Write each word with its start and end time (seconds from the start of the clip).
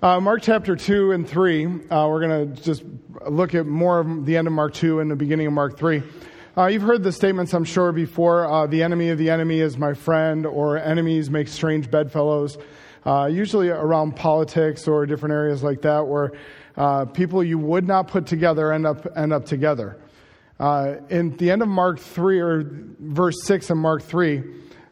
Uh, 0.00 0.20
Mark 0.20 0.42
chapter 0.42 0.76
2 0.76 1.10
and 1.10 1.28
3, 1.28 1.66
uh, 1.66 2.06
we're 2.08 2.20
going 2.20 2.54
to 2.54 2.62
just 2.62 2.84
look 3.28 3.52
at 3.56 3.66
more 3.66 3.98
of 3.98 4.26
the 4.26 4.36
end 4.36 4.46
of 4.46 4.52
Mark 4.52 4.72
2 4.72 5.00
and 5.00 5.10
the 5.10 5.16
beginning 5.16 5.48
of 5.48 5.52
Mark 5.52 5.76
3. 5.76 6.04
Uh, 6.56 6.66
you've 6.66 6.82
heard 6.82 7.02
the 7.02 7.10
statements, 7.10 7.52
I'm 7.52 7.64
sure, 7.64 7.90
before 7.90 8.46
uh, 8.46 8.68
the 8.68 8.84
enemy 8.84 9.08
of 9.08 9.18
the 9.18 9.28
enemy 9.28 9.58
is 9.58 9.76
my 9.76 9.94
friend, 9.94 10.46
or 10.46 10.78
enemies 10.78 11.30
make 11.30 11.48
strange 11.48 11.90
bedfellows, 11.90 12.58
uh, 13.06 13.26
usually 13.26 13.70
around 13.70 14.14
politics 14.14 14.86
or 14.86 15.04
different 15.04 15.32
areas 15.32 15.64
like 15.64 15.82
that, 15.82 16.06
where 16.06 16.30
uh, 16.76 17.04
people 17.06 17.42
you 17.42 17.58
would 17.58 17.88
not 17.88 18.06
put 18.06 18.24
together 18.24 18.72
end 18.72 18.86
up, 18.86 19.04
end 19.16 19.32
up 19.32 19.46
together. 19.46 19.98
in 21.10 21.36
the 21.38 21.50
end 21.50 21.60
of 21.60 21.66
Mark 21.66 21.98
3, 21.98 22.38
or 22.38 22.70
verse 23.00 23.42
6 23.46 23.68
in 23.68 23.78
Mark 23.78 24.04
3, 24.04 24.44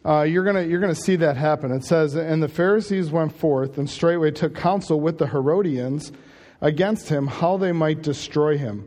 uh, 0.07 0.23
you're 0.23 0.45
going 0.45 0.71
you're 0.71 0.81
gonna 0.81 0.95
see 0.95 1.17
that 1.17 1.37
happen. 1.37 1.73
It 1.73 1.85
says, 1.85 2.15
And 2.15 2.43
the 2.43 2.49
Pharisees 2.49 3.11
went 3.11 3.37
forth 3.37 3.77
and 3.77 3.91
straightway 3.91 4.31
took 4.31 4.55
counsel 4.55 5.01
with 5.01 5.19
the 5.19 5.27
Herodians 5.27 6.13
against 6.61 7.09
him, 7.09 7.27
how 7.27 7.57
they 7.57 7.73
might 7.73 8.03
destroy 8.03 8.57
him. 8.57 8.87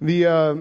The, 0.00 0.26
uh, 0.26 0.54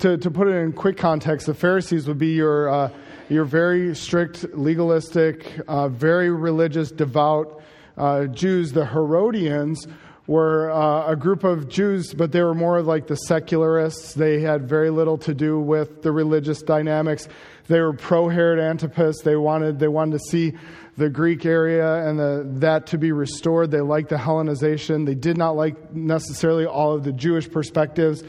to, 0.00 0.16
to 0.16 0.30
put 0.30 0.48
it 0.48 0.54
in 0.54 0.72
quick 0.72 0.96
context, 0.96 1.46
the 1.46 1.54
Pharisees 1.54 2.06
would 2.06 2.18
be 2.18 2.34
your, 2.34 2.68
uh, 2.68 2.90
your 3.28 3.44
very 3.44 3.94
strict, 3.96 4.44
legalistic, 4.54 5.58
uh, 5.66 5.88
very 5.88 6.30
religious, 6.30 6.92
devout 6.92 7.62
uh, 7.96 8.26
Jews. 8.26 8.72
The 8.72 8.86
Herodians 8.86 9.88
were 10.26 10.70
uh, 10.70 11.10
a 11.10 11.16
group 11.16 11.42
of 11.42 11.68
Jews, 11.68 12.14
but 12.14 12.32
they 12.32 12.42
were 12.42 12.54
more 12.54 12.80
like 12.80 13.06
the 13.06 13.16
secularists. 13.16 14.14
They 14.14 14.40
had 14.40 14.68
very 14.68 14.90
little 14.90 15.18
to 15.18 15.34
do 15.34 15.58
with 15.58 16.02
the 16.02 16.12
religious 16.12 16.62
dynamics. 16.62 17.28
They 17.68 17.80
were 17.80 17.92
pro 17.92 18.28
Herod 18.28 18.58
Antipas. 18.58 19.20
They 19.22 19.36
wanted, 19.36 19.78
they 19.78 19.88
wanted 19.88 20.18
to 20.18 20.24
see 20.30 20.54
the 20.96 21.08
Greek 21.08 21.46
area 21.46 22.06
and 22.06 22.18
the, 22.18 22.46
that 22.60 22.86
to 22.88 22.98
be 22.98 23.12
restored. 23.12 23.70
They 23.70 23.80
liked 23.80 24.10
the 24.10 24.16
Hellenization. 24.16 25.06
They 25.06 25.14
did 25.14 25.38
not 25.38 25.52
like 25.52 25.94
necessarily 25.94 26.66
all 26.66 26.92
of 26.92 27.04
the 27.04 27.12
Jewish 27.12 27.50
perspectives. 27.50 28.22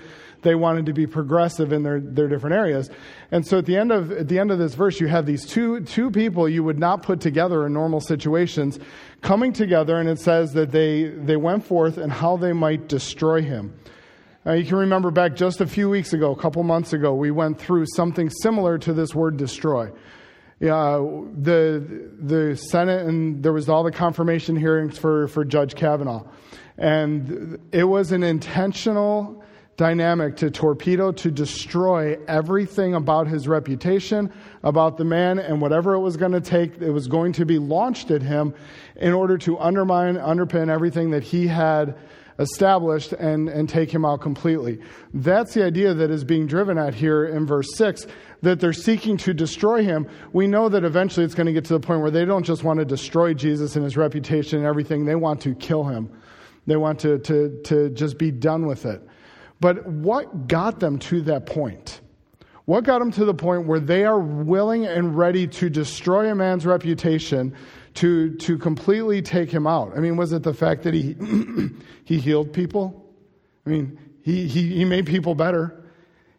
They 0.44 0.56
wanted 0.56 0.86
to 0.88 0.94
be 0.94 1.08
progressive 1.08 1.72
in 1.72 1.84
their, 1.84 2.00
their 2.00 2.28
different 2.28 2.56
areas. 2.56 2.89
And 3.31 3.48
so 3.48 3.58
at 3.58 3.66
the 3.66 3.78
end 3.78 3.92
of 3.92 4.11
at 4.11 4.28
the 4.28 4.39
end 4.39 4.52
of 4.52 4.59
this 4.59 4.76
verse, 4.76 5.00
you 5.00 5.08
have 5.08 5.26
these 5.26 5.45
two 5.45 5.81
two 5.81 6.11
people 6.11 6.48
you 6.48 6.64
would 6.64 6.80
not 6.80 7.02
put 7.02 7.22
together 7.22 7.66
in 7.66 7.73
normal 7.73 8.02
situations 8.02 8.78
coming 9.22 9.54
together, 9.54 9.98
and 9.98 10.09
it 10.09 10.20
says 10.20 10.54
that 10.54 10.72
they 10.72 11.06
they 11.06 11.38
went 11.38 11.66
forth 11.66 11.98
and 11.98 12.11
how 12.11 12.36
they 12.36 12.52
might 12.52 12.89
destroy 12.89 13.42
him. 13.42 13.73
Uh, 14.45 14.52
you 14.52 14.66
can 14.66 14.75
remember 14.75 15.09
back 15.09 15.36
just 15.36 15.61
a 15.61 15.67
few 15.67 15.89
weeks 15.89 16.11
ago, 16.11 16.31
a 16.31 16.36
couple 16.36 16.61
months 16.63 16.91
ago, 16.91 17.13
we 17.13 17.31
went 17.31 17.58
through 17.58 17.86
something 17.95 18.30
similar 18.30 18.77
to 18.77 18.91
this 18.91 19.16
word 19.16 19.38
destroy. 19.38 19.89
The, 20.59 22.09
the 22.19 22.58
Senate, 22.58 23.05
and 23.05 23.41
there 23.41 23.53
was 23.53 23.69
all 23.69 23.83
the 23.83 23.91
confirmation 23.91 24.58
hearings 24.58 24.97
for, 24.97 25.30
for 25.30 25.45
Judge 25.45 25.75
Kavanaugh. 25.75 26.25
And 26.77 27.58
it 27.71 27.86
was 27.86 28.11
an 28.11 28.23
intentional 28.23 29.41
dynamic 29.77 30.36
to 30.38 30.52
torpedo, 30.52 31.14
to 31.14 31.31
destroy 31.31 32.17
everything 32.27 32.95
about 32.95 33.27
his 33.27 33.47
reputation, 33.47 34.31
about 34.61 34.97
the 34.97 35.05
man, 35.05 35.39
and 35.39 35.61
whatever 35.61 35.94
it 35.94 35.99
was 35.99 36.17
going 36.17 36.33
to 36.33 36.41
take, 36.41 36.81
it 36.81 36.91
was 36.91 37.08
going 37.08 37.31
to 37.33 37.45
be 37.45 37.59
launched 37.59 38.11
at 38.11 38.21
him 38.21 38.53
in 38.97 39.14
order 39.14 39.38
to 39.38 39.58
undermine, 39.58 40.16
underpin 40.16 40.69
everything 40.69 41.11
that 41.11 41.23
he 41.23 41.47
had 41.47 41.95
established 42.39 43.14
and, 43.14 43.50
and 43.50 43.70
take 43.70 43.92
him 43.92 44.06
out 44.06 44.22
completely. 44.22 44.80
That's 45.14 45.53
the 45.53 45.64
idea 45.64 45.94
that 45.94 46.09
is 46.09 46.23
being 46.23 46.48
driven 46.48 46.78
at 46.78 46.94
here 46.94 47.26
in 47.26 47.45
verse 47.45 47.76
6 47.76 48.08
that 48.42 48.59
they're 48.59 48.73
seeking 48.73 49.17
to 49.17 49.34
destroy 49.34 49.84
him. 49.84 50.08
We 50.34 50.48
know 50.48 50.70
that 50.70 50.84
eventually 50.84 51.26
it's 51.26 51.36
going 51.36 51.48
to 51.48 51.54
get 51.54 51.66
to 51.66 51.73
the 51.73 51.80
point 51.80 52.02
where 52.02 52.11
they 52.11 52.26
don't 52.26 52.44
just 52.44 52.64
want 52.64 52.80
to 52.80 52.86
destroy 52.86 53.34
Jesus 53.34 53.76
and 53.76 53.84
his 53.84 53.95
reputation 53.95 54.59
and 54.59 54.67
everything, 54.67 55.06
they 55.06 55.16
want 55.16 55.42
to 55.42 55.56
kill 55.56 55.84
him. 55.84 56.11
They 56.66 56.76
want 56.76 57.00
to, 57.02 57.20
to, 57.20 57.61
to 57.64 57.89
just 57.89 58.17
be 58.17 58.31
done 58.31 58.66
with 58.66 58.86
it. 58.86 59.02
But 59.59 59.86
what 59.88 60.48
got 60.48 60.80
them 60.80 61.00
to 61.00 61.22
that 61.22 61.45
point? 61.45 62.02
What 62.66 62.86
got 62.86 63.00
them 63.00 63.11
to 63.11 63.26
the 63.26 63.34
point 63.34 63.67
where 63.67 63.80
they 63.80 64.05
are 64.05 64.20
willing 64.20 64.86
and 64.86 65.17
ready 65.17 65.48
to 65.48 65.70
destroy 65.70 66.32
a 66.32 66.36
man's 66.36 66.65
reputation 66.65 67.55
to, 67.95 68.36
to 68.36 68.58
completely 68.58 69.21
take 69.21 69.52
him 69.52 69.67
out? 69.67 69.93
I 69.95 69.99
mean, 69.99 70.17
was 70.17 70.33
it 70.33 70.43
the 70.43 70.54
fact 70.54 70.83
that 70.83 70.93
he, 70.93 71.15
he 72.04 72.20
healed 72.20 72.54
people? 72.54 73.14
I 73.65 73.70
mean, 73.70 73.99
he, 74.21 74.48
he, 74.48 74.70
he 74.70 74.86
made 74.86 75.05
people 75.05 75.36
better. 75.36 75.83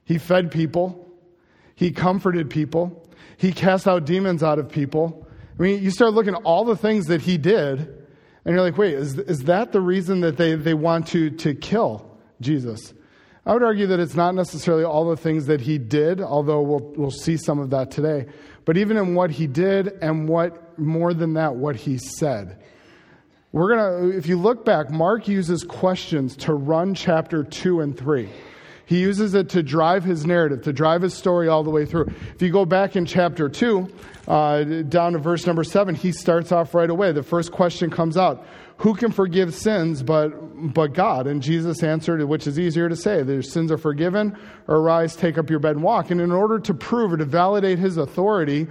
He 0.05 0.19
fed 0.19 0.51
people. 0.51 1.13
He 1.75 1.91
comforted 1.91 2.51
people. 2.51 3.09
He 3.37 3.53
cast 3.53 3.87
out 3.87 4.05
demons 4.05 4.43
out 4.43 4.59
of 4.59 4.69
people. 4.69 5.27
I 5.59 5.63
mean, 5.63 5.83
you 5.83 5.91
start 5.91 6.15
looking 6.15 6.35
at 6.35 6.43
all 6.43 6.65
the 6.65 6.77
things 6.77 7.07
that 7.07 7.21
he 7.21 7.39
did, 7.39 7.79
and 7.79 8.55
you're 8.55 8.61
like, 8.61 8.77
wait, 8.77 8.95
is, 8.95 9.19
is 9.19 9.45
that 9.45 9.73
the 9.73 9.81
reason 9.81 10.21
that 10.21 10.37
they, 10.37 10.55
they 10.55 10.75
want 10.75 11.09
to, 11.09 11.31
to 11.31 11.55
kill 11.55 12.19
Jesus? 12.41 12.93
I 13.47 13.53
would 13.53 13.63
argue 13.63 13.87
that 13.89 14.01
it's 14.01 14.15
not 14.15 14.35
necessarily 14.35 14.85
all 14.85 15.09
the 15.09 15.17
things 15.17 15.47
that 15.47 15.61
he 15.61 15.79
did, 15.79 16.21
although 16.21 16.63
we'll, 16.63 16.93
we'll 16.97 17.11
see 17.11 17.37
some 17.37 17.59
of 17.59 17.71
that 17.71 17.91
today. 17.91 18.27
But 18.65 18.79
even 18.79 18.97
in 18.97 19.15
what 19.15 19.31
he 19.31 19.47
did 19.47 19.89
and 20.01 20.29
what, 20.29 20.64
more 20.79 21.15
than 21.15 21.35
that, 21.35 21.57
what 21.57 21.77
he 21.77 21.99
said. 21.99 22.59
We're 23.53 23.77
going 23.77 24.11
to, 24.11 24.19
if 24.19 24.27
you 24.27 24.37
look 24.37 24.65
back, 24.65 24.91
Mark 24.91 25.29
uses 25.29 25.63
questions 25.63 26.37
to 26.39 26.55
run 26.55 26.95
chapter 26.95 27.45
2 27.45 27.81
and 27.81 27.97
3. 27.97 28.29
He 28.87 29.01
uses 29.01 29.35
it 29.35 29.49
to 29.51 29.63
drive 29.63 30.05
his 30.05 30.27
narrative, 30.27 30.63
to 30.63 30.73
drive 30.73 31.03
his 31.03 31.15
story 31.15 31.49
all 31.49 31.63
the 31.63 31.71
way 31.71 31.87
through. 31.87 32.13
If 32.35 32.43
you 32.43 32.51
go 32.51 32.65
back 32.65 32.97
in 32.97 33.07
chapter 33.07 33.49
2, 33.49 33.89
uh, 34.29 34.65
down 34.65 35.13
to 35.13 35.19
verse 35.19 35.47
number 35.47 35.65
7, 35.65 35.95
he 35.95 36.13
starts 36.13 36.53
off 36.53 36.75
right 36.75 36.91
away. 36.91 37.13
The 37.13 37.23
first 37.23 37.53
question 37.53 37.91
comes 37.91 38.17
out 38.17 38.47
who 38.79 38.95
can 38.95 39.13
forgive 39.13 39.55
sins 39.55 40.03
but, 40.03 40.31
but 40.75 40.93
God? 40.93 41.27
And 41.27 41.43
Jesus 41.43 41.83
answered, 41.83 42.23
which 42.25 42.47
is 42.47 42.59
easier 42.59 42.89
to 42.89 42.97
say, 42.97 43.23
their 43.23 43.43
sins 43.43 43.71
are 43.71 43.79
forgiven, 43.79 44.37
or 44.67 44.77
arise, 44.77 45.15
take 45.15 45.39
up 45.39 45.49
your 45.49 45.61
bed 45.61 45.77
and 45.77 45.83
walk. 45.83 46.11
And 46.11 46.21
in 46.21 46.33
order 46.33 46.59
to 46.59 46.75
prove 46.75 47.13
or 47.13 47.17
to 47.17 47.25
validate 47.25 47.79
his 47.79 47.97
authority, 47.97 48.67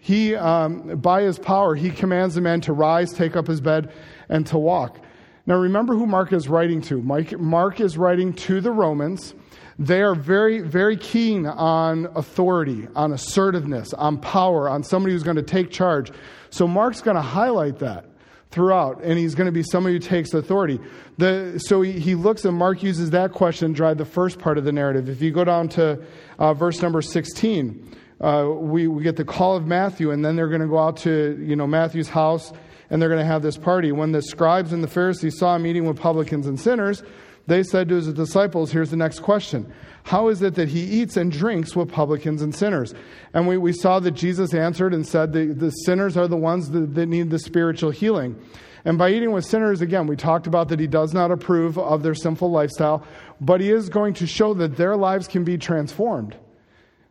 he, 0.00 0.34
um, 0.34 0.98
by 0.98 1.22
his 1.22 1.38
power, 1.38 1.74
he 1.74 1.90
commands 1.90 2.34
the 2.34 2.40
man 2.40 2.62
to 2.62 2.72
rise, 2.72 3.12
take 3.12 3.36
up 3.36 3.46
his 3.46 3.60
bed, 3.60 3.92
and 4.30 4.46
to 4.46 4.58
walk. 4.58 4.98
Now 5.46 5.56
remember 5.56 5.94
who 5.94 6.06
Mark 6.06 6.32
is 6.32 6.48
writing 6.48 6.80
to. 6.82 7.02
Mark 7.02 7.80
is 7.80 7.98
writing 7.98 8.32
to 8.32 8.60
the 8.60 8.70
Romans. 8.70 9.34
They 9.78 10.00
are 10.02 10.14
very, 10.14 10.60
very 10.60 10.96
keen 10.96 11.46
on 11.46 12.06
authority, 12.14 12.88
on 12.96 13.12
assertiveness, 13.12 13.92
on 13.92 14.18
power, 14.18 14.68
on 14.68 14.82
somebody 14.82 15.12
who's 15.12 15.22
going 15.22 15.36
to 15.36 15.42
take 15.42 15.70
charge. 15.70 16.12
So 16.50 16.66
Mark's 16.66 17.02
going 17.02 17.16
to 17.16 17.22
highlight 17.22 17.78
that 17.80 18.06
throughout, 18.50 19.02
and 19.02 19.18
he's 19.18 19.34
going 19.34 19.46
to 19.46 19.52
be 19.52 19.62
somebody 19.62 19.94
who 19.94 20.00
takes 20.00 20.34
authority. 20.34 20.80
The, 21.18 21.58
so 21.58 21.82
he, 21.82 21.92
he 21.92 22.14
looks 22.14 22.44
and 22.44 22.56
Mark 22.56 22.82
uses 22.82 23.10
that 23.10 23.32
question 23.32 23.68
to 23.68 23.74
drive 23.74 23.98
the 23.98 24.04
first 24.04 24.38
part 24.38 24.58
of 24.58 24.64
the 24.64 24.72
narrative. 24.72 25.08
If 25.08 25.22
you 25.22 25.30
go 25.30 25.44
down 25.44 25.68
to 25.70 26.02
uh, 26.38 26.54
verse 26.54 26.82
number 26.82 27.02
16, 27.02 27.96
uh, 28.20 28.48
we, 28.50 28.86
we 28.86 29.02
get 29.02 29.16
the 29.16 29.24
call 29.24 29.56
of 29.56 29.66
Matthew, 29.66 30.10
and 30.10 30.24
then 30.24 30.36
they're 30.36 30.48
going 30.48 30.60
to 30.60 30.66
go 30.66 30.78
out 30.78 30.96
to 30.98 31.42
you 31.42 31.56
know 31.56 31.66
Matthew's 31.66 32.08
house, 32.08 32.52
and 32.90 33.00
they're 33.00 33.08
going 33.08 33.20
to 33.20 33.26
have 33.26 33.42
this 33.42 33.56
party. 33.56 33.92
When 33.92 34.12
the 34.12 34.22
scribes 34.22 34.72
and 34.72 34.82
the 34.82 34.88
Pharisees 34.88 35.38
saw 35.38 35.56
him 35.56 35.66
eating 35.66 35.86
with 35.86 35.98
publicans 35.98 36.46
and 36.46 36.58
sinners, 36.58 37.02
they 37.46 37.62
said 37.62 37.88
to 37.88 37.96
his 37.96 38.12
disciples, 38.12 38.70
Here's 38.70 38.90
the 38.90 38.96
next 38.96 39.20
question 39.20 39.72
how 40.04 40.28
is 40.28 40.42
it 40.42 40.54
that 40.54 40.68
he 40.68 40.80
eats 40.80 41.16
and 41.16 41.30
drinks 41.30 41.76
with 41.76 41.90
publicans 41.90 42.42
and 42.42 42.54
sinners? 42.54 42.94
And 43.34 43.46
we, 43.46 43.56
we 43.58 43.72
saw 43.72 44.00
that 44.00 44.12
Jesus 44.12 44.54
answered 44.54 44.94
and 44.94 45.06
said 45.06 45.32
the, 45.32 45.46
the 45.46 45.70
sinners 45.70 46.16
are 46.16 46.26
the 46.26 46.36
ones 46.36 46.70
that, 46.70 46.94
that 46.94 47.06
need 47.06 47.30
the 47.30 47.38
spiritual 47.38 47.90
healing. 47.90 48.40
And 48.84 48.96
by 48.96 49.10
eating 49.10 49.32
with 49.32 49.44
sinners, 49.44 49.82
again, 49.82 50.06
we 50.06 50.16
talked 50.16 50.46
about 50.46 50.68
that 50.68 50.80
he 50.80 50.86
does 50.86 51.12
not 51.12 51.30
approve 51.30 51.78
of 51.78 52.02
their 52.02 52.14
sinful 52.14 52.50
lifestyle, 52.50 53.04
but 53.40 53.60
he 53.60 53.70
is 53.70 53.90
going 53.90 54.14
to 54.14 54.26
show 54.26 54.54
that 54.54 54.76
their 54.76 54.96
lives 54.96 55.28
can 55.28 55.44
be 55.44 55.58
transformed. 55.58 56.34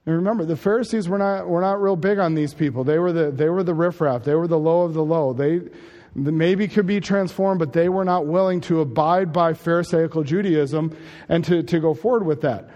And 0.05 0.15
remember, 0.15 0.45
the 0.45 0.55
Pharisees 0.55 1.07
were 1.07 1.17
not, 1.17 1.47
were 1.47 1.61
not 1.61 1.81
real 1.81 1.95
big 1.95 2.19
on 2.19 2.33
these 2.33 2.53
people. 2.53 2.83
They 2.83 2.99
were 2.99 3.11
the, 3.11 3.31
they 3.31 3.49
were 3.49 3.63
the 3.63 3.73
riffraff. 3.73 4.23
They 4.23 4.35
were 4.35 4.47
the 4.47 4.57
low 4.57 4.81
of 4.81 4.93
the 4.93 5.03
low. 5.03 5.33
They 5.33 5.61
maybe 6.15 6.67
could 6.67 6.87
be 6.87 6.99
transformed, 6.99 7.59
but 7.59 7.73
they 7.73 7.89
were 7.89 8.05
not 8.05 8.25
willing 8.25 8.61
to 8.61 8.81
abide 8.81 9.31
by 9.31 9.53
Pharisaical 9.53 10.23
Judaism 10.23 10.95
and 11.27 11.43
to, 11.45 11.63
to 11.63 11.79
go 11.79 11.93
forward 11.93 12.25
with 12.25 12.41
that. 12.41 12.69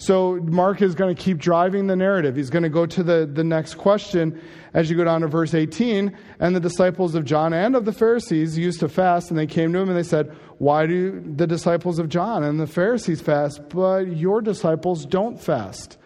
So 0.00 0.36
Mark 0.36 0.80
is 0.80 0.94
going 0.94 1.14
to 1.14 1.22
keep 1.22 1.36
driving 1.36 1.86
the 1.86 1.94
narrative. 1.94 2.34
He's 2.34 2.48
going 2.48 2.62
to 2.62 2.70
go 2.70 2.86
to 2.86 3.02
the, 3.02 3.30
the 3.30 3.44
next 3.44 3.74
question 3.74 4.40
as 4.72 4.88
you 4.88 4.96
go 4.96 5.04
down 5.04 5.20
to 5.20 5.26
verse 5.26 5.52
18. 5.52 6.16
And 6.38 6.56
the 6.56 6.60
disciples 6.60 7.14
of 7.14 7.26
John 7.26 7.52
and 7.52 7.76
of 7.76 7.84
the 7.84 7.92
Pharisees 7.92 8.56
used 8.56 8.80
to 8.80 8.88
fast, 8.88 9.28
and 9.28 9.38
they 9.38 9.46
came 9.46 9.74
to 9.74 9.78
him 9.78 9.90
and 9.90 9.98
they 9.98 10.02
said, 10.02 10.34
Why 10.56 10.86
do 10.86 11.20
the 11.20 11.46
disciples 11.46 11.98
of 11.98 12.08
John 12.08 12.42
and 12.42 12.58
the 12.58 12.66
Pharisees 12.66 13.20
fast, 13.20 13.68
but 13.68 14.06
your 14.16 14.40
disciples 14.40 15.04
don't 15.04 15.38
fast? 15.38 15.98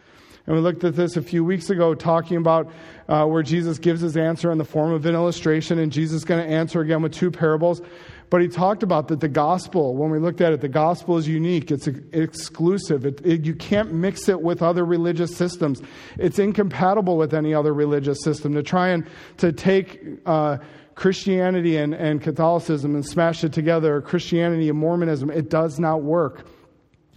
And 0.46 0.54
we 0.54 0.60
looked 0.60 0.84
at 0.84 0.94
this 0.94 1.16
a 1.16 1.22
few 1.22 1.42
weeks 1.42 1.70
ago, 1.70 1.94
talking 1.94 2.36
about 2.36 2.70
uh, 3.08 3.24
where 3.24 3.42
Jesus 3.42 3.78
gives 3.78 4.02
his 4.02 4.16
answer 4.16 4.52
in 4.52 4.58
the 4.58 4.64
form 4.64 4.92
of 4.92 5.06
an 5.06 5.14
illustration, 5.14 5.78
and 5.78 5.90
Jesus 5.90 6.18
is 6.18 6.24
going 6.24 6.44
to 6.44 6.50
answer 6.50 6.80
again 6.80 7.00
with 7.00 7.12
two 7.12 7.30
parables. 7.30 7.80
But 8.28 8.42
he 8.42 8.48
talked 8.48 8.82
about 8.82 9.08
that 9.08 9.20
the 9.20 9.28
gospel, 9.28 9.94
when 9.94 10.10
we 10.10 10.18
looked 10.18 10.40
at 10.40 10.52
it, 10.52 10.60
the 10.60 10.68
gospel 10.68 11.16
is 11.16 11.28
unique, 11.28 11.70
it's 11.70 11.86
exclusive. 11.86 13.06
It, 13.06 13.24
it, 13.24 13.44
you 13.44 13.54
can't 13.54 13.92
mix 13.92 14.28
it 14.28 14.40
with 14.40 14.60
other 14.60 14.84
religious 14.84 15.34
systems. 15.34 15.80
It's 16.18 16.38
incompatible 16.38 17.16
with 17.16 17.32
any 17.32 17.54
other 17.54 17.72
religious 17.72 18.22
system. 18.22 18.54
To 18.54 18.62
try 18.62 18.88
and 18.88 19.06
to 19.38 19.52
take 19.52 20.04
uh, 20.26 20.58
Christianity 20.94 21.76
and, 21.76 21.94
and 21.94 22.20
Catholicism 22.20 22.94
and 22.94 23.04
smash 23.04 23.44
it 23.44 23.52
together, 23.52 24.00
Christianity 24.00 24.68
and 24.68 24.78
Mormonism. 24.78 25.30
It 25.30 25.48
does 25.48 25.78
not 25.78 26.02
work. 26.02 26.46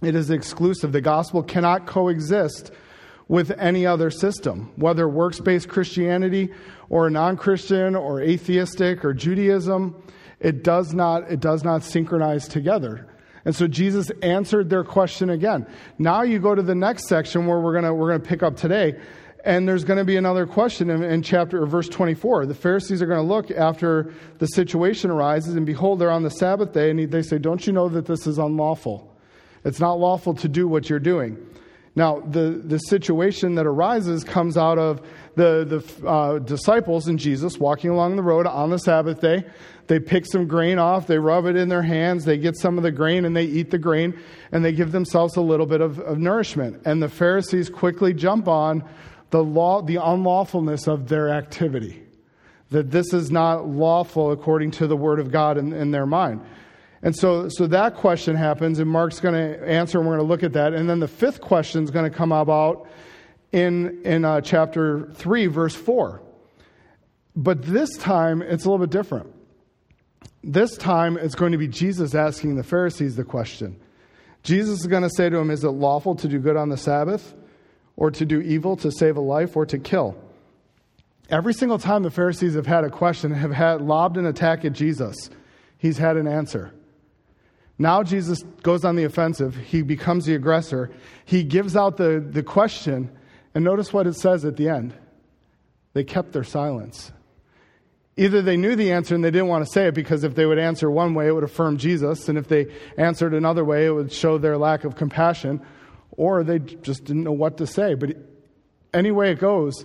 It 0.02 0.14
is 0.14 0.30
exclusive. 0.30 0.92
The 0.92 1.00
gospel 1.00 1.42
cannot 1.42 1.86
coexist 1.86 2.70
with 3.28 3.50
any 3.58 3.86
other 3.86 4.10
system, 4.10 4.72
whether 4.76 5.08
works 5.08 5.38
based 5.38 5.68
Christianity 5.68 6.50
or 6.88 7.10
non 7.10 7.36
Christian 7.36 7.94
or 7.94 8.20
atheistic 8.20 9.04
or 9.04 9.12
Judaism. 9.12 10.02
It 10.40 10.64
does, 10.64 10.94
not, 10.94 11.30
it 11.30 11.40
does 11.40 11.64
not 11.64 11.82
synchronize 11.82 12.48
together. 12.48 13.06
And 13.44 13.54
so 13.54 13.66
Jesus 13.66 14.10
answered 14.22 14.70
their 14.70 14.84
question 14.84 15.30
again. 15.30 15.66
Now 15.98 16.22
you 16.22 16.38
go 16.38 16.54
to 16.54 16.62
the 16.62 16.74
next 16.74 17.08
section 17.08 17.46
where 17.46 17.60
we're 17.60 17.80
going 17.80 17.96
we're 17.96 18.12
to 18.12 18.20
pick 18.20 18.42
up 18.42 18.56
today. 18.56 18.98
And 19.44 19.66
there's 19.66 19.84
going 19.84 19.98
to 19.98 20.04
be 20.04 20.16
another 20.16 20.46
question 20.46 20.90
in, 20.90 21.02
in 21.02 21.22
chapter 21.22 21.62
or 21.62 21.66
verse 21.66 21.88
24. 21.88 22.46
The 22.46 22.54
Pharisees 22.54 23.00
are 23.00 23.06
going 23.06 23.20
to 23.20 23.34
look 23.34 23.50
after 23.50 24.12
the 24.38 24.46
situation 24.46 25.10
arises, 25.10 25.54
and 25.54 25.64
behold, 25.64 26.00
they're 26.00 26.10
on 26.10 26.24
the 26.24 26.30
Sabbath 26.30 26.72
day, 26.72 26.90
and 26.90 27.10
they 27.10 27.22
say, 27.22 27.38
Don't 27.38 27.64
you 27.66 27.72
know 27.72 27.88
that 27.88 28.04
this 28.04 28.26
is 28.26 28.38
unlawful? 28.38 29.16
It's 29.64 29.80
not 29.80 29.98
lawful 29.98 30.34
to 30.34 30.48
do 30.48 30.68
what 30.68 30.90
you're 30.90 30.98
doing. 30.98 31.38
Now, 31.98 32.20
the, 32.20 32.62
the 32.64 32.78
situation 32.78 33.56
that 33.56 33.66
arises 33.66 34.22
comes 34.22 34.56
out 34.56 34.78
of 34.78 35.02
the, 35.34 35.82
the 36.00 36.06
uh, 36.06 36.38
disciples 36.38 37.08
and 37.08 37.18
Jesus 37.18 37.58
walking 37.58 37.90
along 37.90 38.14
the 38.14 38.22
road 38.22 38.46
on 38.46 38.70
the 38.70 38.78
Sabbath 38.78 39.20
day. 39.20 39.42
They 39.88 39.98
pick 39.98 40.24
some 40.24 40.46
grain 40.46 40.78
off, 40.78 41.08
they 41.08 41.18
rub 41.18 41.46
it 41.46 41.56
in 41.56 41.68
their 41.68 41.82
hands, 41.82 42.24
they 42.24 42.38
get 42.38 42.56
some 42.56 42.78
of 42.78 42.84
the 42.84 42.92
grain 42.92 43.24
and 43.24 43.36
they 43.36 43.46
eat 43.46 43.72
the 43.72 43.78
grain, 43.78 44.16
and 44.52 44.64
they 44.64 44.70
give 44.70 44.92
themselves 44.92 45.34
a 45.34 45.40
little 45.40 45.66
bit 45.66 45.80
of, 45.80 45.98
of 45.98 46.18
nourishment. 46.18 46.82
And 46.84 47.02
the 47.02 47.08
Pharisees 47.08 47.68
quickly 47.68 48.14
jump 48.14 48.46
on 48.46 48.84
the, 49.30 49.42
law, 49.42 49.82
the 49.82 49.96
unlawfulness 49.96 50.86
of 50.86 51.08
their 51.08 51.30
activity. 51.30 52.00
That 52.70 52.92
this 52.92 53.12
is 53.12 53.32
not 53.32 53.66
lawful 53.66 54.30
according 54.30 54.70
to 54.72 54.86
the 54.86 54.96
Word 54.96 55.18
of 55.18 55.32
God 55.32 55.58
in, 55.58 55.72
in 55.72 55.90
their 55.90 56.06
mind. 56.06 56.42
And 57.02 57.14
so, 57.14 57.48
so 57.48 57.66
that 57.68 57.94
question 57.96 58.34
happens, 58.34 58.78
and 58.78 58.90
Mark's 58.90 59.20
going 59.20 59.34
to 59.34 59.68
answer, 59.68 59.98
and 59.98 60.06
we're 60.06 60.16
going 60.16 60.26
to 60.26 60.30
look 60.30 60.42
at 60.42 60.54
that. 60.54 60.74
And 60.74 60.90
then 60.90 60.98
the 60.98 61.08
fifth 61.08 61.40
question 61.40 61.84
is 61.84 61.90
going 61.90 62.10
to 62.10 62.16
come 62.16 62.32
about 62.32 62.88
in, 63.52 64.02
in 64.04 64.24
uh, 64.24 64.40
chapter 64.40 65.08
3, 65.14 65.46
verse 65.46 65.74
4. 65.74 66.20
But 67.36 67.62
this 67.62 67.96
time, 67.98 68.42
it's 68.42 68.64
a 68.64 68.70
little 68.70 68.84
bit 68.84 68.90
different. 68.90 69.32
This 70.42 70.76
time, 70.76 71.16
it's 71.16 71.36
going 71.36 71.52
to 71.52 71.58
be 71.58 71.68
Jesus 71.68 72.14
asking 72.14 72.56
the 72.56 72.64
Pharisees 72.64 73.14
the 73.14 73.24
question. 73.24 73.80
Jesus 74.42 74.80
is 74.80 74.86
going 74.86 75.04
to 75.04 75.10
say 75.10 75.28
to 75.28 75.36
him, 75.36 75.50
Is 75.50 75.62
it 75.62 75.70
lawful 75.70 76.16
to 76.16 76.28
do 76.28 76.40
good 76.40 76.56
on 76.56 76.68
the 76.68 76.76
Sabbath, 76.76 77.34
or 77.96 78.10
to 78.10 78.24
do 78.24 78.40
evil, 78.40 78.76
to 78.78 78.90
save 78.90 79.16
a 79.16 79.20
life, 79.20 79.56
or 79.56 79.66
to 79.66 79.78
kill? 79.78 80.16
Every 81.30 81.52
single 81.52 81.78
time 81.78 82.02
the 82.02 82.10
Pharisees 82.10 82.54
have 82.54 82.66
had 82.66 82.84
a 82.84 82.90
question, 82.90 83.32
have 83.32 83.52
had 83.52 83.82
lobbed 83.82 84.16
an 84.16 84.26
attack 84.26 84.64
at 84.64 84.72
Jesus, 84.72 85.30
he's 85.76 85.98
had 85.98 86.16
an 86.16 86.26
answer. 86.26 86.72
Now 87.78 88.02
Jesus 88.02 88.42
goes 88.62 88.84
on 88.84 88.96
the 88.96 89.04
offensive. 89.04 89.54
He 89.54 89.82
becomes 89.82 90.26
the 90.26 90.34
aggressor. 90.34 90.90
He 91.24 91.44
gives 91.44 91.76
out 91.76 91.96
the, 91.96 92.20
the 92.20 92.42
question, 92.42 93.10
and 93.54 93.64
notice 93.64 93.92
what 93.92 94.06
it 94.06 94.14
says 94.14 94.44
at 94.44 94.56
the 94.56 94.68
end. 94.68 94.94
They 95.92 96.04
kept 96.04 96.32
their 96.32 96.44
silence. 96.44 97.12
Either 98.16 98.42
they 98.42 98.56
knew 98.56 98.74
the 98.74 98.90
answer 98.90 99.14
and 99.14 99.22
they 99.22 99.30
didn't 99.30 99.46
want 99.46 99.64
to 99.64 99.70
say 99.70 99.86
it 99.86 99.94
because 99.94 100.24
if 100.24 100.34
they 100.34 100.44
would 100.44 100.58
answer 100.58 100.90
one 100.90 101.14
way, 101.14 101.28
it 101.28 101.32
would 101.32 101.44
affirm 101.44 101.76
Jesus, 101.76 102.28
and 102.28 102.36
if 102.36 102.48
they 102.48 102.66
answered 102.96 103.32
another 103.32 103.64
way, 103.64 103.86
it 103.86 103.90
would 103.90 104.12
show 104.12 104.38
their 104.38 104.58
lack 104.58 104.82
of 104.82 104.96
compassion, 104.96 105.60
or 106.10 106.42
they 106.42 106.58
just 106.58 107.04
didn't 107.04 107.22
know 107.22 107.32
what 107.32 107.58
to 107.58 107.66
say. 107.66 107.94
But 107.94 108.16
any 108.92 109.12
way 109.12 109.30
it 109.30 109.38
goes, 109.38 109.84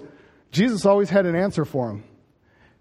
Jesus 0.52 0.84
always 0.84 1.12
had 1.12 1.28
an 1.28 1.36
answer 1.36 1.64
for 1.64 1.90
them. 1.90 2.04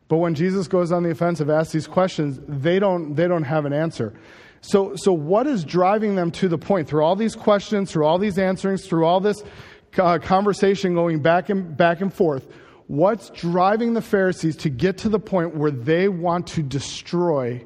But 0.09 0.19
when 0.19 0.35
Jesus 0.35 0.69
goes 0.69 0.91
on 0.91 1.03
the 1.03 1.11
offensive, 1.11 1.51
asks 1.51 1.73
these 1.73 1.87
questions, 1.87 2.39
they 2.47 2.79
don't, 2.79 3.15
they 3.15 3.29
don't 3.29 3.45
have 3.45 3.67
an 3.67 3.73
answer. 3.73 4.15
So, 4.63 4.95
so 4.95 5.13
what 5.13 5.47
is 5.49 5.65
driving 5.65 6.15
them 6.15 6.31
to 6.33 6.49
the 6.49 6.57
point 6.57 6.89
through 6.89 7.05
all 7.05 7.17
these 7.17 7.35
questions, 7.35 7.91
through 7.91 8.07
all 8.07 8.19
these 8.19 8.39
answerings, 8.39 8.87
through 8.87 9.05
all 9.05 9.21
this 9.21 9.43
uh, 9.99 10.19
conversation 10.19 10.95
going 10.95 11.21
back 11.21 11.51
and 11.51 11.77
back 11.77 12.01
and 12.01 12.15
forth? 12.15 12.47
What's 12.87 13.31
driving 13.31 13.95
the 13.95 14.01
Pharisees 14.01 14.57
to 14.59 14.71
get 14.71 14.99
to 14.99 15.09
the 15.09 15.19
point 15.19 15.57
where 15.57 15.73
they 15.73 16.09
want 16.09 16.47
to 16.49 16.63
destroy 16.63 17.65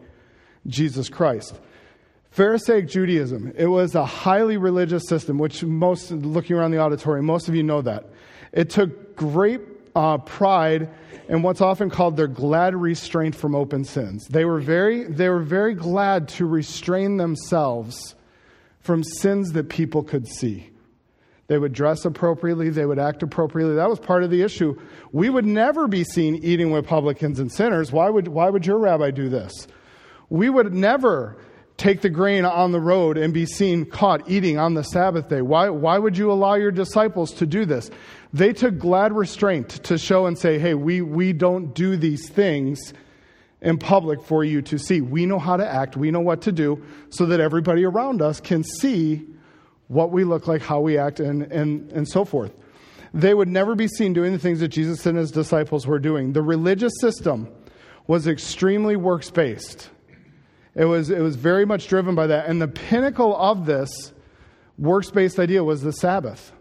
Jesus 0.67 1.11
Christ? 1.11 1.61
Pharisaic 2.31 2.89
Judaism, 2.89 3.53
it 3.57 3.67
was 3.67 3.95
a 3.95 4.05
highly 4.05 4.57
religious 4.57 5.07
system, 5.07 5.39
which 5.39 5.65
most, 5.65 6.11
looking 6.11 6.57
around 6.57 6.71
the 6.71 6.79
auditorium, 6.79 7.27
most 7.27 7.49
of 7.49 7.55
you 7.55 7.63
know 7.63 7.83
that. 7.83 8.07
It 8.53 8.71
took 8.71 9.17
great 9.17 9.61
uh, 9.97 10.19
pride 10.19 10.91
and 11.29 11.43
what's 11.43 11.63
often 11.63 11.91
called 11.91 12.17
their 12.17 12.29
glad 12.29 12.77
restraint 12.77 13.35
from 13.35 13.55
open 13.55 13.83
sins. 13.85 14.29
They 14.29 14.45
were 14.45 14.61
very, 14.61 15.05
they 15.05 15.29
were 15.29 15.43
very 15.43 15.75
glad 15.75 16.29
to 16.29 16.47
restrain 16.47 17.17
themselves 17.17 18.15
from 18.81 19.03
sins 19.03 19.53
that 19.53 19.69
people 19.69 20.05
could 20.05 20.29
see. 20.29 20.71
They 21.49 21.59
would 21.59 21.73
dress 21.73 22.05
appropriately, 22.05 22.71
they 22.71 22.87
would 22.87 22.99
act 22.99 23.23
appropriately. 23.23 23.77
That 23.77 23.89
was 23.89 23.99
part 23.99 24.23
of 24.23 24.31
the 24.31 24.43
issue. 24.43 24.79
We 25.13 25.31
would 25.31 25.47
never 25.47 25.89
be 25.89 26.05
seen 26.05 26.37
eating 26.37 26.71
with 26.71 26.87
publicans 26.87 27.41
and 27.41 27.51
sinners. 27.51 27.91
Why 27.91 28.11
would, 28.11 28.29
why 28.29 28.51
would 28.51 28.67
your 28.67 28.79
rabbi 28.79 29.11
do 29.11 29.29
this? 29.29 29.67
We 30.29 30.51
would 30.51 30.75
never 30.75 31.39
take 31.76 32.00
the 32.00 32.11
grain 32.11 32.44
on 32.44 32.73
the 32.73 32.81
road 32.81 33.19
and 33.19 33.34
be 33.34 33.46
seen 33.46 33.84
caught 33.84 34.28
eating 34.31 34.58
on 34.58 34.75
the 34.75 34.82
Sabbath 34.82 35.28
day. 35.28 35.43
Why, 35.43 35.69
why 35.69 35.99
would 35.99 36.17
you 36.17 36.32
allow 36.32 36.55
your 36.55 36.70
disciples 36.70 37.32
to 37.34 37.46
do 37.46 37.64
this? 37.64 37.90
They 38.32 38.52
took 38.52 38.78
glad 38.78 39.12
restraint 39.12 39.69
to 39.84 39.99
show 39.99 40.26
and 40.26 40.38
say, 40.38 40.58
hey, 40.58 40.75
we, 40.75 41.02
we 41.02 41.32
don't 41.32 41.75
do 41.75 41.96
these 41.96 42.28
things 42.28 42.93
in 43.61 43.78
public 43.78 44.23
for 44.23 44.44
you 44.44 44.62
to 44.62 44.78
see. 44.78 45.00
We 45.00 45.26
know 45.26 45.38
how 45.38 45.56
to 45.56 45.67
act, 45.67 45.96
we 45.96 46.11
know 46.11 46.20
what 46.20 46.43
to 46.43 46.52
do, 46.52 46.84
so 47.11 47.26
that 47.26 47.40
everybody 47.40 47.84
around 47.84 48.23
us 48.23 48.40
can 48.40 48.62
see 48.62 49.26
what 49.88 50.11
we 50.11 50.25
look 50.25 50.46
like, 50.46 50.62
how 50.62 50.81
we 50.81 50.99
act, 50.99 51.20
and, 51.20 51.43
and, 51.44 51.90
and 51.93 52.08
so 52.08 52.25
forth. 52.25 52.52
They 53.14 53.32
would 53.32 53.49
never 53.49 53.75
be 53.75 53.88
seen 53.88 54.12
doing 54.12 54.32
the 54.32 54.38
things 54.38 54.61
that 54.61 54.69
Jesus 54.69 55.06
and 55.06 55.17
his 55.17 55.31
disciples 55.31 55.87
were 55.87 55.99
doing. 55.99 56.32
The 56.32 56.43
religious 56.43 56.93
system 57.00 57.49
was 58.06 58.26
extremely 58.26 58.96
works 58.96 59.31
based. 59.31 59.90
It 60.76 60.84
was, 60.84 61.08
it 61.08 61.20
was 61.20 61.37
very 61.37 61.64
much 61.64 61.88
driven 61.88 62.14
by 62.14 62.28
that. 62.28 62.46
And 62.46 62.61
the 62.61 62.69
pinnacle 62.69 63.34
of 63.34 63.64
this 63.64 64.12
works 64.78 65.11
based 65.11 65.40
idea 65.40 65.64
was 65.64 65.81
the 65.81 65.93
Sabbath. 65.93 66.52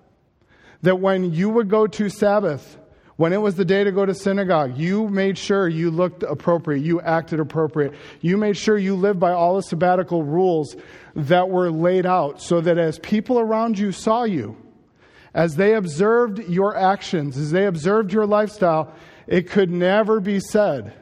That 0.82 1.02
when 1.02 1.34
you 1.34 1.50
would 1.50 1.70
go 1.70 1.86
to 1.86 2.10
Sabbath, 2.10 2.78
when 3.18 3.34
it 3.34 3.42
was 3.42 3.56
the 3.56 3.66
day 3.66 3.84
to 3.84 3.92
go 3.92 4.06
to 4.06 4.14
synagogue, 4.14 4.78
you 4.78 5.10
made 5.10 5.38
sure 5.38 5.68
you 5.68 5.92
looked 5.92 6.24
appropriate, 6.24 6.84
you 6.84 7.02
acted 7.02 7.40
appropriate, 7.40 7.94
you 8.22 8.38
made 8.38 8.58
sure 8.58 8.78
you 8.78 8.96
lived 8.96 9.20
by 9.20 9.32
all 9.32 9.56
the 9.56 9.64
sabbatical 9.64 10.24
rules 10.24 10.76
that 11.16 11.50
were 11.50 11.72
laid 11.72 12.06
out 12.06 12.42
so 12.42 12.62
that 12.62 12.78
as 12.78 13.00
people 13.00 13.40
around 13.40 13.78
you 13.80 13.92
saw 13.92 14.24
you, 14.24 14.58
as 15.34 15.56
they 15.56 15.74
observed 15.74 16.40
your 16.48 16.76
actions, 16.76 17.38
as 17.38 17.52
they 17.52 17.66
observed 17.66 18.14
your 18.14 18.26
lifestyle, 18.26 18.94
it 19.28 19.50
could 19.50 19.70
never 19.70 20.20
be 20.20 20.40
said 20.40 20.94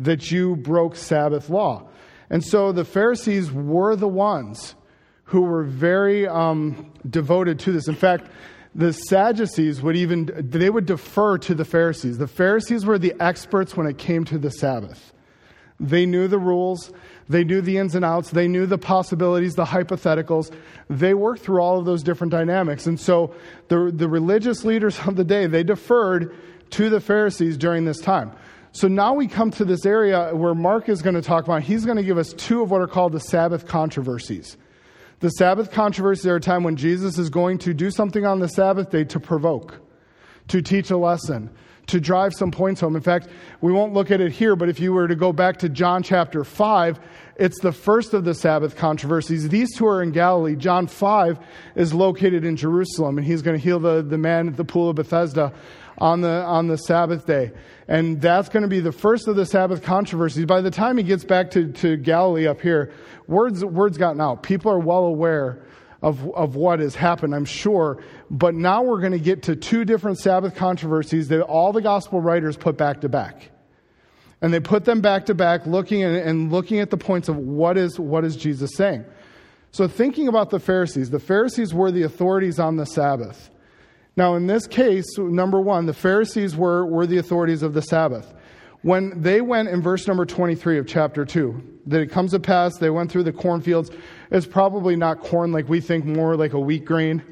that 0.00 0.30
you 0.30 0.56
broke 0.56 0.96
Sabbath 0.96 1.48
law. 1.48 1.88
And 2.30 2.44
so 2.44 2.72
the 2.72 2.84
Pharisees 2.84 3.50
were 3.50 3.96
the 3.96 4.08
ones 4.08 4.74
who 5.24 5.42
were 5.42 5.64
very 5.64 6.26
um, 6.26 6.92
devoted 7.08 7.58
to 7.60 7.72
this. 7.72 7.88
In 7.88 7.94
fact, 7.94 8.30
the 8.74 8.92
Sadducees 8.92 9.82
would 9.82 9.96
even 9.96 10.30
they 10.38 10.70
would 10.70 10.86
defer 10.86 11.38
to 11.38 11.54
the 11.54 11.64
Pharisees. 11.64 12.18
The 12.18 12.28
Pharisees 12.28 12.84
were 12.84 12.98
the 12.98 13.14
experts 13.20 13.76
when 13.76 13.86
it 13.86 13.98
came 13.98 14.24
to 14.26 14.38
the 14.38 14.50
Sabbath. 14.50 15.12
They 15.80 16.06
knew 16.06 16.26
the 16.28 16.38
rules, 16.38 16.92
they 17.28 17.44
knew 17.44 17.60
the 17.60 17.78
ins 17.78 17.94
and 17.94 18.04
outs, 18.04 18.30
they 18.30 18.48
knew 18.48 18.66
the 18.66 18.78
possibilities, 18.78 19.54
the 19.54 19.64
hypotheticals. 19.64 20.52
They 20.90 21.14
worked 21.14 21.42
through 21.42 21.60
all 21.60 21.78
of 21.78 21.84
those 21.84 22.02
different 22.02 22.32
dynamics. 22.32 22.86
And 22.86 22.98
so 22.98 23.34
the, 23.68 23.92
the 23.94 24.08
religious 24.08 24.64
leaders 24.64 24.98
of 25.06 25.16
the 25.16 25.24
day, 25.24 25.46
they 25.46 25.62
deferred 25.62 26.34
to 26.70 26.90
the 26.90 27.00
Pharisees 27.00 27.56
during 27.56 27.84
this 27.84 28.00
time. 28.00 28.32
So 28.72 28.86
now 28.86 29.14
we 29.14 29.26
come 29.26 29.50
to 29.52 29.64
this 29.64 29.86
area 29.86 30.34
where 30.34 30.54
Mark 30.54 30.88
is 30.88 31.02
going 31.02 31.14
to 31.14 31.22
talk 31.22 31.44
about, 31.44 31.62
he's 31.62 31.84
going 31.84 31.96
to 31.96 32.02
give 32.02 32.18
us 32.18 32.32
two 32.34 32.62
of 32.62 32.70
what 32.70 32.80
are 32.80 32.86
called 32.86 33.12
the 33.12 33.20
Sabbath 33.20 33.66
controversies. 33.66 34.56
The 35.20 35.30
Sabbath 35.30 35.72
controversies 35.72 36.26
are 36.26 36.36
a 36.36 36.40
time 36.40 36.62
when 36.62 36.76
Jesus 36.76 37.18
is 37.18 37.30
going 37.30 37.58
to 37.58 37.74
do 37.74 37.90
something 37.90 38.24
on 38.24 38.38
the 38.38 38.48
Sabbath 38.48 38.90
day 38.90 39.04
to 39.04 39.18
provoke, 39.18 39.80
to 40.48 40.62
teach 40.62 40.90
a 40.90 40.96
lesson, 40.96 41.50
to 41.88 41.98
drive 41.98 42.34
some 42.34 42.50
points 42.50 42.80
home. 42.80 42.94
In 42.94 43.02
fact, 43.02 43.28
we 43.60 43.72
won't 43.72 43.94
look 43.94 44.10
at 44.10 44.20
it 44.20 44.30
here, 44.30 44.54
but 44.54 44.68
if 44.68 44.78
you 44.78 44.92
were 44.92 45.08
to 45.08 45.16
go 45.16 45.32
back 45.32 45.56
to 45.58 45.68
John 45.68 46.02
chapter 46.02 46.44
5, 46.44 47.00
it's 47.36 47.58
the 47.60 47.72
first 47.72 48.14
of 48.14 48.24
the 48.24 48.34
Sabbath 48.34 48.76
controversies. 48.76 49.48
These 49.48 49.74
two 49.74 49.86
are 49.86 50.02
in 50.02 50.12
Galilee. 50.12 50.54
John 50.54 50.86
5 50.86 51.38
is 51.74 51.94
located 51.94 52.44
in 52.44 52.56
Jerusalem, 52.56 53.18
and 53.18 53.26
he's 53.26 53.42
going 53.42 53.56
to 53.56 53.62
heal 53.62 53.80
the, 53.80 54.02
the 54.02 54.18
man 54.18 54.48
at 54.48 54.56
the 54.56 54.64
pool 54.64 54.90
of 54.90 54.96
Bethesda 54.96 55.52
on 55.98 56.20
the, 56.20 56.42
on 56.44 56.68
the 56.68 56.76
Sabbath 56.76 57.26
day. 57.26 57.52
And 57.88 58.20
that's 58.20 58.48
going 58.48 58.62
to 58.62 58.68
be 58.68 58.80
the 58.80 58.92
first 58.92 59.28
of 59.28 59.36
the 59.36 59.46
Sabbath 59.46 59.82
controversies. 59.82 60.46
By 60.46 60.60
the 60.60 60.70
time 60.70 60.96
he 60.96 61.02
gets 61.02 61.24
back 61.24 61.50
to, 61.52 61.72
to 61.72 61.96
Galilee 61.96 62.46
up 62.46 62.60
here, 62.60 62.92
words, 63.26 63.64
words 63.64 63.98
gotten 63.98 64.20
out. 64.20 64.42
People 64.42 64.70
are 64.70 64.78
well 64.78 65.04
aware 65.04 65.64
of, 66.02 66.28
of 66.34 66.54
what 66.54 66.80
has 66.80 66.94
happened, 66.94 67.34
I'm 67.34 67.44
sure. 67.44 68.02
But 68.30 68.54
now 68.54 68.82
we're 68.82 69.00
going 69.00 69.12
to 69.12 69.18
get 69.18 69.42
to 69.44 69.56
two 69.56 69.84
different 69.84 70.18
Sabbath 70.18 70.54
controversies 70.54 71.28
that 71.28 71.42
all 71.42 71.72
the 71.72 71.82
gospel 71.82 72.20
writers 72.20 72.56
put 72.56 72.76
back 72.76 73.00
to 73.00 73.08
back. 73.08 73.50
And 74.40 74.54
they 74.54 74.60
put 74.60 74.84
them 74.84 75.00
back 75.00 75.26
to 75.26 75.34
back, 75.34 75.66
looking 75.66 76.04
and, 76.04 76.16
and 76.16 76.52
looking 76.52 76.78
at 76.78 76.90
the 76.90 76.96
points 76.96 77.28
of 77.28 77.36
what 77.36 77.76
is, 77.76 77.98
what 77.98 78.24
is 78.24 78.36
Jesus 78.36 78.70
saying. 78.76 79.04
So, 79.72 79.88
thinking 79.88 80.28
about 80.28 80.50
the 80.50 80.60
Pharisees, 80.60 81.10
the 81.10 81.18
Pharisees 81.18 81.74
were 81.74 81.90
the 81.90 82.04
authorities 82.04 82.60
on 82.60 82.76
the 82.76 82.86
Sabbath. 82.86 83.50
Now, 84.18 84.34
in 84.34 84.48
this 84.48 84.66
case, 84.66 85.06
number 85.16 85.60
one, 85.60 85.86
the 85.86 85.94
Pharisees 85.94 86.56
were, 86.56 86.84
were 86.84 87.06
the 87.06 87.18
authorities 87.18 87.62
of 87.62 87.72
the 87.72 87.82
Sabbath. 87.82 88.34
When 88.82 89.22
they 89.22 89.40
went 89.40 89.68
in 89.68 89.80
verse 89.80 90.06
number 90.06 90.26
23 90.26 90.78
of 90.78 90.86
chapter 90.86 91.24
2, 91.24 91.80
that 91.86 92.00
it 92.00 92.10
comes 92.10 92.32
to 92.32 92.40
pass, 92.40 92.76
they 92.78 92.90
went 92.90 93.10
through 93.10 93.22
the 93.22 93.32
cornfields. 93.32 93.90
It's 94.30 94.46
probably 94.46 94.96
not 94.96 95.20
corn 95.20 95.52
like 95.52 95.68
we 95.68 95.80
think, 95.80 96.04
more 96.04 96.36
like 96.36 96.52
a 96.52 96.60
wheat 96.60 96.84
grain 96.84 97.22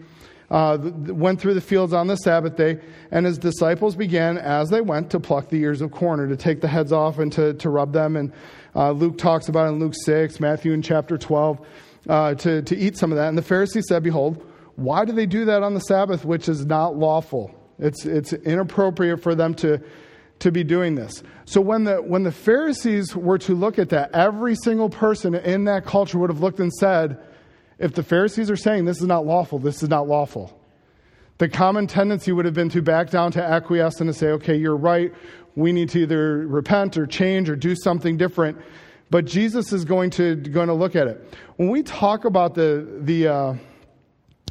uh, 0.50 0.78
went 0.80 1.40
through 1.40 1.54
the 1.54 1.60
fields 1.60 1.92
on 1.92 2.06
the 2.06 2.16
Sabbath 2.16 2.56
day, 2.56 2.78
and 3.10 3.26
his 3.26 3.38
disciples 3.38 3.96
began, 3.96 4.38
as 4.38 4.70
they 4.70 4.80
went, 4.80 5.10
to 5.10 5.20
pluck 5.20 5.48
the 5.48 5.60
ears 5.60 5.80
of 5.80 5.90
corn 5.90 6.20
or 6.20 6.28
to 6.28 6.36
take 6.36 6.60
the 6.60 6.68
heads 6.68 6.92
off 6.92 7.18
and 7.18 7.32
to, 7.32 7.54
to 7.54 7.68
rub 7.68 7.92
them. 7.92 8.16
And 8.16 8.32
uh, 8.74 8.92
Luke 8.92 9.18
talks 9.18 9.48
about 9.48 9.68
in 9.68 9.78
Luke 9.78 9.94
6, 10.04 10.38
Matthew 10.40 10.72
in 10.72 10.82
chapter 10.82 11.18
12, 11.18 11.66
uh, 12.08 12.34
to, 12.34 12.62
to 12.62 12.76
eat 12.76 12.96
some 12.96 13.10
of 13.10 13.16
that. 13.16 13.28
And 13.28 13.36
the 13.36 13.42
Pharisees 13.42 13.86
said, 13.88 14.02
Behold, 14.02 14.44
why 14.76 15.04
do 15.04 15.12
they 15.12 15.26
do 15.26 15.46
that 15.46 15.62
on 15.62 15.74
the 15.74 15.80
Sabbath, 15.80 16.24
which 16.24 16.48
is 16.48 16.64
not 16.64 16.96
lawful? 16.96 17.50
It's, 17.78 18.06
it's 18.06 18.32
inappropriate 18.32 19.22
for 19.22 19.34
them 19.34 19.54
to, 19.56 19.82
to 20.40 20.52
be 20.52 20.64
doing 20.64 20.94
this. 20.94 21.22
So 21.46 21.60
when 21.60 21.84
the, 21.84 21.96
when 21.96 22.22
the 22.22 22.32
Pharisees 22.32 23.16
were 23.16 23.38
to 23.38 23.54
look 23.54 23.78
at 23.78 23.88
that, 23.90 24.12
every 24.12 24.54
single 24.54 24.90
person 24.90 25.34
in 25.34 25.64
that 25.64 25.84
culture 25.86 26.18
would 26.18 26.30
have 26.30 26.40
looked 26.40 26.60
and 26.60 26.72
said, 26.72 27.18
if 27.78 27.94
the 27.94 28.02
Pharisees 28.02 28.50
are 28.50 28.56
saying 28.56 28.84
this 28.84 29.00
is 29.00 29.06
not 29.06 29.26
lawful, 29.26 29.58
this 29.58 29.82
is 29.82 29.88
not 29.88 30.08
lawful. 30.08 30.58
The 31.38 31.48
common 31.48 31.86
tendency 31.86 32.32
would 32.32 32.46
have 32.46 32.54
been 32.54 32.70
to 32.70 32.80
back 32.80 33.10
down 33.10 33.32
to 33.32 33.42
acquiesce 33.42 34.00
and 34.00 34.08
to 34.08 34.14
say, 34.14 34.28
okay, 34.28 34.56
you're 34.56 34.76
right. 34.76 35.12
We 35.54 35.72
need 35.72 35.90
to 35.90 36.00
either 36.00 36.46
repent 36.46 36.96
or 36.96 37.06
change 37.06 37.50
or 37.50 37.56
do 37.56 37.74
something 37.76 38.16
different. 38.16 38.58
But 39.10 39.26
Jesus 39.26 39.72
is 39.72 39.84
going 39.84 40.10
to, 40.10 40.36
going 40.36 40.68
to 40.68 40.74
look 40.74 40.96
at 40.96 41.06
it. 41.06 41.34
When 41.56 41.70
we 41.70 41.82
talk 41.82 42.24
about 42.24 42.54
the, 42.54 42.86
the, 43.02 43.28
uh, 43.28 43.54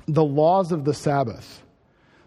the 0.07 0.23
laws 0.23 0.71
of 0.71 0.85
the 0.85 0.93
Sabbath, 0.93 1.63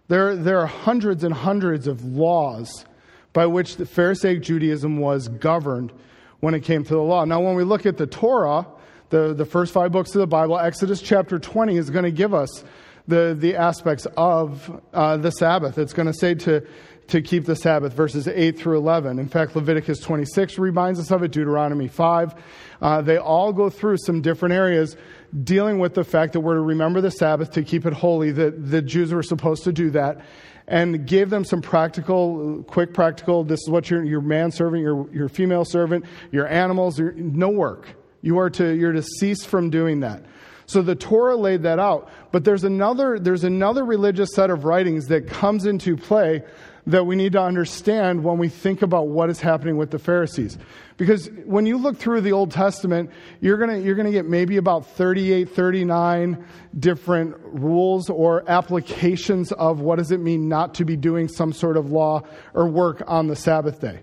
there, 0.08 0.34
there 0.36 0.60
are 0.60 0.66
hundreds 0.66 1.24
and 1.24 1.34
hundreds 1.34 1.86
of 1.86 2.04
laws 2.04 2.84
by 3.32 3.46
which 3.46 3.76
the 3.76 3.86
Pharisaic 3.86 4.42
Judaism 4.42 4.98
was 4.98 5.28
governed 5.28 5.92
when 6.40 6.54
it 6.54 6.60
came 6.60 6.84
to 6.84 6.94
the 6.94 7.02
law. 7.02 7.24
Now, 7.24 7.40
when 7.40 7.54
we 7.56 7.64
look 7.64 7.86
at 7.86 7.98
the 7.98 8.06
Torah, 8.06 8.66
the, 9.10 9.34
the 9.34 9.44
first 9.44 9.72
five 9.72 9.92
books 9.92 10.14
of 10.14 10.20
the 10.20 10.26
Bible, 10.26 10.58
Exodus 10.58 11.00
chapter 11.00 11.38
20 11.38 11.76
is 11.76 11.90
going 11.90 12.04
to 12.04 12.10
give 12.10 12.34
us 12.34 12.64
the, 13.06 13.36
the 13.38 13.56
aspects 13.56 14.06
of 14.16 14.82
uh, 14.92 15.16
the 15.16 15.30
Sabbath. 15.30 15.78
It's 15.78 15.92
going 15.92 16.06
to 16.06 16.14
say 16.14 16.34
to, 16.34 16.66
to 17.08 17.22
keep 17.22 17.46
the 17.46 17.56
Sabbath, 17.56 17.92
verses 17.94 18.28
8 18.28 18.58
through 18.58 18.78
11. 18.78 19.18
In 19.18 19.28
fact, 19.28 19.56
Leviticus 19.56 19.98
26 20.00 20.58
reminds 20.58 21.00
us 21.00 21.10
of 21.10 21.22
it, 21.22 21.32
Deuteronomy 21.32 21.88
5. 21.88 22.34
Uh, 22.80 23.02
they 23.02 23.16
all 23.16 23.52
go 23.52 23.70
through 23.70 23.96
some 23.98 24.20
different 24.20 24.54
areas 24.54 24.96
dealing 25.44 25.78
with 25.78 25.94
the 25.94 26.04
fact 26.04 26.32
that 26.32 26.40
we're 26.40 26.54
to 26.54 26.60
remember 26.60 27.00
the 27.00 27.10
Sabbath, 27.10 27.52
to 27.52 27.62
keep 27.62 27.86
it 27.86 27.92
holy, 27.92 28.30
that 28.32 28.70
the 28.70 28.82
Jews 28.82 29.12
were 29.12 29.22
supposed 29.22 29.64
to 29.64 29.72
do 29.72 29.90
that, 29.90 30.20
and 30.66 31.06
gave 31.06 31.30
them 31.30 31.44
some 31.44 31.62
practical, 31.62 32.62
quick 32.64 32.92
practical, 32.92 33.44
this 33.44 33.60
is 33.60 33.70
what 33.70 33.90
your, 33.90 34.04
your 34.04 34.20
man 34.20 34.50
servant, 34.50 34.82
your, 34.82 35.10
your 35.12 35.28
female 35.28 35.64
servant, 35.64 36.04
your 36.30 36.46
animals, 36.46 36.98
your, 36.98 37.12
no 37.12 37.48
work. 37.48 37.88
You 38.20 38.38
are 38.38 38.50
to, 38.50 38.74
you're 38.74 38.92
to 38.92 39.02
cease 39.02 39.44
from 39.44 39.70
doing 39.70 40.00
that. 40.00 40.22
So 40.66 40.82
the 40.82 40.94
Torah 40.94 41.36
laid 41.36 41.62
that 41.62 41.78
out. 41.78 42.10
But 42.30 42.44
there's 42.44 42.64
another, 42.64 43.18
there's 43.18 43.44
another 43.44 43.84
religious 43.84 44.34
set 44.34 44.50
of 44.50 44.64
writings 44.64 45.06
that 45.06 45.26
comes 45.26 45.64
into 45.64 45.96
play 45.96 46.42
that 46.88 47.04
we 47.04 47.16
need 47.16 47.32
to 47.32 47.40
understand 47.40 48.24
when 48.24 48.38
we 48.38 48.48
think 48.48 48.80
about 48.80 49.08
what 49.08 49.28
is 49.28 49.40
happening 49.40 49.76
with 49.76 49.90
the 49.90 49.98
Pharisees. 49.98 50.56
Because 50.96 51.28
when 51.44 51.66
you 51.66 51.76
look 51.76 51.98
through 51.98 52.22
the 52.22 52.32
Old 52.32 52.50
Testament, 52.50 53.10
you're 53.40 53.58
going 53.58 53.82
you're 53.82 53.94
gonna 53.94 54.10
get 54.10 54.26
maybe 54.26 54.56
about 54.56 54.86
38, 54.86 55.50
39 55.50 56.44
different 56.78 57.36
rules 57.42 58.08
or 58.08 58.42
applications 58.50 59.52
of 59.52 59.80
what 59.80 59.96
does 59.96 60.10
it 60.10 60.18
mean 60.18 60.48
not 60.48 60.74
to 60.74 60.86
be 60.86 60.96
doing 60.96 61.28
some 61.28 61.52
sort 61.52 61.76
of 61.76 61.92
law 61.92 62.22
or 62.54 62.66
work 62.66 63.02
on 63.06 63.26
the 63.26 63.36
Sabbath 63.36 63.80
day. 63.80 64.00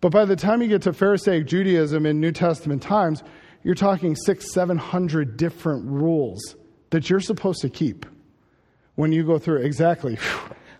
But 0.00 0.10
by 0.10 0.24
the 0.24 0.34
time 0.34 0.60
you 0.60 0.66
get 0.66 0.82
to 0.82 0.92
Pharisaic 0.92 1.46
Judaism 1.46 2.04
in 2.04 2.20
New 2.20 2.32
Testament 2.32 2.82
times, 2.82 3.22
you're 3.62 3.76
talking 3.76 4.16
six, 4.16 4.52
seven 4.52 4.76
hundred 4.76 5.36
different 5.36 5.84
rules 5.86 6.56
that 6.90 7.08
you're 7.08 7.20
supposed 7.20 7.60
to 7.60 7.70
keep 7.70 8.06
when 8.96 9.12
you 9.12 9.24
go 9.24 9.38
through 9.38 9.58
exactly. 9.58 10.18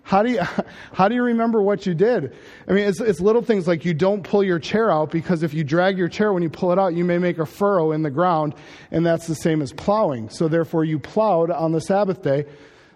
How 0.03 0.23
do 0.23 0.31
you 0.31 0.43
how 0.93 1.09
do 1.09 1.15
you 1.15 1.23
remember 1.23 1.63
what 1.63 1.87
you 1.87 1.95
did? 1.95 2.35
I 2.69 2.73
mean, 2.73 2.87
it's, 2.87 3.01
it's 3.01 3.21
little 3.21 3.43
things 3.43 3.67
like 3.67 3.85
you 3.85 3.95
don't 3.95 4.23
pull 4.23 4.45
your 4.45 4.59
chair 4.59 4.91
out 4.91 5.11
because 5.11 5.43
if 5.43 5.55
you 5.55 5.65
drag 5.65 5.99
your 5.99 6.09
chair 6.09 6.33
when 6.33 6.43
you 6.43 6.51
pull 6.51 6.73
it 6.73 6.79
out, 6.79 6.95
you 6.95 7.05
may 7.05 7.19
make 7.19 7.39
a 7.39 7.47
furrow 7.47 7.93
in 7.93 8.03
the 8.03 8.11
ground, 8.11 8.55
and 8.91 9.05
that's 9.07 9.27
the 9.27 9.35
same 9.35 9.63
as 9.63 9.73
plowing. 9.73 10.29
So 10.29 10.49
therefore, 10.49 10.85
you 10.85 10.99
plowed 10.99 11.51
on 11.51 11.73
the 11.73 11.81
Sabbath 11.81 12.23
day 12.23 12.47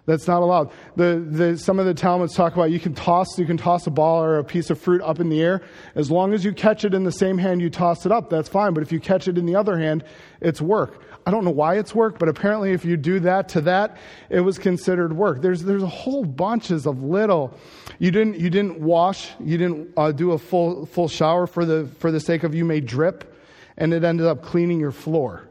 that's 0.07 0.25
not 0.25 0.41
allowed. 0.41 0.71
The, 0.95 1.23
the, 1.29 1.57
some 1.57 1.79
of 1.79 1.85
the 1.85 1.93
Talmuds 1.93 2.33
talk 2.33 2.53
about 2.53 2.71
you 2.71 2.79
can 2.79 2.95
toss 2.95 3.37
you 3.37 3.45
can 3.45 3.57
toss 3.57 3.85
a 3.87 3.91
ball 3.91 4.23
or 4.23 4.39
a 4.39 4.43
piece 4.43 4.69
of 4.69 4.79
fruit 4.79 5.01
up 5.01 5.19
in 5.19 5.27
the 5.29 5.41
air 5.41 5.61
as 5.95 6.09
long 6.09 6.33
as 6.33 6.45
you 6.45 6.53
catch 6.53 6.85
it 6.85 6.93
in 6.93 7.03
the 7.03 7.11
same 7.11 7.37
hand 7.37 7.61
you 7.61 7.69
toss 7.69 8.05
it 8.05 8.11
up. 8.11 8.29
That's 8.29 8.47
fine. 8.47 8.73
But 8.73 8.83
if 8.83 8.91
you 8.91 9.01
catch 9.01 9.27
it 9.27 9.37
in 9.37 9.45
the 9.45 9.55
other 9.55 9.77
hand, 9.77 10.05
it's 10.39 10.61
work. 10.61 11.03
I 11.27 11.29
don't 11.29 11.43
know 11.43 11.51
why 11.51 11.77
it's 11.77 11.93
work, 11.93 12.19
but 12.19 12.29
apparently 12.29 12.71
if 12.71 12.85
you 12.85 12.95
do 12.95 13.19
that 13.19 13.49
to 13.49 13.61
that, 13.61 13.97
it 14.29 14.39
was 14.39 14.57
considered 14.57 15.11
work. 15.11 15.41
There's 15.41 15.61
there's 15.61 15.83
a 15.83 15.87
whole 15.87 16.23
bunches 16.23 16.87
of 16.87 17.03
little. 17.03 17.53
You 17.99 18.11
didn't 18.11 18.39
you 18.39 18.49
didn't 18.49 18.79
wash. 18.79 19.31
You 19.41 19.57
didn't 19.57 19.89
uh, 19.97 20.13
do 20.13 20.31
a 20.31 20.37
full 20.37 20.85
full 20.85 21.09
shower 21.09 21.45
for 21.45 21.65
the 21.65 21.89
for 21.99 22.11
the 22.11 22.21
sake 22.21 22.45
of 22.45 22.55
you 22.55 22.63
may 22.63 22.79
drip, 22.79 23.35
and 23.75 23.93
it 23.93 24.05
ended 24.05 24.25
up 24.25 24.41
cleaning 24.41 24.79
your 24.79 24.93
floor. 24.93 25.43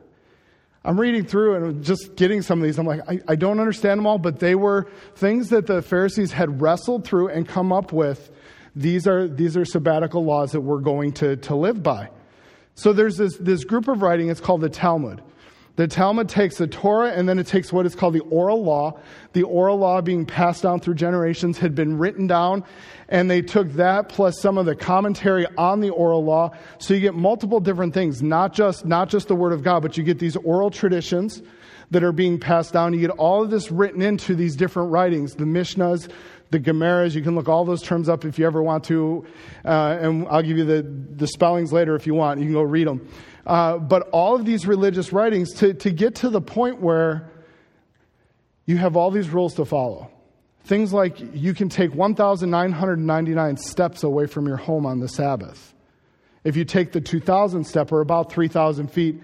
I'm 0.83 0.99
reading 0.99 1.27
through 1.27 1.57
and 1.57 1.85
just 1.85 2.17
getting 2.17 2.41
some 2.41 2.61
of 2.61 2.65
these. 2.65 2.79
I'm 2.79 2.87
like, 2.87 3.03
I, 3.07 3.21
I 3.29 3.37
don't 3.37 3.61
understand 3.61 3.99
them 3.99 4.07
all, 4.07 4.19
but 4.19 4.39
they 4.39 4.55
were 4.55 4.89
things 5.17 5.51
that 5.51 5.67
the 5.67 5.83
Pharisees 5.83 6.33
had 6.33 6.63
wrestled 6.63 7.05
through 7.05 7.29
and 7.29 7.47
come 7.47 7.71
up 7.71 7.93
with. 7.93 8.31
These 8.75 9.07
are, 9.07 9.29
these 9.29 9.59
are 9.59 9.67
sabbatical 9.67 10.25
laws 10.25 10.53
that 10.53 10.61
we're 10.63 10.81
going 10.81 11.13
to, 11.15 11.37
to 11.37 11.55
live 11.55 11.83
by. 11.83 12.09
So 12.77 12.93
there's 12.93 13.17
this, 13.17 13.37
this 13.37 13.65
group 13.65 13.89
of 13.89 14.01
writing, 14.01 14.31
it's 14.31 14.41
called 14.41 14.61
the 14.61 14.71
Talmud. 14.71 15.23
The 15.77 15.87
Talmud 15.87 16.29
takes 16.29 16.57
the 16.57 16.67
Torah 16.67 17.11
and 17.11 17.29
then 17.29 17.39
it 17.39 17.47
takes 17.47 17.73
what 17.73 17.85
is 17.85 17.95
called 17.95 18.15
the 18.15 18.21
oral 18.21 18.65
law. 18.65 18.99
The 19.35 19.43
oral 19.43 19.77
law 19.77 20.01
being 20.01 20.25
passed 20.25 20.63
down 20.63 20.81
through 20.81 20.95
generations 20.95 21.59
had 21.59 21.75
been 21.75 21.99
written 21.99 22.27
down 22.27 22.65
and 23.09 23.31
they 23.31 23.43
took 23.43 23.71
that 23.73 24.09
plus 24.09 24.41
some 24.41 24.57
of 24.57 24.65
the 24.65 24.75
commentary 24.75 25.47
on 25.59 25.81
the 25.81 25.91
oral 25.91 26.25
law. 26.25 26.51
So 26.79 26.95
you 26.95 27.01
get 27.01 27.15
multiple 27.15 27.61
different 27.61 27.93
things, 27.93 28.23
not 28.23 28.55
just, 28.55 28.87
not 28.87 29.11
just 29.11 29.29
the 29.29 29.37
word 29.37 29.53
of 29.53 29.63
God, 29.63 29.83
but 29.83 29.99
you 29.99 30.03
get 30.03 30.19
these 30.19 30.37
oral 30.37 30.71
traditions 30.71 31.43
that 31.91 32.03
are 32.03 32.13
being 32.13 32.41
passed 32.41 32.73
down. 32.73 32.95
You 32.95 33.01
get 33.01 33.11
all 33.11 33.45
of 33.45 33.51
this 33.51 33.71
written 33.71 34.03
into 34.03 34.35
these 34.35 34.57
different 34.57 34.91
writings, 34.91 35.35
the 35.35 35.45
Mishnahs, 35.45 36.11
the 36.51 36.59
Gemaras. 36.59 37.15
You 37.15 37.23
can 37.23 37.35
look 37.35 37.49
all 37.49 37.65
those 37.65 37.83
terms 37.83 38.09
up 38.09 38.25
if 38.25 38.39
you 38.39 38.47
ever 38.47 38.63
want 38.63 38.85
to, 38.85 39.25
uh, 39.65 39.99
and 40.01 40.27
I'll 40.29 40.43
give 40.43 40.59
you 40.59 40.65
the, 40.65 40.83
the 40.83 41.27
spellings 41.27 41.73
later 41.73 41.95
if 41.95 42.07
you 42.07 42.15
want. 42.15 42.41
You 42.41 42.47
can 42.47 42.55
go 42.55 42.63
read 42.63 42.89
them. 42.89 43.09
Uh, 43.47 43.79
but 43.79 44.09
all 44.11 44.35
of 44.35 44.45
these 44.45 44.67
religious 44.67 45.13
writings 45.13 45.53
to, 45.55 45.73
to 45.73 45.91
get 45.91 46.17
to 46.17 46.29
the 46.29 46.41
point 46.41 46.81
where 46.81 47.31
you 48.67 48.77
have 48.77 48.97
all 48.97 49.13
these 49.13 49.31
rules 49.31 49.55
to 49.55 49.65
follow. 49.65 50.11
Things 50.65 50.93
like 50.93 51.17
you 51.33 51.55
can 51.55 51.69
take 51.69 51.95
1,999 51.95 53.57
steps 53.57 54.03
away 54.03 54.27
from 54.27 54.49
your 54.49 54.57
home 54.57 54.85
on 54.85 54.99
the 54.99 55.07
Sabbath. 55.07 55.73
If 56.43 56.57
you 56.57 56.65
take 56.65 56.91
the 56.91 57.01
2,000 57.01 57.65
step, 57.65 57.93
or 57.93 58.01
about 58.01 58.33
3,000 58.33 58.91
feet, 58.91 59.21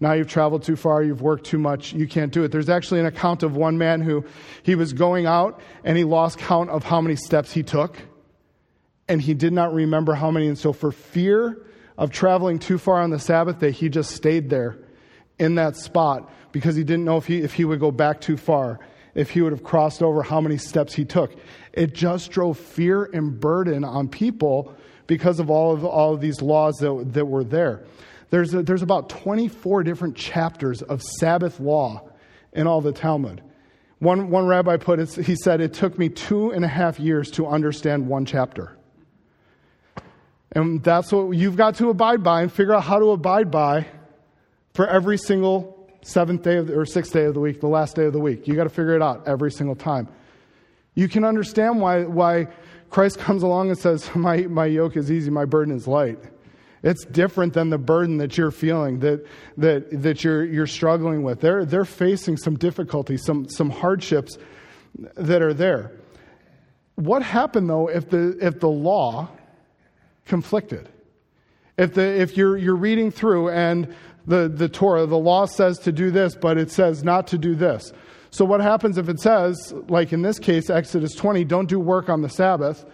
now 0.00 0.14
you've 0.14 0.28
traveled 0.28 0.62
too 0.62 0.76
far, 0.76 1.02
you've 1.02 1.20
worked 1.20 1.44
too 1.44 1.58
much, 1.58 1.92
you 1.92 2.08
can't 2.08 2.32
do 2.32 2.44
it. 2.44 2.52
There's 2.52 2.70
actually 2.70 3.00
an 3.00 3.06
account 3.06 3.42
of 3.42 3.56
one 3.56 3.76
man 3.76 4.00
who 4.00 4.24
he 4.62 4.74
was 4.74 4.94
going 4.94 5.26
out 5.26 5.60
and 5.84 5.98
he 5.98 6.04
lost 6.04 6.38
count 6.38 6.70
of 6.70 6.82
how 6.82 7.02
many 7.02 7.16
steps 7.16 7.52
he 7.52 7.62
took, 7.62 7.98
and 9.06 9.20
he 9.20 9.34
did 9.34 9.52
not 9.52 9.74
remember 9.74 10.14
how 10.14 10.30
many. 10.30 10.48
And 10.48 10.58
so, 10.58 10.72
for 10.72 10.92
fear 10.92 11.66
of 11.98 12.10
traveling 12.10 12.58
too 12.58 12.78
far 12.78 13.00
on 13.00 13.10
the 13.10 13.18
Sabbath 13.18 13.58
day, 13.58 13.70
he 13.70 13.88
just 13.88 14.10
stayed 14.10 14.50
there 14.50 14.78
in 15.38 15.54
that 15.56 15.76
spot 15.76 16.30
because 16.52 16.76
he 16.76 16.84
didn't 16.84 17.04
know 17.04 17.16
if 17.16 17.26
he, 17.26 17.40
if 17.40 17.54
he 17.54 17.64
would 17.64 17.80
go 17.80 17.90
back 17.90 18.20
too 18.20 18.36
far, 18.36 18.78
if 19.14 19.30
he 19.30 19.40
would 19.40 19.52
have 19.52 19.62
crossed 19.62 20.02
over 20.02 20.22
how 20.22 20.40
many 20.40 20.58
steps 20.58 20.94
he 20.94 21.04
took. 21.04 21.34
It 21.72 21.94
just 21.94 22.30
drove 22.30 22.58
fear 22.58 23.04
and 23.04 23.38
burden 23.38 23.84
on 23.84 24.08
people 24.08 24.74
because 25.06 25.40
of 25.40 25.50
all 25.50 25.72
of, 25.72 25.84
all 25.84 26.14
of 26.14 26.20
these 26.20 26.42
laws 26.42 26.76
that, 26.76 27.12
that 27.12 27.26
were 27.26 27.44
there. 27.44 27.84
There's, 28.30 28.52
a, 28.54 28.62
there's 28.62 28.82
about 28.82 29.08
24 29.08 29.84
different 29.84 30.16
chapters 30.16 30.82
of 30.82 31.02
Sabbath 31.02 31.60
law 31.60 32.08
in 32.52 32.66
all 32.66 32.80
the 32.80 32.92
Talmud. 32.92 33.42
One, 33.98 34.30
one 34.30 34.46
rabbi 34.46 34.76
put 34.76 34.98
it, 34.98 35.14
he 35.14 35.36
said, 35.36 35.60
it 35.60 35.72
took 35.72 35.98
me 35.98 36.08
two 36.08 36.50
and 36.50 36.64
a 36.64 36.68
half 36.68 37.00
years 37.00 37.30
to 37.32 37.46
understand 37.46 38.08
one 38.08 38.26
chapter. 38.26 38.75
And 40.56 40.82
that's 40.82 41.12
what 41.12 41.36
you've 41.36 41.56
got 41.56 41.74
to 41.76 41.90
abide 41.90 42.22
by 42.22 42.40
and 42.40 42.50
figure 42.50 42.72
out 42.72 42.82
how 42.82 42.98
to 42.98 43.10
abide 43.10 43.50
by 43.50 43.86
for 44.72 44.88
every 44.88 45.18
single 45.18 45.86
seventh 46.00 46.44
day 46.44 46.56
of 46.56 46.68
the, 46.68 46.74
or 46.78 46.86
sixth 46.86 47.12
day 47.12 47.26
of 47.26 47.34
the 47.34 47.40
week, 47.40 47.60
the 47.60 47.66
last 47.66 47.94
day 47.94 48.06
of 48.06 48.14
the 48.14 48.18
week. 48.18 48.48
You 48.48 48.56
got 48.56 48.64
to 48.64 48.70
figure 48.70 48.96
it 48.96 49.02
out 49.02 49.28
every 49.28 49.52
single 49.52 49.76
time. 49.76 50.08
You 50.94 51.10
can 51.10 51.24
understand 51.24 51.78
why, 51.78 52.04
why 52.04 52.48
Christ 52.88 53.18
comes 53.26 53.42
along 53.42 53.68
and 53.68 53.78
says, 53.78 54.08
my, 54.14 54.38
my 54.46 54.64
yoke 54.64 54.96
is 54.96 55.12
easy, 55.12 55.30
my 55.30 55.44
burden 55.44 55.76
is 55.76 55.86
light. 55.86 56.18
It's 56.82 57.04
different 57.04 57.52
than 57.52 57.68
the 57.68 57.76
burden 57.76 58.16
that 58.16 58.38
you're 58.38 58.50
feeling, 58.50 59.00
that, 59.00 59.26
that, 59.58 60.02
that 60.02 60.24
you're, 60.24 60.42
you're 60.42 60.66
struggling 60.66 61.22
with. 61.22 61.42
They're, 61.42 61.66
they're 61.66 61.84
facing 61.84 62.38
some 62.38 62.56
difficulties, 62.56 63.26
some, 63.26 63.46
some 63.50 63.68
hardships 63.68 64.38
that 65.16 65.42
are 65.42 65.52
there. 65.52 65.92
What 66.94 67.22
happened, 67.22 67.68
though, 67.68 67.88
if 67.88 68.08
the, 68.08 68.38
if 68.40 68.58
the 68.58 68.70
law 68.70 69.28
conflicted? 70.26 70.88
If, 71.78 71.94
the, 71.94 72.02
if 72.02 72.36
you're, 72.36 72.56
you're 72.56 72.76
reading 72.76 73.10
through 73.10 73.50
and 73.50 73.94
the, 74.26 74.48
the 74.48 74.68
Torah, 74.68 75.06
the 75.06 75.18
law 75.18 75.46
says 75.46 75.78
to 75.80 75.92
do 75.92 76.10
this, 76.10 76.34
but 76.34 76.58
it 76.58 76.70
says 76.70 77.04
not 77.04 77.26
to 77.28 77.38
do 77.38 77.54
this. 77.54 77.92
So, 78.30 78.44
what 78.44 78.60
happens 78.60 78.98
if 78.98 79.08
it 79.08 79.20
says, 79.20 79.72
like 79.88 80.12
in 80.12 80.22
this 80.22 80.38
case, 80.38 80.68
Exodus 80.68 81.14
20, 81.14 81.44
don't 81.44 81.68
do 81.68 81.78
work 81.78 82.08
on 82.08 82.22
the 82.22 82.28
Sabbath? 82.28 82.84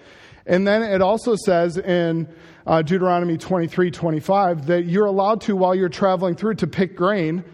And 0.46 0.66
then 0.66 0.82
it 0.82 1.00
also 1.00 1.34
says 1.36 1.78
in 1.78 2.28
uh, 2.66 2.82
Deuteronomy 2.82 3.38
23 3.38 3.90
25 3.90 4.66
that 4.66 4.84
you're 4.84 5.06
allowed 5.06 5.40
to, 5.42 5.56
while 5.56 5.74
you're 5.74 5.88
traveling 5.88 6.34
through, 6.34 6.56
to 6.56 6.66
pick 6.66 6.96
grain 6.96 7.44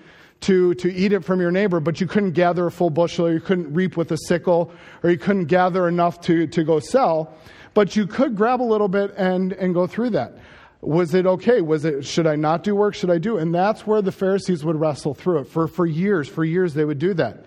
to, 0.41 0.75
to 0.75 0.93
eat 0.93 1.13
it 1.13 1.25
from 1.25 1.41
your 1.41 1.51
neighbor, 1.51 1.81
but 1.81 2.01
you 2.01 2.07
couldn't 2.07 2.33
gather 2.33 2.67
a 2.67 2.71
full 2.71 2.91
bushel, 2.91 3.27
or 3.27 3.33
you 3.33 3.41
couldn't 3.41 3.73
reap 3.73 3.97
with 3.97 4.13
a 4.13 4.19
sickle, 4.27 4.73
or 5.03 5.11
you 5.11 5.19
couldn't 5.19 5.47
gather 5.47 5.89
enough 5.89 6.21
to, 6.23 6.47
to 6.47 6.65
go 6.65 6.79
sell. 6.79 7.35
But 7.79 7.95
you 7.95 8.09
could 8.09 8.35
grab 8.35 8.61
a 8.61 8.65
little 8.65 8.89
bit 8.89 9.15
and, 9.17 9.53
and 9.53 9.73
go 9.73 9.87
through 9.87 10.11
that. 10.11 10.37
Was 10.81 11.15
it 11.15 11.27
okay? 11.27 11.61
Was 11.61 11.85
it, 11.85 12.05
should 12.05 12.27
I 12.27 12.35
not 12.35 12.65
do 12.65 12.75
work? 12.75 12.97
Should 12.97 13.09
I 13.09 13.19
do? 13.19 13.39
And 13.39 13.55
that's 13.55 13.87
where 13.87 14.03
the 14.03 14.11
Pharisees 14.11 14.65
would 14.65 14.75
wrestle 14.75 15.15
through 15.15 15.43
it. 15.43 15.45
For, 15.45 15.69
for 15.69 15.87
years, 15.87 16.29
for 16.29 16.45
years, 16.45 16.75
they 16.75 16.85
would 16.85 16.99
do 16.99 17.15
that. 17.15 17.45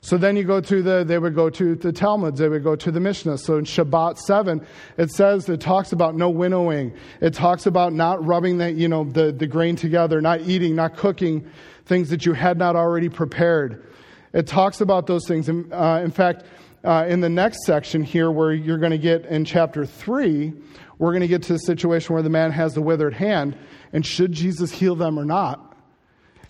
So 0.00 0.18
then 0.18 0.34
you 0.34 0.42
go 0.42 0.60
to 0.60 0.82
the, 0.82 1.04
they 1.04 1.20
would 1.20 1.36
go 1.36 1.50
to 1.50 1.76
the 1.76 1.92
Talmuds, 1.92 2.40
they 2.40 2.48
would 2.48 2.64
go 2.64 2.74
to 2.74 2.90
the 2.90 2.98
Mishnah. 2.98 3.38
So 3.38 3.58
in 3.58 3.64
Shabbat 3.64 4.18
7, 4.18 4.66
it 4.98 5.12
says, 5.12 5.48
it 5.48 5.60
talks 5.60 5.92
about 5.92 6.16
no 6.16 6.30
winnowing. 6.30 6.92
It 7.20 7.32
talks 7.32 7.64
about 7.66 7.92
not 7.92 8.26
rubbing 8.26 8.58
the, 8.58 8.72
you 8.72 8.88
know, 8.88 9.04
the, 9.04 9.30
the 9.30 9.46
grain 9.46 9.76
together, 9.76 10.20
not 10.20 10.40
eating, 10.40 10.74
not 10.74 10.96
cooking 10.96 11.48
things 11.84 12.10
that 12.10 12.26
you 12.26 12.32
had 12.32 12.58
not 12.58 12.74
already 12.74 13.08
prepared. 13.08 13.86
It 14.32 14.48
talks 14.48 14.80
about 14.80 15.06
those 15.06 15.28
things. 15.28 15.48
Uh, 15.48 16.02
in 16.04 16.10
fact, 16.10 16.42
uh, 16.84 17.04
in 17.08 17.20
the 17.20 17.28
next 17.28 17.64
section 17.66 18.02
here, 18.02 18.30
where 18.30 18.52
you're 18.52 18.78
going 18.78 18.92
to 18.92 18.98
get 18.98 19.26
in 19.26 19.44
chapter 19.44 19.84
3, 19.84 20.52
we're 20.98 21.12
going 21.12 21.22
to 21.22 21.28
get 21.28 21.42
to 21.44 21.52
the 21.52 21.58
situation 21.58 22.14
where 22.14 22.22
the 22.22 22.30
man 22.30 22.52
has 22.52 22.74
the 22.74 22.82
withered 22.82 23.14
hand, 23.14 23.56
and 23.92 24.04
should 24.04 24.32
Jesus 24.32 24.70
heal 24.70 24.94
them 24.94 25.18
or 25.18 25.24
not? 25.24 25.76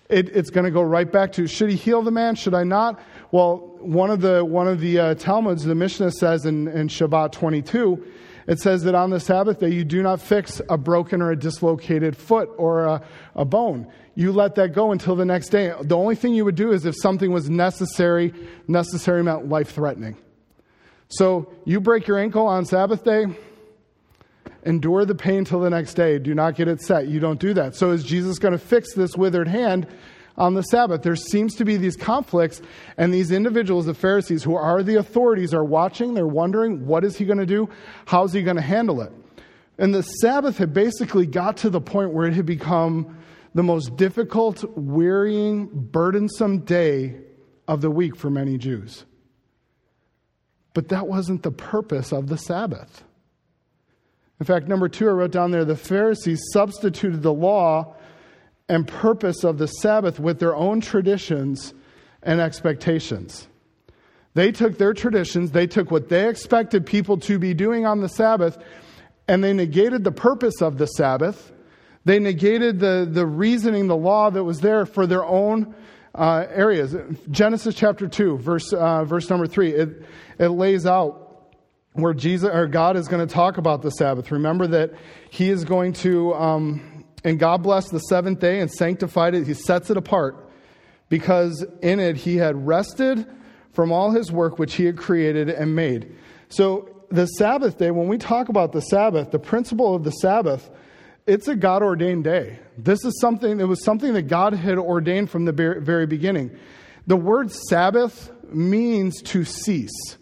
It, 0.09 0.29
it's 0.35 0.49
going 0.49 0.65
to 0.65 0.71
go 0.71 0.81
right 0.81 1.09
back 1.09 1.31
to 1.33 1.47
should 1.47 1.69
he 1.69 1.77
heal 1.77 2.01
the 2.01 2.11
man? 2.11 2.35
Should 2.35 2.53
I 2.53 2.63
not? 2.63 3.01
Well, 3.31 3.77
one 3.79 4.11
of 4.11 4.19
the, 4.19 4.43
one 4.43 4.67
of 4.67 4.81
the 4.81 4.99
uh, 4.99 5.15
Talmuds, 5.15 5.63
the 5.63 5.75
Mishnah 5.75 6.11
says 6.11 6.45
in, 6.45 6.67
in 6.67 6.89
Shabbat 6.89 7.31
22, 7.31 8.05
it 8.47 8.59
says 8.59 8.83
that 8.83 8.95
on 8.95 9.09
the 9.09 9.19
Sabbath 9.19 9.59
day 9.59 9.69
you 9.69 9.85
do 9.85 10.01
not 10.03 10.19
fix 10.19 10.61
a 10.69 10.77
broken 10.77 11.21
or 11.21 11.31
a 11.31 11.37
dislocated 11.37 12.17
foot 12.17 12.49
or 12.57 12.85
a, 12.85 13.01
a 13.35 13.45
bone. 13.45 13.87
You 14.15 14.31
let 14.31 14.55
that 14.55 14.73
go 14.73 14.91
until 14.91 15.15
the 15.15 15.25
next 15.25 15.49
day. 15.49 15.73
The 15.81 15.97
only 15.97 16.15
thing 16.15 16.33
you 16.33 16.45
would 16.45 16.55
do 16.55 16.71
is 16.71 16.85
if 16.85 16.95
something 17.01 17.31
was 17.31 17.49
necessary, 17.49 18.33
necessary 18.67 19.23
meant 19.23 19.47
life 19.47 19.71
threatening. 19.71 20.17
So 21.07 21.53
you 21.65 21.79
break 21.79 22.07
your 22.07 22.19
ankle 22.19 22.45
on 22.45 22.65
Sabbath 22.65 23.03
day, 23.03 23.25
endure 24.63 25.05
the 25.05 25.15
pain 25.15 25.45
till 25.45 25.59
the 25.61 25.69
next 25.69 25.93
day. 25.93 26.19
Do 26.19 26.33
not 26.33 26.55
get 26.55 26.67
it 26.67 26.81
set. 26.81 27.07
You 27.07 27.19
don't 27.19 27.39
do 27.39 27.53
that. 27.53 27.75
So 27.75 27.91
is 27.91 28.03
Jesus 28.03 28.39
going 28.39 28.53
to 28.53 28.57
fix 28.57 28.93
this 28.93 29.15
withered 29.15 29.47
hand? 29.47 29.87
on 30.37 30.53
the 30.53 30.63
Sabbath. 30.63 31.03
There 31.03 31.15
seems 31.15 31.55
to 31.55 31.65
be 31.65 31.77
these 31.77 31.95
conflicts, 31.95 32.61
and 32.97 33.13
these 33.13 33.31
individuals, 33.31 33.85
the 33.85 33.93
Pharisees, 33.93 34.43
who 34.43 34.55
are 34.55 34.81
the 34.81 34.95
authorities, 34.95 35.53
are 35.53 35.63
watching. 35.63 36.13
They're 36.13 36.25
wondering, 36.25 36.87
what 36.87 37.03
is 37.03 37.17
he 37.17 37.25
going 37.25 37.39
to 37.39 37.45
do? 37.45 37.69
How's 38.05 38.33
he 38.33 38.41
going 38.41 38.55
to 38.55 38.61
handle 38.61 39.01
it? 39.01 39.11
And 39.77 39.93
the 39.93 40.03
Sabbath 40.03 40.57
had 40.57 40.73
basically 40.73 41.25
got 41.25 41.57
to 41.57 41.69
the 41.69 41.81
point 41.81 42.13
where 42.13 42.27
it 42.27 42.33
had 42.33 42.45
become 42.45 43.17
the 43.53 43.63
most 43.63 43.95
difficult, 43.97 44.63
wearying, 44.77 45.67
burdensome 45.67 46.59
day 46.59 47.15
of 47.67 47.81
the 47.81 47.91
week 47.91 48.15
for 48.15 48.29
many 48.29 48.57
Jews. 48.57 49.05
But 50.73 50.89
that 50.89 51.07
wasn't 51.07 51.43
the 51.43 51.51
purpose 51.51 52.13
of 52.13 52.27
the 52.27 52.37
Sabbath. 52.37 53.03
In 54.39 54.45
fact, 54.45 54.67
number 54.67 54.89
two, 54.89 55.07
I 55.07 55.11
wrote 55.11 55.31
down 55.31 55.51
there 55.51 55.65
the 55.65 55.75
Pharisees 55.75 56.41
substituted 56.53 57.21
the 57.21 57.33
law 57.33 57.95
and 58.69 58.87
purpose 58.87 59.43
of 59.43 59.57
the 59.57 59.67
Sabbath 59.67 60.19
with 60.19 60.39
their 60.39 60.55
own 60.55 60.81
traditions 60.81 61.73
and 62.23 62.39
expectations. 62.39 63.47
They 64.33 64.51
took 64.51 64.77
their 64.77 64.93
traditions, 64.93 65.51
they 65.51 65.67
took 65.67 65.91
what 65.91 66.07
they 66.07 66.29
expected 66.29 66.85
people 66.85 67.17
to 67.17 67.37
be 67.37 67.53
doing 67.53 67.85
on 67.85 67.99
the 67.99 68.07
Sabbath, 68.07 68.57
and 69.27 69.43
they 69.43 69.51
negated 69.51 70.03
the 70.03 70.11
purpose 70.11 70.61
of 70.61 70.77
the 70.77 70.87
Sabbath. 70.87 71.51
They 72.05 72.19
negated 72.19 72.79
the, 72.79 73.07
the 73.09 73.25
reasoning, 73.25 73.87
the 73.87 73.95
law 73.95 74.29
that 74.29 74.43
was 74.43 74.59
there 74.61 74.85
for 74.85 75.05
their 75.05 75.23
own 75.23 75.75
uh, 76.15 76.45
areas. 76.49 76.95
Genesis 77.29 77.75
chapter 77.75 78.07
2, 78.07 78.37
verse, 78.37 78.73
uh, 78.73 79.05
verse 79.05 79.29
number 79.29 79.47
3, 79.47 79.71
it, 79.71 80.05
it 80.39 80.49
lays 80.49 80.85
out 80.85 81.27
where 81.93 82.13
Jesus 82.13 82.49
or 82.51 82.67
God 82.67 82.97
is 82.97 83.07
going 83.07 83.25
to 83.25 83.31
talk 83.31 83.57
about 83.57 83.81
the 83.81 83.91
Sabbath. 83.91 84.31
Remember 84.31 84.65
that 84.67 84.93
He 85.29 85.49
is 85.49 85.63
going 85.63 85.93
to 85.93 86.33
um, 86.33 86.91
and 87.23 87.39
God 87.39 87.63
blessed 87.63 87.91
the 87.91 87.99
seventh 87.99 88.39
day 88.39 88.59
and 88.59 88.71
sanctified 88.71 89.35
it. 89.35 89.45
He 89.45 89.53
sets 89.53 89.89
it 89.89 89.97
apart 89.97 90.49
because 91.09 91.65
in 91.81 91.99
it 91.99 92.17
he 92.17 92.37
had 92.37 92.65
rested 92.65 93.25
from 93.73 93.91
all 93.91 94.11
his 94.11 94.31
work 94.31 94.57
which 94.57 94.75
he 94.75 94.85
had 94.85 94.97
created 94.97 95.49
and 95.49 95.75
made. 95.75 96.15
So, 96.49 96.87
the 97.09 97.25
Sabbath 97.25 97.77
day, 97.77 97.91
when 97.91 98.07
we 98.07 98.17
talk 98.17 98.47
about 98.47 98.71
the 98.71 98.79
Sabbath, 98.79 99.31
the 99.31 99.39
principle 99.39 99.93
of 99.93 100.05
the 100.05 100.11
Sabbath, 100.11 100.69
it's 101.31 101.47
a 101.47 101.55
God 101.55 101.81
ordained 101.81 102.25
day. 102.25 102.59
This 102.77 103.05
is 103.05 103.17
something 103.21 103.57
that 103.59 103.67
was 103.67 103.81
something 103.85 104.13
that 104.15 104.23
God 104.23 104.53
had 104.53 104.77
ordained 104.77 105.29
from 105.29 105.45
the 105.45 105.53
very 105.53 106.05
beginning. 106.05 106.51
The 107.07 107.15
word 107.15 107.53
Sabbath 107.53 108.29
means 108.53 109.21
to 109.23 109.45
cease. 109.45 110.17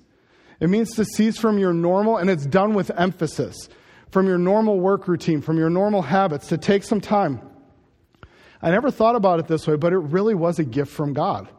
It 0.60 0.70
means 0.70 0.92
to 0.98 1.06
cease 1.06 1.40
from 1.40 1.58
your 1.58 1.74
normal, 1.74 2.18
and 2.18 2.30
it's 2.30 2.46
done 2.46 2.76
with 2.76 2.92
emphasis 2.96 3.70
from 4.12 4.28
your 4.28 4.38
normal 4.38 4.80
work 4.80 5.08
routine, 5.08 5.42
from 5.42 5.58
your 5.58 5.72
normal 5.72 6.04
habits, 6.04 6.48
to 6.50 6.60
take 6.60 6.84
some 6.84 7.02
time. 7.02 7.42
I 8.62 8.70
never 8.70 8.92
thought 8.92 9.16
about 9.16 9.40
it 9.40 9.48
this 9.48 9.66
way, 9.66 9.78
but 9.78 9.94
it 9.94 9.98
really 9.98 10.36
was 10.36 10.60
a 10.60 10.64
gift 10.64 10.92
from 10.92 11.14
God. 11.14 11.50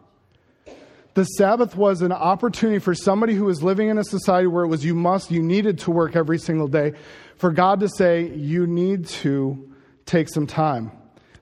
The 1.14 1.24
Sabbath 1.24 1.74
was 1.74 2.02
an 2.02 2.12
opportunity 2.12 2.78
for 2.78 2.94
somebody 2.94 3.34
who 3.34 3.44
was 3.44 3.62
living 3.62 3.88
in 3.88 3.98
a 3.98 4.04
society 4.04 4.46
where 4.46 4.64
it 4.64 4.68
was 4.68 4.84
you 4.84 4.94
must, 4.94 5.30
you 5.30 5.42
needed 5.42 5.80
to 5.80 5.90
work 5.90 6.14
every 6.14 6.38
single 6.38 6.68
day, 6.68 6.92
for 7.36 7.50
God 7.50 7.80
to 7.80 7.88
say, 7.88 8.28
you 8.28 8.66
need 8.66 9.06
to 9.06 9.72
take 10.06 10.28
some 10.28 10.46
time. 10.46 10.92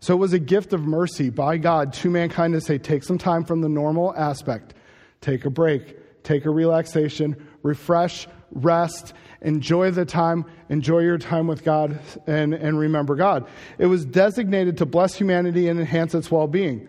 So 0.00 0.14
it 0.14 0.18
was 0.18 0.32
a 0.32 0.38
gift 0.38 0.72
of 0.72 0.86
mercy 0.86 1.28
by 1.28 1.58
God 1.58 1.92
to 1.94 2.10
mankind 2.10 2.54
to 2.54 2.60
say, 2.60 2.78
take 2.78 3.02
some 3.02 3.18
time 3.18 3.44
from 3.44 3.60
the 3.60 3.68
normal 3.68 4.14
aspect, 4.16 4.74
take 5.20 5.44
a 5.44 5.50
break, 5.50 6.22
take 6.22 6.46
a 6.46 6.50
relaxation, 6.50 7.36
refresh, 7.62 8.26
rest, 8.52 9.12
enjoy 9.42 9.90
the 9.90 10.04
time, 10.04 10.44
enjoy 10.68 11.00
your 11.00 11.18
time 11.18 11.46
with 11.46 11.62
God, 11.62 11.98
and, 12.26 12.54
and 12.54 12.78
remember 12.78 13.16
God. 13.16 13.46
It 13.78 13.86
was 13.86 14.04
designated 14.04 14.78
to 14.78 14.86
bless 14.86 15.14
humanity 15.14 15.68
and 15.68 15.78
enhance 15.78 16.14
its 16.14 16.30
well 16.30 16.46
being. 16.46 16.88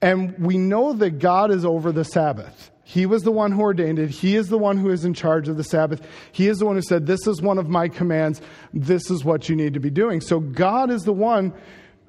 And 0.00 0.38
we 0.38 0.58
know 0.58 0.92
that 0.92 1.18
God 1.18 1.50
is 1.50 1.64
over 1.64 1.90
the 1.92 2.04
Sabbath. 2.04 2.70
He 2.84 3.04
was 3.04 3.22
the 3.22 3.32
one 3.32 3.52
who 3.52 3.60
ordained 3.60 3.98
it. 3.98 4.08
He 4.08 4.34
is 4.34 4.48
the 4.48 4.56
one 4.56 4.78
who 4.78 4.90
is 4.90 5.04
in 5.04 5.12
charge 5.12 5.48
of 5.48 5.58
the 5.58 5.64
Sabbath. 5.64 6.00
He 6.32 6.48
is 6.48 6.58
the 6.58 6.66
one 6.66 6.76
who 6.76 6.82
said, 6.82 7.06
This 7.06 7.26
is 7.26 7.42
one 7.42 7.58
of 7.58 7.68
my 7.68 7.88
commands. 7.88 8.40
This 8.72 9.10
is 9.10 9.24
what 9.24 9.48
you 9.48 9.56
need 9.56 9.74
to 9.74 9.80
be 9.80 9.90
doing. 9.90 10.22
So 10.22 10.40
God 10.40 10.90
is 10.90 11.02
the 11.02 11.12
one 11.12 11.52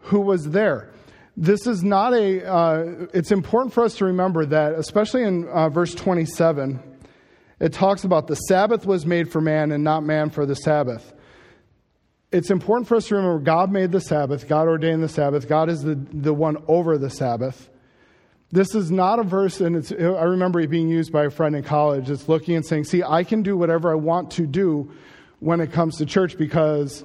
who 0.03 0.21
was 0.21 0.51
there. 0.51 0.91
This 1.35 1.67
is 1.67 1.83
not 1.83 2.13
a, 2.13 2.45
uh, 2.45 3.07
it's 3.13 3.31
important 3.31 3.73
for 3.73 3.83
us 3.83 3.95
to 3.95 4.05
remember 4.05 4.45
that, 4.45 4.73
especially 4.73 5.23
in 5.23 5.47
uh, 5.49 5.69
verse 5.69 5.93
27, 5.95 6.81
it 7.59 7.73
talks 7.73 8.03
about 8.03 8.27
the 8.27 8.35
Sabbath 8.35 8.85
was 8.85 9.05
made 9.05 9.31
for 9.31 9.41
man 9.41 9.71
and 9.71 9.83
not 9.83 10.03
man 10.03 10.29
for 10.29 10.45
the 10.45 10.55
Sabbath. 10.55 11.13
It's 12.31 12.51
important 12.51 12.87
for 12.87 12.95
us 12.95 13.07
to 13.07 13.15
remember 13.15 13.39
God 13.39 13.71
made 13.71 13.91
the 13.91 14.01
Sabbath, 14.01 14.47
God 14.47 14.67
ordained 14.67 15.03
the 15.03 15.09
Sabbath, 15.09 15.47
God 15.47 15.69
is 15.69 15.81
the, 15.81 15.95
the 15.95 16.33
one 16.33 16.57
over 16.67 16.97
the 16.97 17.09
Sabbath. 17.09 17.69
This 18.51 18.73
is 18.73 18.89
not 18.89 19.19
a 19.19 19.23
verse, 19.23 19.61
and 19.61 19.75
it's, 19.75 19.91
I 19.91 20.23
remember 20.23 20.59
it 20.59 20.69
being 20.69 20.89
used 20.89 21.11
by 21.11 21.25
a 21.25 21.29
friend 21.29 21.55
in 21.55 21.63
college. 21.63 22.09
It's 22.09 22.27
looking 22.27 22.55
and 22.55 22.65
saying, 22.65 22.85
See, 22.85 23.03
I 23.03 23.23
can 23.23 23.43
do 23.43 23.55
whatever 23.55 23.91
I 23.91 23.95
want 23.95 24.31
to 24.31 24.47
do 24.47 24.91
when 25.39 25.61
it 25.61 25.71
comes 25.71 25.97
to 25.97 26.05
church 26.05 26.37
because 26.37 27.03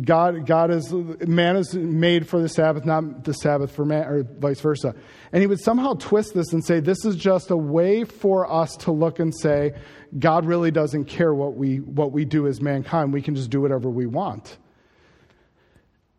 God, 0.00 0.46
God 0.46 0.70
is, 0.70 0.92
man 0.92 1.56
is 1.56 1.74
made 1.74 2.26
for 2.26 2.40
the 2.40 2.48
Sabbath, 2.48 2.86
not 2.86 3.24
the 3.24 3.34
Sabbath 3.34 3.72
for 3.72 3.84
man, 3.84 4.04
or 4.06 4.22
vice 4.22 4.60
versa. 4.60 4.94
And 5.32 5.42
he 5.42 5.46
would 5.46 5.60
somehow 5.60 5.94
twist 5.94 6.32
this 6.34 6.52
and 6.52 6.64
say, 6.64 6.80
this 6.80 7.04
is 7.04 7.14
just 7.14 7.50
a 7.50 7.56
way 7.56 8.04
for 8.04 8.50
us 8.50 8.74
to 8.78 8.92
look 8.92 9.18
and 9.18 9.34
say, 9.34 9.74
God 10.18 10.46
really 10.46 10.70
doesn't 10.70 11.04
care 11.06 11.34
what 11.34 11.56
we, 11.56 11.76
what 11.76 12.10
we 12.10 12.24
do 12.24 12.46
as 12.46 12.60
mankind. 12.60 13.12
We 13.12 13.20
can 13.20 13.34
just 13.34 13.50
do 13.50 13.60
whatever 13.60 13.90
we 13.90 14.06
want. 14.06 14.56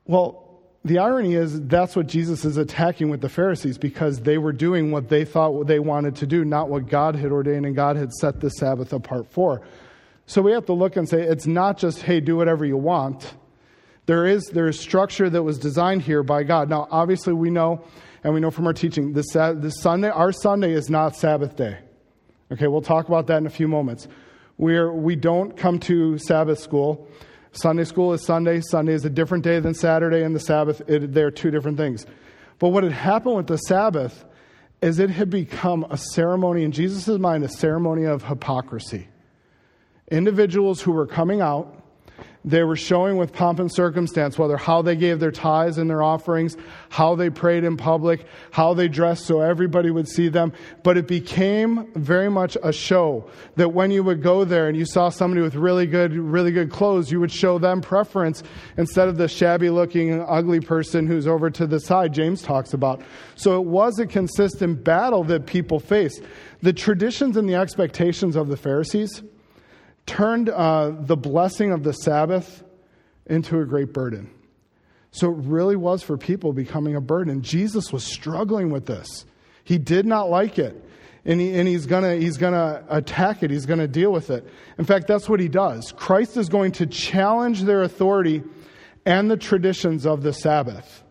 Well, 0.06 0.42
the 0.86 1.00
irony 1.00 1.36
is 1.36 1.62
that's 1.62 1.96
what 1.96 2.08
Jesus 2.08 2.43
is 2.43 2.58
attacking 2.58 3.10
with 3.10 3.22
the 3.22 3.30
Pharisees 3.30 3.78
because 3.78 4.19
they 4.19 4.38
were 4.38 4.52
doing 4.52 4.91
what 4.91 5.10
they 5.10 5.24
thought 5.26 5.67
they 5.67 5.80
wanted 5.80 6.15
to 6.17 6.28
do, 6.28 6.43
not 6.43 6.69
what 6.69 6.88
God 6.88 7.15
had 7.15 7.32
ordained 7.32 7.65
and 7.65 7.76
God 7.76 7.96
had 7.96 8.12
set 8.13 8.41
the 8.41 8.50
Sabbath 8.50 8.91
apart 8.91 9.32
for. 9.32 9.62
So 10.26 10.41
we 10.41 10.52
have 10.52 10.65
to 10.65 10.74
look 10.74 10.96
and 10.96 11.08
say, 11.08 11.22
it's 11.22 11.48
not 11.48 11.78
just, 11.78 12.02
hey, 12.02 12.19
do 12.19 12.36
whatever 12.36 12.65
you 12.65 12.78
want 12.78 13.34
There 14.06 14.26
is, 14.26 14.48
there 14.48 14.67
is 14.67 14.80
structure 14.80 15.30
that 15.30 15.43
was 15.43 15.58
designed 15.58 16.02
here 16.02 16.24
by 16.24 16.43
God. 16.43 16.69
Now, 16.69 16.88
obviously, 16.91 17.34
we 17.34 17.50
know, 17.50 17.84
and 18.24 18.34
we 18.34 18.41
know 18.41 18.52
from 18.52 18.67
our 18.67 18.74
teaching, 18.74 19.13
this, 19.13 19.28
Sunday, 19.82 20.10
our 20.10 20.32
Sunday 20.32 20.74
is 20.74 20.89
not 20.89 21.15
Sabbath 21.15 21.56
day. 21.56 21.78
Okay, 22.52 22.67
we'll 22.67 22.82
talk 22.82 23.08
about 23.08 23.28
that 23.28 23.38
in 23.38 23.46
a 23.46 23.50
few 23.50 23.67
moments. 23.67 24.08
We're, 24.58 24.91
we 24.91 25.15
don't 25.15 25.56
come 25.56 25.80
to 25.80 26.17
Sabbath 26.17 26.60
school. 26.60 27.08
Sunday 27.54 27.84
school 27.84 28.13
is 28.13 28.26
Sunday. 28.26 28.62
Sunday 28.62 28.94
is 28.94 29.06
a 29.06 29.10
different 29.10 29.44
day 29.44 29.60
than 29.60 29.74
Saturday, 29.74 30.24
and 30.24 30.36
the 30.36 30.39
Sabbath, 30.39 30.82
it, 30.88 31.13
they're 31.13 31.32
two 31.32 31.52
different 31.52 31.78
things. 31.78 32.06
But 32.60 32.70
what 32.70 32.84
had 32.84 32.94
happened 32.94 33.36
with 33.36 33.48
the 33.48 33.58
Sabbath 33.58 34.26
is 34.82 35.00
it 35.00 35.12
had 35.12 35.30
become 35.30 35.86
a 35.89 35.98
ceremony, 35.98 36.63
in 36.63 36.72
Jesus' 36.72 37.20
mind, 37.20 37.44
a 37.44 37.50
ceremony 37.50 38.06
of 38.06 38.24
hypocrisy. 38.24 39.08
Individuals 40.12 40.82
who 40.82 40.92
were 40.92 41.08
coming 41.08 41.42
out, 41.42 41.72
they 42.45 42.63
were 42.63 42.75
showing 42.75 43.17
with 43.17 43.31
pomp 43.31 43.59
and 43.59 43.73
circumstance 43.73 44.38
whether 44.38 44.57
how 44.57 44.81
they 44.81 44.95
gave 44.95 45.19
their 45.19 45.31
tithes 45.31 45.77
and 45.77 45.89
their 45.89 46.03
offerings, 46.03 46.57
how 46.89 47.15
they 47.15 47.29
prayed 47.29 47.63
in 47.63 47.77
public, 47.77 48.25
how 48.51 48.73
they 48.73 48.88
dressed 48.88 49.25
so 49.25 49.39
everybody 49.39 49.89
would 49.91 50.07
see 50.07 50.27
them. 50.27 50.51
But 50.83 50.97
it 50.97 51.07
became 51.07 51.91
very 51.95 52.29
much 52.29 52.57
a 52.62 52.73
show 52.73 53.29
that 53.55 53.69
when 53.69 53.91
you 53.91 54.03
would 54.03 54.21
go 54.21 54.43
there 54.43 54.67
and 54.67 54.77
you 54.77 54.86
saw 54.86 55.09
somebody 55.09 55.41
with 55.41 55.55
really 55.55 55.88
good, 55.88 56.13
really 56.13 56.51
good 56.51 56.69
clothes, 56.69 57.12
you 57.12 57.19
would 57.19 57.31
show 57.31 57.57
them 57.57 57.81
preference 57.81 58.43
instead 58.77 59.07
of 59.07 59.17
the 59.17 59.27
shabby 59.27 59.69
looking, 59.69 60.21
ugly 60.21 60.59
person 60.59 61.07
who's 61.07 61.27
over 61.27 61.49
to 61.49 61.65
the 61.65 61.79
side, 61.79 62.13
James 62.13 62.41
talks 62.41 62.73
about. 62.73 63.01
So 63.36 63.55
it 63.62 63.65
was 63.65 63.99
a 63.99 64.05
consistent 64.05 64.83
battle 64.83 65.23
that 65.25 65.45
people 65.45 65.79
faced. 65.79 66.21
The 66.62 66.73
traditions 66.73 67.38
and 67.38 67.47
the 67.47 67.55
expectations 67.55 68.36
of 68.36 68.49
the 68.49 68.57
Pharisees 68.57 69.23
turned 70.06 70.50
uh, 70.50 70.92
the 71.00 71.16
blessing 71.16 71.72
of 71.72 71.84
the 71.84 71.94
Sabbath 71.94 72.63
into 73.26 73.60
a 73.60 73.66
great 73.66 73.94
burden. 73.94 74.30
So 75.12 75.32
it 75.32 75.38
really 75.38 75.76
was 75.76 76.02
for 76.02 76.18
people 76.18 76.54
becoming 76.54 76.96
a 76.96 77.02
burden. 77.02 77.42
Jesus 77.42 77.94
was 77.94 78.04
struggling 78.04 78.72
with 78.72 78.88
this. 78.88 79.26
He 79.63 79.78
did 79.78 80.06
not 80.06 80.30
like 80.30 80.58
it. 80.58 80.84
And, 81.26 81.39
he, 81.39 81.54
and 81.56 81.68
he's 81.68 81.86
going 81.86 82.20
he's 82.20 82.38
gonna 82.38 82.84
attack 82.89 83.44
it. 83.44 83.52
He's 83.52 83.66
going 83.66 83.80
to 83.80 83.88
deal 83.88 84.12
with 84.12 84.30
it. 84.30 84.46
In 84.78 84.84
fact, 84.84 85.08
that's 85.08 85.30
what 85.30 85.39
he 85.39 85.48
does. 85.48 85.94
Christ 85.96 86.36
is 86.36 86.50
going 86.50 86.74
to 86.74 86.86
challenge 86.86 87.62
their 87.62 87.84
authority 87.84 88.44
and 89.06 89.32
the 89.32 89.38
traditions 89.38 90.06
of 90.06 90.24
the 90.24 90.34
Sabbath. 90.34 91.04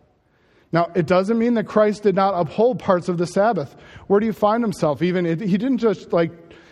Now, 0.71 0.91
it 0.95 1.07
doesn't 1.07 1.37
mean 1.39 1.53
that 1.55 1.65
Christ 1.65 2.03
did 2.03 2.15
not 2.15 2.33
uphold 2.33 2.79
parts 2.79 3.07
of 3.07 3.17
the 3.17 3.27
Sabbath. 3.27 3.75
Where 4.07 4.19
do 4.19 4.25
you 4.25 4.33
find 4.33 4.63
himself? 4.63 5.01
Even 5.01 5.25
he 5.25 5.57
didn't 5.57 5.77
just 5.77 6.11
like 6.11 6.31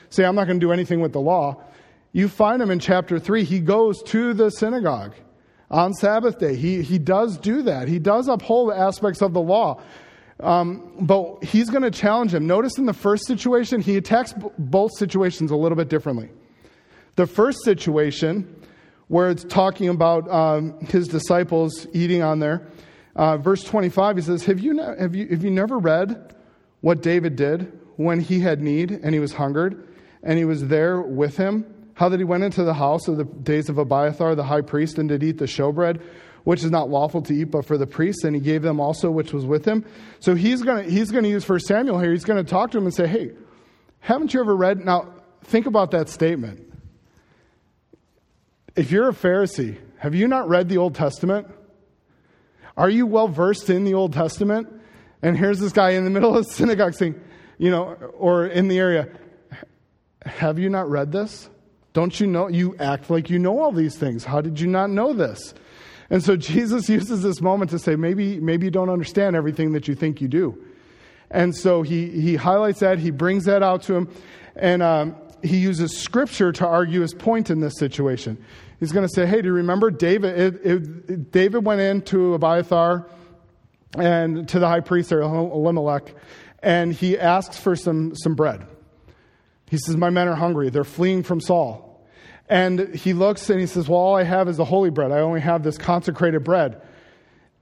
say, 0.09 0.25
"I'm 0.25 0.35
not 0.35 0.45
going 0.45 0.59
to 0.59 0.65
do 0.65 0.71
anything 0.71 1.01
with 1.01 1.13
the 1.13 1.21
law." 1.21 1.63
You 2.13 2.27
find 2.27 2.61
him 2.61 2.71
in 2.71 2.79
chapter 2.79 3.19
3. 3.19 3.43
He 3.43 3.59
goes 3.59 4.03
to 4.03 4.33
the 4.33 4.49
synagogue 4.49 5.13
on 5.69 5.93
Sabbath 5.93 6.39
day. 6.39 6.55
He, 6.55 6.81
he 6.81 6.99
does 6.99 7.37
do 7.37 7.61
that. 7.63 7.87
He 7.87 7.99
does 7.99 8.27
uphold 8.27 8.71
the 8.71 8.77
aspects 8.77 9.21
of 9.21 9.33
the 9.33 9.41
law. 9.41 9.81
Um, 10.41 10.91
but 10.99 11.43
he's 11.43 11.69
going 11.69 11.83
to 11.83 11.91
challenge 11.91 12.33
him. 12.33 12.47
Notice 12.47 12.77
in 12.77 12.85
the 12.85 12.93
first 12.93 13.25
situation, 13.27 13.79
he 13.79 13.95
attacks 13.95 14.33
b- 14.33 14.47
both 14.57 14.91
situations 14.97 15.51
a 15.51 15.55
little 15.55 15.75
bit 15.75 15.87
differently. 15.87 16.29
The 17.15 17.27
first 17.27 17.59
situation, 17.63 18.55
where 19.07 19.29
it's 19.29 19.43
talking 19.43 19.89
about 19.89 20.29
um, 20.29 20.79
his 20.79 21.07
disciples 21.07 21.85
eating 21.93 22.23
on 22.23 22.39
there, 22.39 22.67
uh, 23.15 23.37
verse 23.37 23.63
25, 23.63 24.15
he 24.15 24.21
says, 24.23 24.45
have 24.45 24.59
you, 24.59 24.73
ne- 24.73 24.99
have, 24.99 25.15
you, 25.15 25.27
have 25.27 25.43
you 25.43 25.51
never 25.51 25.77
read 25.77 26.33
what 26.81 27.01
David 27.01 27.35
did 27.35 27.79
when 27.97 28.19
he 28.19 28.39
had 28.39 28.61
need 28.61 28.91
and 28.91 29.13
he 29.13 29.19
was 29.19 29.33
hungered 29.33 29.87
and 30.23 30.39
he 30.39 30.45
was 30.45 30.67
there 30.67 31.01
with 31.01 31.37
him? 31.37 31.80
How 32.01 32.09
that 32.09 32.19
he 32.19 32.23
went 32.23 32.43
into 32.43 32.63
the 32.63 32.73
house 32.73 33.07
of 33.07 33.17
the 33.17 33.25
days 33.25 33.69
of 33.69 33.77
Abiathar 33.77 34.33
the 34.33 34.43
high 34.43 34.61
priest 34.61 34.97
and 34.97 35.07
did 35.07 35.21
eat 35.21 35.37
the 35.37 35.45
showbread, 35.45 36.01
which 36.45 36.63
is 36.63 36.71
not 36.71 36.89
lawful 36.89 37.21
to 37.21 37.31
eat 37.31 37.51
but 37.51 37.63
for 37.63 37.77
the 37.77 37.85
priests, 37.85 38.23
and 38.23 38.35
he 38.35 38.41
gave 38.41 38.63
them 38.63 38.79
also 38.79 39.11
which 39.11 39.33
was 39.33 39.45
with 39.45 39.65
him. 39.65 39.85
So 40.19 40.33
he's 40.33 40.63
going 40.63 40.83
to 40.83 40.89
he's 40.89 41.11
to 41.11 41.29
use 41.29 41.43
First 41.43 41.67
Samuel 41.67 41.99
here. 41.99 42.11
He's 42.11 42.23
going 42.23 42.43
to 42.43 42.49
talk 42.49 42.71
to 42.71 42.79
him 42.79 42.85
and 42.85 42.93
say, 42.95 43.05
"Hey, 43.05 43.33
haven't 43.99 44.33
you 44.33 44.39
ever 44.39 44.55
read?" 44.55 44.83
Now 44.83 45.13
think 45.43 45.67
about 45.67 45.91
that 45.91 46.09
statement. 46.09 46.73
If 48.75 48.89
you're 48.89 49.09
a 49.09 49.13
Pharisee, 49.13 49.77
have 49.97 50.15
you 50.15 50.27
not 50.27 50.49
read 50.49 50.69
the 50.69 50.79
Old 50.79 50.95
Testament? 50.95 51.49
Are 52.77 52.89
you 52.89 53.05
well 53.05 53.27
versed 53.27 53.69
in 53.69 53.83
the 53.83 53.93
Old 53.93 54.13
Testament? 54.13 54.67
And 55.21 55.37
here's 55.37 55.59
this 55.59 55.71
guy 55.71 55.91
in 55.91 56.03
the 56.03 56.09
middle 56.09 56.35
of 56.35 56.47
the 56.47 56.51
synagogue 56.51 56.95
saying, 56.95 57.21
you 57.59 57.69
know, 57.69 57.93
or 58.17 58.47
in 58.47 58.69
the 58.69 58.79
area, 58.79 59.07
have 60.25 60.57
you 60.57 60.67
not 60.67 60.89
read 60.89 61.11
this? 61.11 61.47
Don't 61.93 62.19
you 62.19 62.27
know? 62.27 62.47
You 62.47 62.75
act 62.79 63.09
like 63.09 63.29
you 63.29 63.39
know 63.39 63.59
all 63.59 63.71
these 63.71 63.97
things. 63.97 64.23
How 64.23 64.41
did 64.41 64.59
you 64.59 64.67
not 64.67 64.89
know 64.89 65.13
this? 65.13 65.53
And 66.09 66.23
so 66.23 66.35
Jesus 66.37 66.89
uses 66.89 67.23
this 67.23 67.41
moment 67.41 67.71
to 67.71 67.79
say, 67.79 67.95
maybe, 67.95 68.39
maybe 68.39 68.65
you 68.65 68.71
don't 68.71 68.89
understand 68.89 69.35
everything 69.35 69.73
that 69.73 69.87
you 69.87 69.95
think 69.95 70.21
you 70.21 70.27
do. 70.27 70.63
And 71.29 71.55
so 71.55 71.81
he, 71.81 72.09
he 72.09 72.35
highlights 72.35 72.79
that, 72.79 72.99
he 72.99 73.09
brings 73.09 73.45
that 73.45 73.63
out 73.63 73.83
to 73.83 73.95
him, 73.95 74.09
and 74.55 74.83
um, 74.83 75.15
he 75.41 75.57
uses 75.57 75.97
scripture 75.97 76.51
to 76.51 76.67
argue 76.67 77.01
his 77.01 77.13
point 77.13 77.49
in 77.49 77.61
this 77.61 77.77
situation. 77.79 78.37
He's 78.79 78.91
going 78.91 79.07
to 79.07 79.13
say, 79.13 79.25
hey, 79.25 79.41
do 79.41 79.47
you 79.47 79.53
remember 79.53 79.91
David? 79.91 80.37
It, 80.37 80.65
it, 80.65 81.31
David 81.31 81.65
went 81.65 81.79
into 81.79 82.33
Abiathar 82.33 83.07
and 83.97 84.47
to 84.49 84.59
the 84.59 84.67
high 84.67 84.79
priest, 84.81 85.11
Elimelech, 85.11 86.13
and 86.61 86.93
he 86.93 87.17
asks 87.17 87.57
for 87.57 87.75
some, 87.75 88.13
some 88.15 88.35
bread. 88.35 88.65
He 89.71 89.77
says, 89.77 89.95
My 89.95 90.09
men 90.09 90.27
are 90.27 90.35
hungry. 90.35 90.69
They're 90.69 90.83
fleeing 90.83 91.23
from 91.23 91.39
Saul. 91.39 92.05
And 92.49 92.93
he 92.93 93.13
looks 93.13 93.49
and 93.49 93.57
he 93.57 93.65
says, 93.65 93.87
Well, 93.87 93.99
all 93.99 94.17
I 94.17 94.23
have 94.23 94.49
is 94.49 94.57
the 94.57 94.65
holy 94.65 94.89
bread. 94.89 95.13
I 95.13 95.19
only 95.19 95.39
have 95.39 95.63
this 95.63 95.77
consecrated 95.77 96.43
bread. 96.43 96.81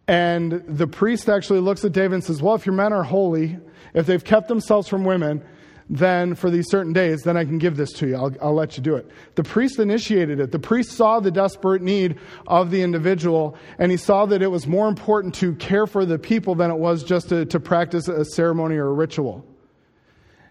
And 0.07 0.63
the 0.67 0.87
priest 0.87 1.29
actually 1.29 1.59
looks 1.59 1.85
at 1.85 1.91
David 1.91 2.15
and 2.15 2.23
says, 2.23 2.41
Well, 2.41 2.55
if 2.55 2.65
your 2.65 2.73
men 2.73 2.93
are 2.93 3.03
holy, 3.03 3.59
if 3.93 4.07
they've 4.07 4.23
kept 4.23 4.47
themselves 4.47 4.87
from 4.87 5.03
women, 5.03 5.45
then 5.87 6.33
for 6.33 6.49
these 6.49 6.65
certain 6.71 6.93
days, 6.93 7.21
then 7.21 7.37
I 7.37 7.45
can 7.45 7.59
give 7.59 7.77
this 7.77 7.91
to 7.93 8.07
you. 8.07 8.15
I'll, 8.15 8.33
I'll, 8.41 8.55
let 8.55 8.75
you 8.75 8.81
do 8.81 8.95
it. 8.95 9.07
The 9.35 9.43
priest 9.43 9.77
initiated 9.77 10.39
it. 10.39 10.51
The 10.51 10.57
priest 10.57 10.93
saw 10.93 11.19
the 11.19 11.29
desperate 11.29 11.83
need 11.83 12.17
of 12.47 12.71
the 12.71 12.81
individual, 12.81 13.55
and 13.77 13.91
he 13.91 13.97
saw 13.97 14.25
that 14.25 14.41
it 14.41 14.47
was 14.47 14.65
more 14.65 14.87
important 14.87 15.35
to 15.35 15.53
care 15.55 15.85
for 15.85 16.05
the 16.05 16.17
people 16.17 16.55
than 16.55 16.71
it 16.71 16.77
was 16.77 17.03
just 17.03 17.29
to, 17.29 17.45
to 17.45 17.59
practice 17.59 18.07
a 18.07 18.25
ceremony 18.25 18.77
or 18.77 18.87
a 18.87 18.93
ritual. 18.93 19.45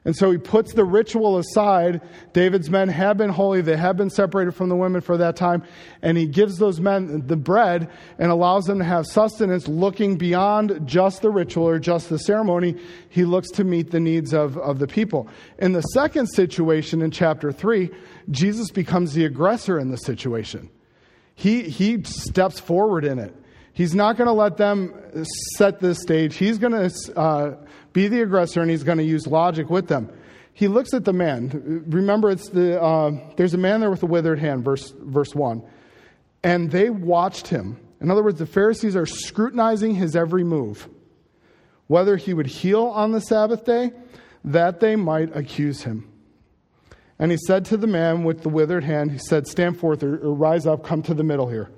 And 0.09 0.16
so 0.16 0.31
he 0.31 0.38
puts 0.38 0.73
the 0.73 0.87
ritual 0.87 1.37
aside. 1.37 2.01
David's 2.33 2.71
men 2.71 2.88
have 2.88 3.18
been 3.18 3.29
holy, 3.29 3.61
they 3.61 3.77
have 3.77 3.99
been 3.99 4.09
separated 4.09 4.53
from 4.53 4.71
the 4.71 4.75
women 4.75 5.03
for 5.03 5.18
that 5.18 5.37
time. 5.37 5.62
And 6.01 6.16
he 6.16 6.27
gives 6.27 6.57
those 6.57 6.81
men 6.81 7.27
the 7.27 7.37
bread 7.37 7.90
and 8.18 8.31
allows 8.31 8.64
them 8.64 8.79
to 8.79 8.87
have 8.87 9.05
sustenance, 9.05 9.68
looking 9.68 10.16
beyond 10.16 10.81
just 10.87 11.21
the 11.21 11.29
ritual 11.29 11.68
or 11.68 11.79
just 11.79 12.09
the 12.09 12.18
ceremony. 12.21 12.75
He 13.11 13.27
looks 13.27 13.51
to 13.51 13.64
meet 13.64 13.90
the 13.90 14.01
needs 14.01 14.33
of, 14.33 14.57
of 14.57 14.79
the 14.79 14.87
people. 14.87 15.29
In 15.59 15.73
the 15.73 15.83
second 15.83 16.29
situation 16.29 17.03
in 17.03 17.11
chapter 17.11 17.53
3, 17.53 17.90
Jesus 18.31 18.71
becomes 18.71 19.12
the 19.12 19.27
aggressor 19.27 19.79
in 19.79 19.90
the 19.90 19.99
situation. 19.99 20.71
He, 21.35 21.64
he 21.64 22.03
steps 22.05 22.59
forward 22.59 23.05
in 23.05 23.18
it. 23.18 23.37
He's 23.75 23.94
not 23.94 24.16
going 24.16 24.29
to 24.29 24.33
let 24.33 24.57
them 24.57 24.94
set 25.57 25.81
this 25.81 26.01
stage. 26.01 26.37
He's 26.37 26.57
going 26.57 26.73
to. 26.73 27.14
Uh, 27.14 27.57
be 27.98 28.06
the 28.06 28.22
aggressor, 28.22 28.61
and 28.62 28.70
he's 28.70 28.84
going 28.84 28.98
to 28.98 29.04
use 29.04 29.26
logic 29.26 29.68
with 29.68 29.88
them. 29.88 30.08
He 30.54 30.68
looks 30.68 30.94
at 30.94 31.04
the 31.04 31.12
man. 31.12 31.82
Remember, 31.88 32.30
it's 32.30 32.48
the, 32.48 32.80
uh, 32.80 33.11
there's 33.34 33.54
a 33.54 33.58
man 33.58 33.80
there 33.80 33.90
with 33.90 34.04
a 34.04 34.06
withered 34.06 34.38
hand, 34.38 34.64
verse, 34.64 34.94
verse 35.00 35.34
1. 35.34 35.64
And 36.44 36.70
they 36.70 36.90
watched 36.90 37.48
him. 37.48 37.80
In 38.00 38.08
other 38.08 38.22
words, 38.22 38.38
the 38.38 38.46
Pharisees 38.46 38.94
are 38.94 39.04
scrutinizing 39.04 39.96
his 39.96 40.14
every 40.14 40.44
move, 40.44 40.88
whether 41.88 42.16
he 42.16 42.34
would 42.34 42.46
heal 42.46 42.84
on 42.84 43.11
the 43.11 43.20
Sabbath 43.20 43.64
day, 43.64 43.90
that 44.44 44.78
they 44.78 44.94
might 44.94 45.37
accuse 45.37 45.82
him. 45.82 46.08
And 47.18 47.32
he 47.32 47.38
said 47.48 47.64
to 47.64 47.76
the 47.76 47.88
man 47.88 48.22
with 48.22 48.42
the 48.42 48.48
withered 48.48 48.84
hand, 48.84 49.11
He 49.11 49.18
said, 49.18 49.48
Stand 49.48 49.80
forth 49.80 50.04
or, 50.04 50.18
or 50.18 50.34
rise 50.34 50.66
up, 50.66 50.84
come 50.84 51.02
to 51.02 51.14
the 51.14 51.24
middle 51.24 51.48
here. 51.48 51.68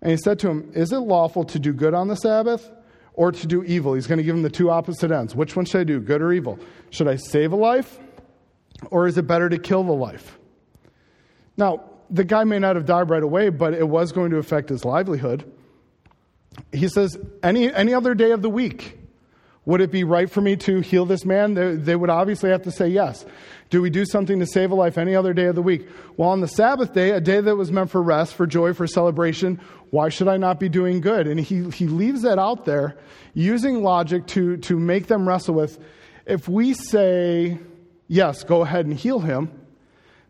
And 0.00 0.10
he 0.10 0.16
said 0.16 0.40
to 0.40 0.48
him, 0.48 0.72
Is 0.74 0.90
it 0.90 0.98
lawful 0.98 1.44
to 1.44 1.60
do 1.60 1.72
good 1.72 1.94
on 1.94 2.08
the 2.08 2.16
Sabbath 2.16 2.68
or 3.14 3.32
to 3.32 3.46
do 3.46 3.62
evil. 3.64 3.94
He's 3.94 4.06
going 4.06 4.18
to 4.18 4.24
give 4.24 4.34
him 4.34 4.42
the 4.42 4.50
two 4.50 4.70
opposite 4.70 5.10
ends. 5.10 5.34
Which 5.34 5.56
one 5.56 5.64
should 5.64 5.80
I 5.80 5.84
do, 5.84 6.00
good 6.00 6.22
or 6.22 6.32
evil? 6.32 6.58
Should 6.90 7.08
I 7.08 7.16
save 7.16 7.52
a 7.52 7.56
life, 7.56 7.98
or 8.90 9.06
is 9.06 9.18
it 9.18 9.26
better 9.26 9.48
to 9.48 9.58
kill 9.58 9.84
the 9.84 9.92
life? 9.92 10.38
Now, 11.56 11.84
the 12.10 12.24
guy 12.24 12.44
may 12.44 12.58
not 12.58 12.76
have 12.76 12.86
died 12.86 13.10
right 13.10 13.22
away, 13.22 13.48
but 13.48 13.74
it 13.74 13.88
was 13.88 14.12
going 14.12 14.30
to 14.30 14.38
affect 14.38 14.68
his 14.68 14.84
livelihood. 14.84 15.50
He 16.72 16.88
says, 16.88 17.18
any, 17.42 17.72
any 17.72 17.94
other 17.94 18.14
day 18.14 18.32
of 18.32 18.42
the 18.42 18.50
week, 18.50 18.98
would 19.64 19.80
it 19.80 19.92
be 19.92 20.02
right 20.04 20.28
for 20.28 20.40
me 20.40 20.56
to 20.56 20.80
heal 20.80 21.06
this 21.06 21.24
man? 21.24 21.54
They, 21.54 21.76
they, 21.76 21.96
would 21.96 22.10
obviously 22.10 22.50
have 22.50 22.62
to 22.62 22.72
say 22.72 22.88
yes. 22.88 23.24
Do 23.70 23.80
we 23.80 23.90
do 23.90 24.04
something 24.04 24.40
to 24.40 24.46
save 24.46 24.70
a 24.70 24.74
life 24.74 24.98
any 24.98 25.14
other 25.14 25.32
day 25.32 25.44
of 25.44 25.54
the 25.54 25.62
week? 25.62 25.86
Well, 26.16 26.30
on 26.30 26.40
the 26.40 26.48
Sabbath 26.48 26.92
day, 26.92 27.10
a 27.10 27.20
day 27.20 27.40
that 27.40 27.56
was 27.56 27.70
meant 27.70 27.90
for 27.90 28.02
rest, 28.02 28.34
for 28.34 28.46
joy, 28.46 28.72
for 28.74 28.86
celebration, 28.86 29.60
why 29.90 30.08
should 30.08 30.28
I 30.28 30.36
not 30.36 30.58
be 30.58 30.68
doing 30.68 31.00
good? 31.00 31.26
And 31.26 31.38
he, 31.38 31.70
he 31.70 31.86
leaves 31.86 32.22
that 32.22 32.38
out 32.38 32.64
there 32.64 32.96
using 33.34 33.82
logic 33.82 34.26
to, 34.28 34.56
to 34.58 34.78
make 34.78 35.06
them 35.06 35.28
wrestle 35.28 35.54
with 35.54 35.78
if 36.26 36.48
we 36.48 36.74
say, 36.74 37.58
yes, 38.08 38.44
go 38.44 38.62
ahead 38.62 38.86
and 38.86 38.94
heal 38.94 39.18
him, 39.20 39.50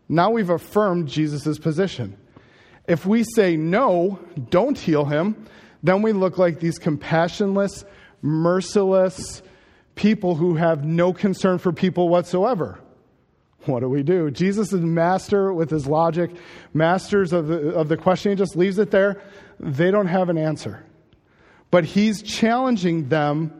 now 0.09 0.31
we've 0.31 0.49
affirmed 0.49 1.07
Jesus' 1.07 1.59
position. 1.59 2.17
If 2.87 3.05
we 3.05 3.23
say 3.23 3.55
no, 3.55 4.19
don't 4.49 4.77
heal 4.77 5.05
him, 5.05 5.45
then 5.81 6.01
we 6.01 6.11
look 6.13 6.37
like 6.37 6.59
these 6.59 6.79
compassionless, 6.79 7.85
merciless 8.23 9.43
people 9.93 10.33
who 10.33 10.55
have 10.55 10.83
no 10.83 11.13
concern 11.13 11.59
for 11.59 11.71
people 11.71 12.09
whatsoever. 12.09 12.79
What 13.65 13.81
do 13.81 13.89
we 13.89 14.01
do? 14.01 14.31
Jesus 14.31 14.73
is 14.73 14.81
master 14.81 15.53
with 15.53 15.69
his 15.69 15.85
logic, 15.85 16.31
masters 16.73 17.31
of 17.31 17.47
the, 17.47 17.69
of 17.69 17.87
the 17.87 17.97
question. 17.97 18.31
He 18.31 18.35
just 18.35 18.55
leaves 18.55 18.79
it 18.79 18.91
there. 18.91 19.21
They 19.59 19.91
don't 19.91 20.07
have 20.07 20.29
an 20.29 20.37
answer. 20.37 20.83
But 21.69 21.85
he's 21.85 22.21
challenging 22.21 23.09
them 23.09 23.53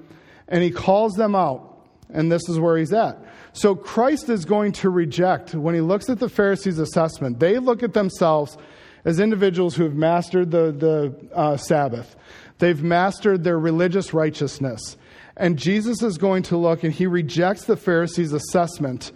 and 0.47 0.63
he 0.63 0.71
calls 0.71 1.13
them 1.13 1.35
out. 1.35 1.69
And 2.09 2.31
this 2.31 2.47
is 2.49 2.59
where 2.59 2.77
he's 2.77 2.93
at. 2.93 3.17
So 3.53 3.75
Christ 3.75 4.29
is 4.29 4.45
going 4.45 4.73
to 4.73 4.89
reject, 4.89 5.55
when 5.55 5.75
he 5.75 5.81
looks 5.81 6.09
at 6.09 6.19
the 6.19 6.29
Pharisees' 6.29 6.79
assessment, 6.79 7.39
they 7.39 7.59
look 7.59 7.83
at 7.83 7.93
themselves 7.93 8.57
as 9.05 9.19
individuals 9.19 9.75
who 9.75 9.83
have 9.83 9.95
mastered 9.95 10.51
the, 10.51 10.71
the 10.71 11.35
uh, 11.35 11.57
Sabbath. 11.57 12.15
They've 12.59 12.81
mastered 12.81 13.43
their 13.43 13.59
religious 13.59 14.13
righteousness. 14.13 14.97
And 15.35 15.57
Jesus 15.57 16.03
is 16.03 16.17
going 16.17 16.43
to 16.43 16.57
look 16.57 16.83
and 16.83 16.93
he 16.93 17.07
rejects 17.07 17.65
the 17.65 17.77
Pharisees' 17.77 18.33
assessment 18.33 19.11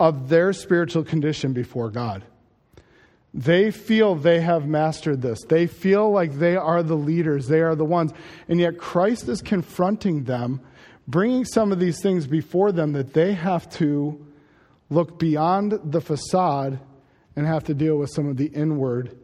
of 0.00 0.28
their 0.28 0.52
spiritual 0.52 1.04
condition 1.04 1.52
before 1.52 1.90
God. 1.90 2.24
They 3.34 3.70
feel 3.70 4.14
they 4.14 4.40
have 4.40 4.66
mastered 4.66 5.20
this. 5.20 5.42
They 5.44 5.66
feel 5.66 6.10
like 6.10 6.34
they 6.34 6.56
are 6.56 6.82
the 6.82 6.96
leaders, 6.96 7.46
they 7.48 7.60
are 7.60 7.74
the 7.74 7.84
ones. 7.84 8.12
And 8.48 8.58
yet 8.58 8.78
Christ 8.78 9.28
is 9.28 9.42
confronting 9.42 10.24
them, 10.24 10.60
bringing 11.06 11.44
some 11.44 11.70
of 11.70 11.78
these 11.78 12.00
things 12.00 12.26
before 12.26 12.72
them 12.72 12.92
that 12.92 13.12
they 13.12 13.34
have 13.34 13.68
to 13.72 14.26
look 14.88 15.18
beyond 15.18 15.78
the 15.84 16.00
facade 16.00 16.80
and 17.36 17.46
have 17.46 17.64
to 17.64 17.74
deal 17.74 17.98
with 17.98 18.10
some 18.10 18.28
of 18.28 18.38
the 18.38 18.46
inward 18.46 19.17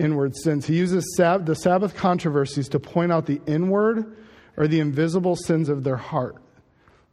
inward 0.00 0.36
sins. 0.36 0.66
He 0.66 0.76
uses 0.76 1.04
sab- 1.16 1.46
the 1.46 1.54
Sabbath 1.54 1.94
controversies 1.94 2.68
to 2.70 2.80
point 2.80 3.12
out 3.12 3.26
the 3.26 3.40
inward 3.46 4.16
or 4.56 4.66
the 4.66 4.80
invisible 4.80 5.36
sins 5.36 5.68
of 5.68 5.84
their 5.84 5.96
heart, 5.96 6.36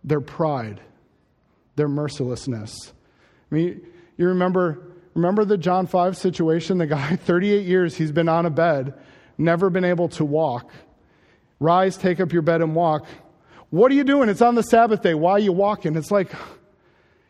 their 0.04 0.22
pride, 0.22 0.82
their 1.76 1.88
mercilessness. 1.88 2.94
I 3.52 3.56
mean, 3.56 3.82
you 4.18 4.28
remember 4.28 4.84
remember 5.14 5.46
the 5.46 5.58
John 5.58 5.88
5 5.88 6.16
situation? 6.18 6.78
The 6.78 6.88
guy 6.88 7.16
38 7.18 7.66
years 7.66 7.96
he's 7.96 8.12
been 8.12 8.30
on 8.30 8.46
a 8.46 8.50
bed, 8.50 8.94
never 9.38 9.70
been 9.70 9.86
able 9.86 10.10
to 10.10 10.26
walk. 10.26 10.72
Rise, 11.60 11.98
take 11.98 12.20
up 12.20 12.34
your 12.34 12.44
bed 12.44 12.62
and 12.62 12.76
walk. 12.76 13.06
What 13.70 13.92
are 13.92 13.96
you 13.96 14.04
doing? 14.04 14.30
It's 14.30 14.42
on 14.42 14.56
the 14.56 14.62
Sabbath 14.64 15.02
day. 15.02 15.14
Why 15.14 15.32
are 15.34 15.40
you 15.40 15.52
walking? 15.52 15.96
It's 15.96 16.12
like 16.12 16.32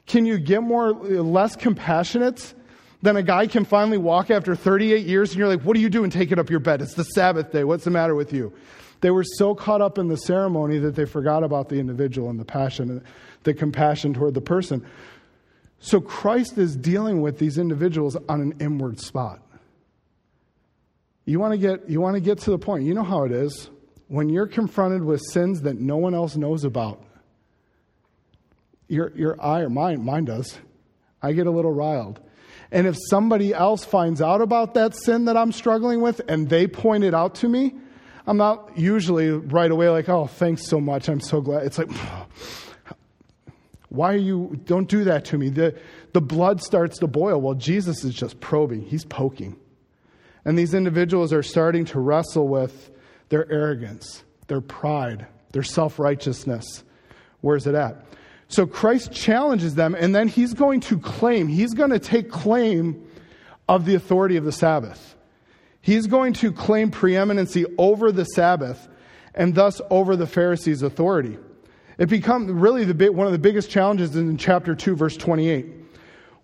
can 0.06 0.26
you 0.26 0.38
get 0.38 0.64
more 0.64 0.94
less 0.94 1.56
compassionate 1.56 2.54
then 3.02 3.16
a 3.16 3.24
guy 3.24 3.48
can 3.48 3.64
finally 3.66 3.98
walk 3.98 4.32
after 4.32 4.56
38 4.56 5.06
years, 5.06 5.32
and 5.32 5.40
you're 5.40 5.48
like, 5.48 5.62
What 5.62 5.78
are 5.78 5.80
you 5.80 5.90
doing 5.90 6.10
taking 6.10 6.40
up 6.40 6.50
your 6.50 6.60
bed? 6.60 6.82
It's 6.82 6.96
the 6.96 7.04
Sabbath 7.04 7.52
day. 7.52 7.64
What's 7.64 7.84
the 7.84 7.92
matter 7.92 8.16
with 8.16 8.34
you? 8.34 8.54
They 9.02 9.12
were 9.12 9.24
so 9.24 9.54
caught 9.54 9.82
up 9.82 9.98
in 9.98 10.08
the 10.08 10.18
ceremony 10.18 10.80
that 10.80 10.96
they 10.96 11.06
forgot 11.06 11.44
about 11.44 11.70
the 11.70 11.76
individual 11.76 12.30
and 12.30 12.40
the 12.40 12.46
passion, 12.46 12.90
and 12.90 13.04
the 13.44 13.54
compassion 13.54 14.14
toward 14.14 14.34
the 14.34 14.42
person. 14.42 14.86
So 15.80 16.02
Christ 16.02 16.58
is 16.58 16.76
dealing 16.76 17.22
with 17.22 17.38
these 17.38 17.58
individuals 17.58 18.18
on 18.28 18.42
an 18.42 18.56
inward 18.60 19.00
spot. 19.00 19.42
You 21.26 21.40
want 21.40 21.54
to 21.54 21.58
get 21.58 21.90
you 21.90 22.02
want 22.02 22.16
to 22.16 22.22
get 22.22 22.40
to 22.40 22.52
the 22.52 22.58
point. 22.58 22.86
You 22.86 22.94
know 22.94 23.04
how 23.04 23.24
it 23.26 23.32
is 23.32 23.70
when 24.08 24.30
you're 24.30 24.48
confronted 24.48 25.04
with 25.04 25.22
sins 25.32 25.62
that 25.62 25.78
no 25.78 25.98
one 25.98 26.16
else 26.16 26.36
knows 26.36 26.64
about. 26.64 27.04
Your 28.88 29.12
your 29.16 29.42
eye 29.42 29.60
or 29.60 29.70
mine 29.70 30.04
mine 30.04 30.26
does. 30.26 30.58
I 31.22 31.34
get 31.34 31.46
a 31.46 31.52
little 31.52 31.74
riled. 31.74 32.22
And 32.72 32.86
if 32.86 32.98
somebody 33.10 33.54
else 33.54 33.86
finds 33.86 34.22
out 34.22 34.42
about 34.42 34.74
that 34.74 34.96
sin 34.96 35.26
that 35.26 35.38
I'm 35.38 35.52
struggling 35.52 36.02
with 36.02 36.22
and 36.28 36.50
they 36.50 36.68
point 36.68 37.04
it 37.04 37.14
out 37.14 37.36
to 37.36 37.48
me, 37.48 37.74
I'm 38.26 38.38
not 38.38 38.78
usually 38.78 39.30
right 39.30 39.72
away 39.72 39.90
like, 39.90 40.10
oh, 40.10 40.28
thanks 40.28 40.68
so 40.68 40.82
much. 40.82 41.08
I'm 41.08 41.22
so 41.22 41.40
glad. 41.40 41.66
It's 41.66 41.78
like, 41.78 41.90
why 43.90 44.14
are 44.14 44.18
you, 44.18 44.60
don't 44.66 44.90
do 44.90 45.06
that 45.06 45.26
to 45.26 45.38
me. 45.38 45.50
The, 45.50 45.80
the 46.12 46.20
blood 46.22 46.62
starts 46.62 47.00
to 47.00 47.08
boil. 47.08 47.40
Well, 47.40 47.54
Jesus 47.54 48.04
is 48.04 48.14
just 48.14 48.40
probing, 48.42 48.82
he's 48.82 49.06
poking. 49.06 49.56
And 50.44 50.58
these 50.58 50.74
individuals 50.74 51.32
are 51.32 51.44
starting 51.44 51.86
to 51.86 52.00
wrestle 52.00 52.48
with 52.48 52.92
their 53.30 53.50
arrogance, 53.52 54.24
their 54.48 54.62
pride, 54.62 55.28
their 55.52 55.64
self 55.64 56.00
righteousness. 56.00 56.84
Where's 57.42 57.68
it 57.68 57.76
at? 57.76 58.06
So 58.50 58.66
Christ 58.66 59.12
challenges 59.12 59.76
them, 59.76 59.94
and 59.94 60.16
then 60.16 60.28
he's 60.28 60.54
going 60.54 60.80
to 60.82 61.00
claim, 61.00 61.48
he's 61.48 61.74
going 61.74 61.90
to 61.90 62.00
take 62.00 62.32
claim 62.32 63.06
of 63.68 63.86
the 63.86 63.96
authority 63.96 64.38
of 64.38 64.46
the 64.46 64.52
Sabbath. 64.52 65.16
He's 65.82 66.08
going 66.08 66.34
to 66.34 66.52
claim 66.52 66.92
preeminency 66.92 67.66
over 67.78 68.12
the 68.12 68.26
Sabbath 68.26 68.88
and 69.34 69.54
thus 69.54 69.82
over 69.90 70.16
the 70.16 70.28
Pharisees' 70.28 70.82
authority. 70.82 71.38
It 71.98 72.10
becomes 72.10 72.52
really 72.52 72.86
the 72.86 73.10
one 73.10 73.26
of 73.26 73.34
the 73.34 73.40
biggest 73.40 73.70
challenges 73.70 74.16
in 74.16 74.38
chapter 74.38 74.76
2, 74.76 74.96
verse 74.96 75.18
28, 75.18 75.66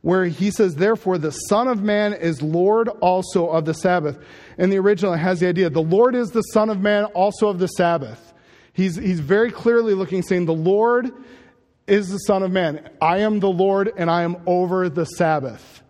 where 0.01 0.25
he 0.25 0.49
says, 0.51 0.75
Therefore, 0.75 1.17
the 1.17 1.31
Son 1.31 1.67
of 1.67 1.81
Man 1.81 2.13
is 2.13 2.41
Lord 2.41 2.87
also 2.87 3.49
of 3.49 3.65
the 3.65 3.73
Sabbath. 3.73 4.17
In 4.57 4.69
the 4.69 4.77
original, 4.77 5.13
has 5.13 5.39
the 5.39 5.47
idea 5.47 5.69
the 5.69 5.81
Lord 5.81 6.15
is 6.15 6.31
the 6.31 6.41
Son 6.41 6.69
of 6.69 6.79
Man 6.79 7.05
also 7.05 7.49
of 7.49 7.59
the 7.59 7.67
Sabbath. 7.67 8.33
He's, 8.73 8.95
he's 8.95 9.19
very 9.19 9.51
clearly 9.51 9.93
looking, 9.93 10.23
saying, 10.23 10.45
The 10.45 10.53
Lord 10.53 11.11
is 11.87 12.09
the 12.09 12.17
Son 12.19 12.43
of 12.43 12.51
Man. 12.51 12.89
I 13.01 13.19
am 13.19 13.39
the 13.39 13.49
Lord 13.49 13.91
and 13.97 14.09
I 14.09 14.23
am 14.23 14.37
over 14.45 14.89
the 14.89 15.05
Sabbath. 15.05 15.81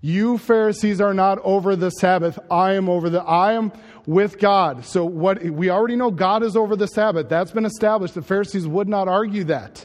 You 0.00 0.38
Pharisees 0.38 1.00
are 1.00 1.14
not 1.14 1.38
over 1.38 1.74
the 1.74 1.90
Sabbath. 1.90 2.38
I 2.50 2.74
am 2.74 2.88
over 2.88 3.10
the 3.10 3.22
I 3.22 3.54
am 3.54 3.72
with 4.06 4.38
God. 4.38 4.84
So 4.84 5.04
what 5.04 5.42
we 5.42 5.70
already 5.70 5.96
know 5.96 6.10
God 6.10 6.42
is 6.42 6.56
over 6.56 6.76
the 6.76 6.86
Sabbath. 6.86 7.28
That's 7.28 7.50
been 7.50 7.64
established. 7.64 8.14
The 8.14 8.22
Pharisees 8.22 8.66
would 8.66 8.88
not 8.88 9.08
argue 9.08 9.44
that. 9.44 9.84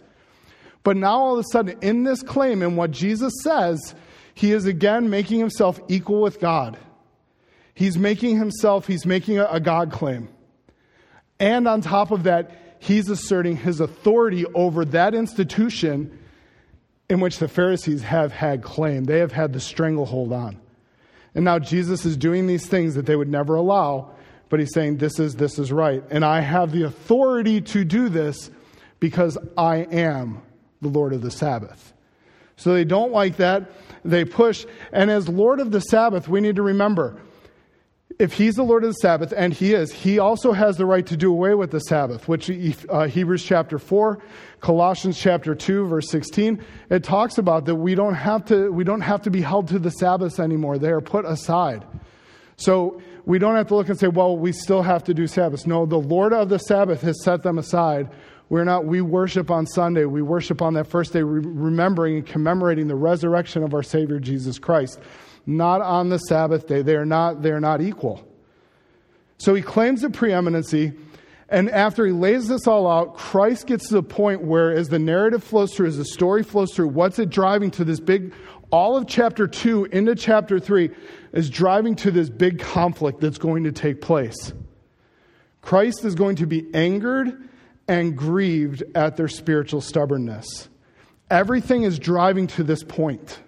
But 0.84 0.98
now 0.98 1.20
all 1.20 1.34
of 1.34 1.40
a 1.40 1.44
sudden 1.52 1.78
in 1.82 2.04
this 2.04 2.24
claim 2.24 2.62
and 2.62 2.76
what 2.76 2.92
Jesus 2.92 3.34
says, 3.44 3.96
he 4.34 4.52
is 4.52 4.66
again 4.66 5.10
making 5.10 5.40
himself 5.40 5.80
equal 5.88 6.22
with 6.22 6.40
God. 6.40 6.78
He's 7.74 7.98
making 7.98 8.38
himself, 8.38 8.86
he's 8.88 9.06
making 9.06 9.40
a, 9.40 9.46
a 9.46 9.60
God 9.60 9.92
claim. 9.92 10.30
And 11.40 11.68
on 11.68 11.82
top 11.82 12.12
of 12.12 12.24
that, 12.24 12.52
he's 12.82 13.10
asserting 13.10 13.56
his 13.58 13.80
authority 13.80 14.44
over 14.56 14.84
that 14.86 15.14
institution 15.14 16.18
in 17.10 17.20
which 17.20 17.38
the 17.38 17.48
Pharisees 17.48 18.02
have 18.02 18.32
had 18.32 18.64
claim. 18.64 19.04
They 19.04 19.20
have 19.20 19.32
had 19.32 19.54
the 19.54 19.60
stranglehold 19.60 20.34
on. 20.34 20.60
And 21.36 21.46
now 21.46 21.60
Jesus 21.60 22.06
is 22.06 22.18
doing 22.18 22.48
these 22.48 22.68
things 22.68 22.96
that 22.96 23.06
they 23.06 23.16
would 23.16 23.30
never 23.30 23.56
allow, 23.56 24.16
but 24.50 24.60
he's 24.60 24.74
saying, 24.74 24.98
This 24.98 25.20
is, 25.20 25.36
this 25.36 25.60
is 25.60 25.72
right. 25.72 26.04
And 26.10 26.26
I 26.26 26.42
have 26.42 26.72
the 26.72 26.84
authority 26.84 27.62
to 27.62 27.86
do 27.86 28.10
this 28.10 28.50
because 29.00 29.38
I 29.56 29.78
am 29.78 30.42
the 30.82 30.90
Lord 30.90 31.14
of 31.14 31.22
the 31.22 31.32
Sabbath. 31.32 31.94
So 32.56 32.74
they 32.74 32.84
don't 32.84 33.12
like 33.12 33.38
that. 33.38 33.72
They 34.04 34.26
push. 34.26 34.66
And 34.92 35.12
as 35.12 35.30
Lord 35.30 35.60
of 35.60 35.72
the 35.72 35.82
Sabbath, 35.82 36.28
we 36.28 36.42
need 36.42 36.56
to 36.56 36.64
remember 36.64 37.22
if 38.20 38.34
he's 38.34 38.56
the 38.56 38.64
Lord 38.64 38.84
of 38.84 38.90
the 38.90 38.96
Sabbath, 38.96 39.34
and 39.36 39.54
he 39.54 39.74
is, 39.74 39.92
he 39.92 40.20
also 40.20 40.52
has 40.52 40.78
the 40.78 40.86
right 40.86 41.06
to 41.06 41.18
do 41.18 41.32
away 41.32 41.54
with 41.54 41.72
the 41.72 41.80
Sabbath, 41.80 42.28
which 42.28 42.50
uh, 42.90 43.08
Hebrews 43.08 43.44
chapter 43.44 43.78
4, 43.78 44.20
Colossians 44.60 45.20
chapter 45.20 45.56
2, 45.56 45.88
verse 45.88 46.10
16, 46.10 46.64
it 46.90 47.04
talks 47.04 47.38
about 47.38 47.66
that 47.66 47.76
we 47.76 47.96
don't 47.96 48.16
have 48.16 48.46
to, 48.46 48.72
we 48.72 48.84
don't 48.84 49.02
have 49.02 49.22
to 49.24 49.30
be 49.30 49.42
held 49.42 49.68
to 49.70 49.80
the 49.80 49.92
Sabbaths 49.92 50.40
anymore. 50.40 50.78
They 50.78 50.92
are 50.92 51.02
put 51.02 51.26
aside. 51.26 51.86
So 52.58 53.02
we 53.26 53.40
don't 53.40 53.56
have 53.56 53.68
to 53.68 53.76
look 53.76 53.90
and 53.90 54.00
say, 54.00 54.08
well, 54.08 54.38
we 54.38 54.52
still 54.52 54.82
have 54.82 55.04
to 55.06 55.14
do 55.14 55.28
Sabbaths. 55.28 55.66
No, 55.66 55.86
the 55.86 55.98
Lord 55.98 56.34
of 56.34 56.50
the 56.50 56.60
Sabbath 56.60 57.02
has 57.02 57.24
set 57.24 57.44
them 57.44 57.58
aside. 57.58 58.10
We're 58.50 58.66
not, 58.66 58.86
we 58.86 59.02
worship 59.02 59.50
on 59.50 59.66
Sunday. 59.66 60.06
We 60.06 60.22
worship 60.22 60.62
on 60.62 60.74
that 60.74 60.88
first 60.88 61.14
day, 61.14 61.24
remembering 61.24 62.18
and 62.18 62.26
commemorating 62.26 62.88
the 62.88 62.96
resurrection 62.96 63.64
of 63.64 63.74
our 63.74 63.84
Savior 63.84 64.20
Jesus 64.20 64.60
Christ 64.60 65.00
not 65.46 65.82
on 65.82 66.10
the 66.10 66.18
Sabbath 66.18 66.68
day. 66.68 66.82
They 66.82 66.96
are 66.96 67.06
not, 67.06 67.42
they 67.42 67.52
are 67.52 67.60
not 67.60 67.82
equal. 67.82 68.28
So 69.38 69.56
he 69.56 69.62
claims 69.62 70.02
the 70.02 70.10
preeminency. 70.10 70.94
And 71.50 71.70
after 71.70 72.06
he 72.06 72.14
lays 72.14 72.48
this 72.48 72.68
all 72.68 72.90
out, 72.90 73.16
Christ 73.16 73.68
gets 73.68 73.90
to 73.90 73.96
the 73.96 74.04
point 74.04 74.44
where, 74.44 74.72
as 74.72 74.90
the 74.90 75.00
narrative 75.00 75.44
flows 75.44 75.74
through, 75.74 75.88
as 75.88 75.98
the 75.98 76.06
story 76.06 76.44
flows 76.44 76.74
through, 76.74 76.88
what's 76.90 77.20
it 77.20 77.30
driving 77.30 77.72
to 77.72 77.84
this 77.84 78.00
big, 78.00 78.34
all 78.72 78.96
of 78.96 79.08
chapter 79.08 79.48
2 79.48 79.86
into 79.86 80.16
chapter 80.16 80.60
3 80.60 80.90
is 81.34 81.50
driving 81.50 81.96
to 81.98 82.12
this 82.12 82.30
big 82.30 82.60
conflict 82.60 83.20
that's 83.20 83.38
going 83.38 83.66
to 83.66 83.72
take 83.72 84.00
place. 84.00 84.54
Christ 85.62 86.06
is 86.06 86.16
going 86.16 86.38
to 86.38 86.48
be 86.48 86.74
angered 86.74 87.50
and 87.88 88.18
grieved 88.18 88.84
at 88.96 89.18
their 89.18 89.28
spiritual 89.28 89.82
stubbornness. 89.82 90.70
Everything 91.30 91.84
is 91.84 92.00
driving 92.00 92.48
to 92.48 92.64
this 92.64 92.84
point. 92.84 93.42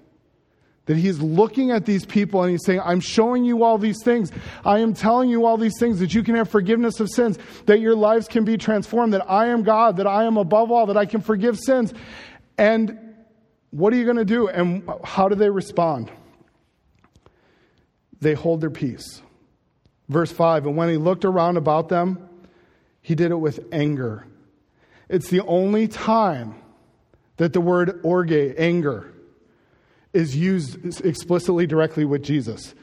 That 0.85 0.97
he's 0.97 1.21
looking 1.21 1.71
at 1.71 1.85
these 1.85 2.05
people 2.05 2.43
and 2.43 2.51
he's 2.51 2.65
saying, 2.65 2.81
I'm 2.83 2.99
showing 2.99 3.45
you 3.45 3.63
all 3.63 3.77
these 3.77 4.03
things. 4.03 4.31
I 4.65 4.79
am 4.79 4.93
telling 4.93 5.29
you 5.29 5.45
all 5.45 5.57
these 5.57 5.79
things 5.79 5.99
that 5.99 6.13
you 6.13 6.23
can 6.23 6.35
have 6.35 6.49
forgiveness 6.49 6.99
of 6.99 7.09
sins, 7.09 7.39
that 7.67 7.79
your 7.79 7.95
lives 7.95 8.27
can 8.27 8.43
be 8.43 8.57
transformed, 8.57 9.13
that 9.13 9.29
I 9.29 9.47
am 9.47 9.63
God, 9.63 9.97
that 9.97 10.07
I 10.07 10.25
am 10.25 10.35
above 10.35 10.71
all, 10.71 10.87
that 10.87 10.97
I 10.97 11.05
can 11.05 11.21
forgive 11.21 11.57
sins. 11.57 11.93
And 12.57 13.15
what 13.71 13.93
are 13.93 13.95
you 13.95 14.03
going 14.03 14.17
to 14.17 14.25
do? 14.25 14.49
And 14.49 14.89
how 15.05 15.29
do 15.29 15.35
they 15.35 15.49
respond? 15.49 16.11
they 18.23 18.33
hold 18.33 18.61
their 18.61 18.71
peace. 18.71 19.21
Verse 20.09 20.31
5 20.31 20.65
And 20.65 20.75
when 20.75 20.89
he 20.89 20.97
looked 20.97 21.25
around 21.25 21.57
about 21.57 21.89
them, 21.89 22.27
he 23.01 23.13
did 23.13 23.31
it 23.31 23.35
with 23.35 23.59
anger. 23.71 24.25
It's 25.09 25.29
the 25.29 25.41
only 25.41 25.87
time 25.87 26.55
that 27.37 27.53
the 27.53 27.61
word 27.61 27.99
orge, 28.03 28.31
anger, 28.31 29.12
is 30.13 30.35
used 30.35 31.03
explicitly 31.05 31.65
directly 31.65 32.05
with 32.05 32.23
Jesus. 32.23 32.75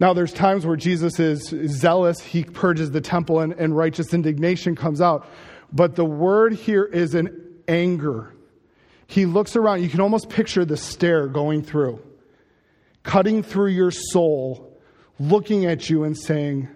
Now, 0.00 0.12
there's 0.12 0.32
times 0.32 0.66
where 0.66 0.76
Jesus 0.76 1.20
is 1.20 1.54
zealous, 1.66 2.20
he 2.20 2.44
purges 2.44 2.90
the 2.90 3.00
temple, 3.00 3.40
and, 3.40 3.52
and 3.52 3.76
righteous 3.76 4.14
indignation 4.14 4.74
comes 4.74 5.00
out. 5.00 5.28
But 5.72 5.96
the 5.96 6.04
word 6.04 6.54
here 6.54 6.84
is 6.84 7.14
an 7.14 7.60
anger. 7.68 8.34
He 9.06 9.26
looks 9.26 9.56
around, 9.56 9.82
you 9.82 9.88
can 9.88 10.00
almost 10.00 10.28
picture 10.28 10.64
the 10.64 10.76
stare 10.76 11.28
going 11.28 11.62
through, 11.62 12.02
cutting 13.02 13.42
through 13.42 13.70
your 13.70 13.90
soul, 13.90 14.76
looking 15.18 15.66
at 15.66 15.88
you 15.88 16.04
and 16.04 16.18
saying, 16.18 16.68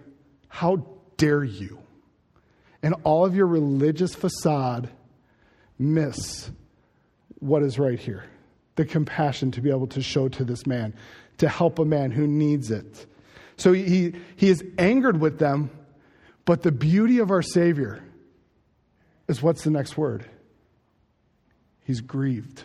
How 0.47 0.85
dare 1.17 1.43
you? 1.43 1.79
And 2.83 2.95
all 3.03 3.25
of 3.25 3.35
your 3.35 3.47
religious 3.47 4.13
facade 4.13 4.89
miss 5.79 6.49
what 7.39 7.63
is 7.63 7.77
right 7.77 7.99
here 7.99 8.23
the 8.77 8.85
compassion 8.85 9.51
to 9.51 9.61
be 9.61 9.69
able 9.69 9.87
to 9.87 10.01
show 10.01 10.29
to 10.29 10.45
this 10.45 10.65
man, 10.65 10.93
to 11.39 11.49
help 11.49 11.79
a 11.79 11.85
man 11.85 12.11
who 12.11 12.25
needs 12.25 12.71
it. 12.71 13.05
So 13.57 13.73
he, 13.73 14.13
he 14.35 14.49
is 14.49 14.63
angered 14.77 15.19
with 15.19 15.39
them, 15.39 15.71
but 16.45 16.61
the 16.61 16.71
beauty 16.71 17.19
of 17.19 17.29
our 17.29 17.41
Savior 17.41 18.01
is 19.27 19.41
what's 19.41 19.63
the 19.63 19.71
next 19.71 19.97
word? 19.97 20.25
He's 21.83 22.01
grieved. 22.01 22.63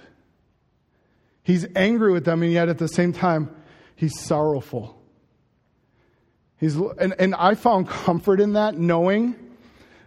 He's 1.43 1.67
angry 1.75 2.13
with 2.13 2.25
them, 2.25 2.43
and 2.43 2.53
yet 2.53 2.69
at 2.69 2.79
the 2.79 2.89
same 2.89 3.13
time, 3.13 3.55
he's 3.97 4.19
sorrowful. 4.21 5.01
He's, 6.59 6.77
and, 6.77 7.15
and 7.19 7.35
I 7.35 7.55
found 7.55 7.89
comfort 7.89 8.41
in 8.41 8.53
that, 8.53 8.77
knowing 8.77 9.35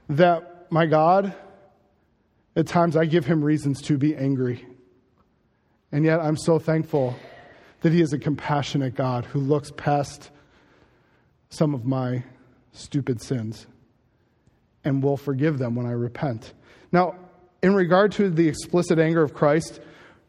that 0.07 0.71
my 0.71 0.85
God, 0.85 1.33
at 2.55 2.67
times 2.67 2.95
I 2.95 3.05
give 3.05 3.25
him 3.25 3.43
reasons 3.43 3.81
to 3.83 3.97
be 3.97 4.15
angry. 4.15 4.65
And 5.95 6.03
yet 6.03 6.19
I'm 6.19 6.35
so 6.35 6.59
thankful 6.59 7.15
that 7.79 7.93
He 7.93 8.01
is 8.01 8.11
a 8.11 8.19
compassionate 8.19 8.95
God 8.95 9.23
who 9.23 9.39
looks 9.39 9.71
past 9.77 10.29
some 11.47 11.73
of 11.73 11.85
my 11.85 12.21
stupid 12.73 13.21
sins 13.21 13.65
and 14.83 15.01
will 15.01 15.15
forgive 15.15 15.57
them 15.57 15.73
when 15.73 15.85
I 15.85 15.91
repent. 15.91 16.51
Now, 16.91 17.15
in 17.63 17.73
regard 17.73 18.11
to 18.11 18.29
the 18.29 18.45
explicit 18.45 18.99
anger 18.99 19.23
of 19.23 19.33
Christ, 19.33 19.79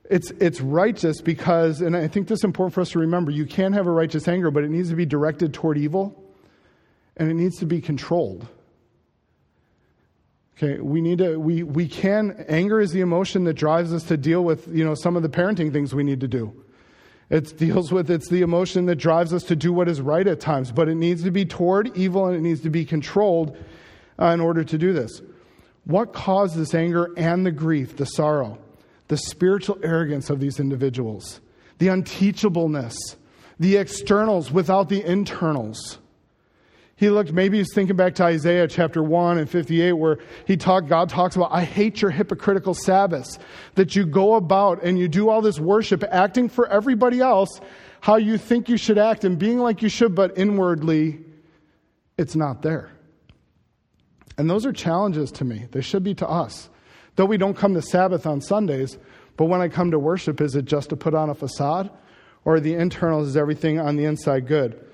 it's, 0.08 0.30
it's 0.38 0.60
righteous 0.60 1.20
because, 1.20 1.80
and 1.80 1.96
I 1.96 2.06
think 2.06 2.28
this 2.28 2.38
is 2.38 2.44
important 2.44 2.72
for 2.72 2.80
us 2.80 2.90
to 2.90 3.00
remember, 3.00 3.32
you 3.32 3.44
can 3.44 3.72
have 3.72 3.88
a 3.88 3.90
righteous 3.90 4.28
anger, 4.28 4.52
but 4.52 4.62
it 4.62 4.70
needs 4.70 4.90
to 4.90 4.94
be 4.94 5.04
directed 5.04 5.52
toward 5.52 5.78
evil 5.78 6.14
and 7.16 7.28
it 7.28 7.34
needs 7.34 7.56
to 7.56 7.66
be 7.66 7.80
controlled. 7.80 8.46
Okay, 10.56 10.80
we 10.80 11.02
need 11.02 11.18
to, 11.18 11.38
we, 11.38 11.62
we 11.62 11.86
can, 11.86 12.44
anger 12.48 12.80
is 12.80 12.90
the 12.90 13.02
emotion 13.02 13.44
that 13.44 13.54
drives 13.54 13.92
us 13.92 14.04
to 14.04 14.16
deal 14.16 14.42
with, 14.42 14.66
you 14.68 14.84
know, 14.84 14.94
some 14.94 15.14
of 15.14 15.22
the 15.22 15.28
parenting 15.28 15.70
things 15.70 15.94
we 15.94 16.02
need 16.02 16.20
to 16.20 16.28
do. 16.28 16.64
It 17.28 17.58
deals 17.58 17.92
with, 17.92 18.10
it's 18.10 18.30
the 18.30 18.40
emotion 18.40 18.86
that 18.86 18.96
drives 18.96 19.34
us 19.34 19.42
to 19.44 19.56
do 19.56 19.70
what 19.70 19.86
is 19.86 20.00
right 20.00 20.26
at 20.26 20.40
times, 20.40 20.72
but 20.72 20.88
it 20.88 20.94
needs 20.94 21.24
to 21.24 21.30
be 21.30 21.44
toward 21.44 21.94
evil 21.94 22.26
and 22.26 22.36
it 22.36 22.40
needs 22.40 22.62
to 22.62 22.70
be 22.70 22.86
controlled 22.86 23.54
uh, 24.18 24.26
in 24.26 24.40
order 24.40 24.64
to 24.64 24.78
do 24.78 24.94
this. 24.94 25.20
What 25.84 26.14
caused 26.14 26.56
this 26.56 26.74
anger 26.74 27.12
and 27.18 27.44
the 27.44 27.52
grief, 27.52 27.96
the 27.96 28.06
sorrow? 28.06 28.58
The 29.08 29.18
spiritual 29.18 29.78
arrogance 29.82 30.30
of 30.30 30.40
these 30.40 30.58
individuals, 30.58 31.40
the 31.78 31.88
unteachableness, 31.88 32.96
the 33.60 33.76
externals 33.76 34.50
without 34.50 34.88
the 34.88 35.04
internals. 35.04 35.98
He 36.96 37.10
looked, 37.10 37.30
maybe 37.30 37.58
he's 37.58 37.74
thinking 37.74 37.94
back 37.94 38.14
to 38.14 38.24
Isaiah 38.24 38.66
chapter 38.66 39.02
1 39.02 39.36
and 39.36 39.50
58, 39.50 39.92
where 39.92 40.18
he 40.46 40.56
talked, 40.56 40.88
God 40.88 41.10
talks 41.10 41.36
about, 41.36 41.52
I 41.52 41.62
hate 41.62 42.00
your 42.00 42.10
hypocritical 42.10 42.72
Sabbaths, 42.72 43.38
that 43.74 43.94
you 43.94 44.06
go 44.06 44.34
about 44.34 44.82
and 44.82 44.98
you 44.98 45.06
do 45.06 45.28
all 45.28 45.42
this 45.42 45.60
worship, 45.60 46.02
acting 46.10 46.48
for 46.48 46.66
everybody 46.68 47.20
else 47.20 47.60
how 48.00 48.16
you 48.16 48.38
think 48.38 48.70
you 48.70 48.78
should 48.78 48.96
act 48.96 49.24
and 49.24 49.38
being 49.38 49.58
like 49.58 49.82
you 49.82 49.90
should, 49.90 50.14
but 50.14 50.38
inwardly, 50.38 51.20
it's 52.16 52.34
not 52.34 52.62
there. 52.62 52.90
And 54.38 54.48
those 54.48 54.64
are 54.64 54.72
challenges 54.72 55.30
to 55.32 55.44
me. 55.44 55.66
They 55.72 55.82
should 55.82 56.02
be 56.02 56.14
to 56.14 56.28
us. 56.28 56.70
Though 57.16 57.26
we 57.26 57.36
don't 57.36 57.56
come 57.56 57.74
to 57.74 57.82
Sabbath 57.82 58.26
on 58.26 58.40
Sundays, 58.40 58.96
but 59.36 59.46
when 59.46 59.60
I 59.60 59.68
come 59.68 59.90
to 59.90 59.98
worship, 59.98 60.40
is 60.40 60.56
it 60.56 60.64
just 60.64 60.90
to 60.90 60.96
put 60.96 61.14
on 61.14 61.28
a 61.28 61.34
facade? 61.34 61.90
Or 62.44 62.58
the 62.60 62.74
internals, 62.74 63.28
is 63.28 63.36
everything 63.36 63.80
on 63.80 63.96
the 63.96 64.04
inside 64.04 64.46
good? 64.46 64.85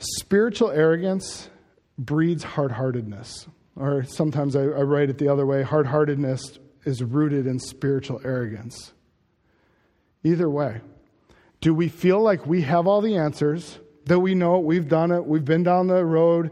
Spiritual 0.00 0.70
arrogance 0.70 1.50
breeds 1.98 2.42
hard 2.42 2.72
heartedness. 2.72 3.46
Or 3.76 4.02
sometimes 4.04 4.56
I, 4.56 4.62
I 4.62 4.82
write 4.82 5.10
it 5.10 5.18
the 5.18 5.28
other 5.28 5.46
way 5.46 5.62
hard 5.62 5.86
heartedness 5.86 6.58
is 6.84 7.02
rooted 7.02 7.46
in 7.46 7.58
spiritual 7.58 8.20
arrogance. 8.24 8.92
Either 10.24 10.48
way, 10.48 10.80
do 11.60 11.74
we 11.74 11.88
feel 11.88 12.20
like 12.20 12.46
we 12.46 12.62
have 12.62 12.86
all 12.86 13.02
the 13.02 13.16
answers, 13.16 13.78
that 14.06 14.18
we 14.18 14.34
know 14.34 14.56
it, 14.56 14.64
we've 14.64 14.88
done 14.88 15.12
it, 15.12 15.24
we've 15.24 15.44
been 15.44 15.62
down 15.62 15.86
the 15.86 16.04
road? 16.04 16.50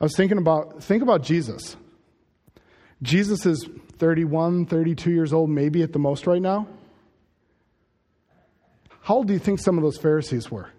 I 0.00 0.04
was 0.04 0.16
thinking 0.16 0.38
about, 0.38 0.82
think 0.82 1.02
about 1.02 1.22
Jesus. 1.22 1.76
Jesus 3.02 3.44
is 3.44 3.68
31, 3.98 4.66
32 4.66 5.10
years 5.10 5.32
old, 5.32 5.50
maybe 5.50 5.82
at 5.82 5.92
the 5.92 5.98
most 5.98 6.26
right 6.26 6.40
now. 6.40 6.66
How 9.00 9.16
old 9.16 9.26
do 9.26 9.34
you 9.34 9.38
think 9.38 9.60
some 9.60 9.76
of 9.76 9.84
those 9.84 9.98
Pharisees 9.98 10.50
were? 10.50 10.70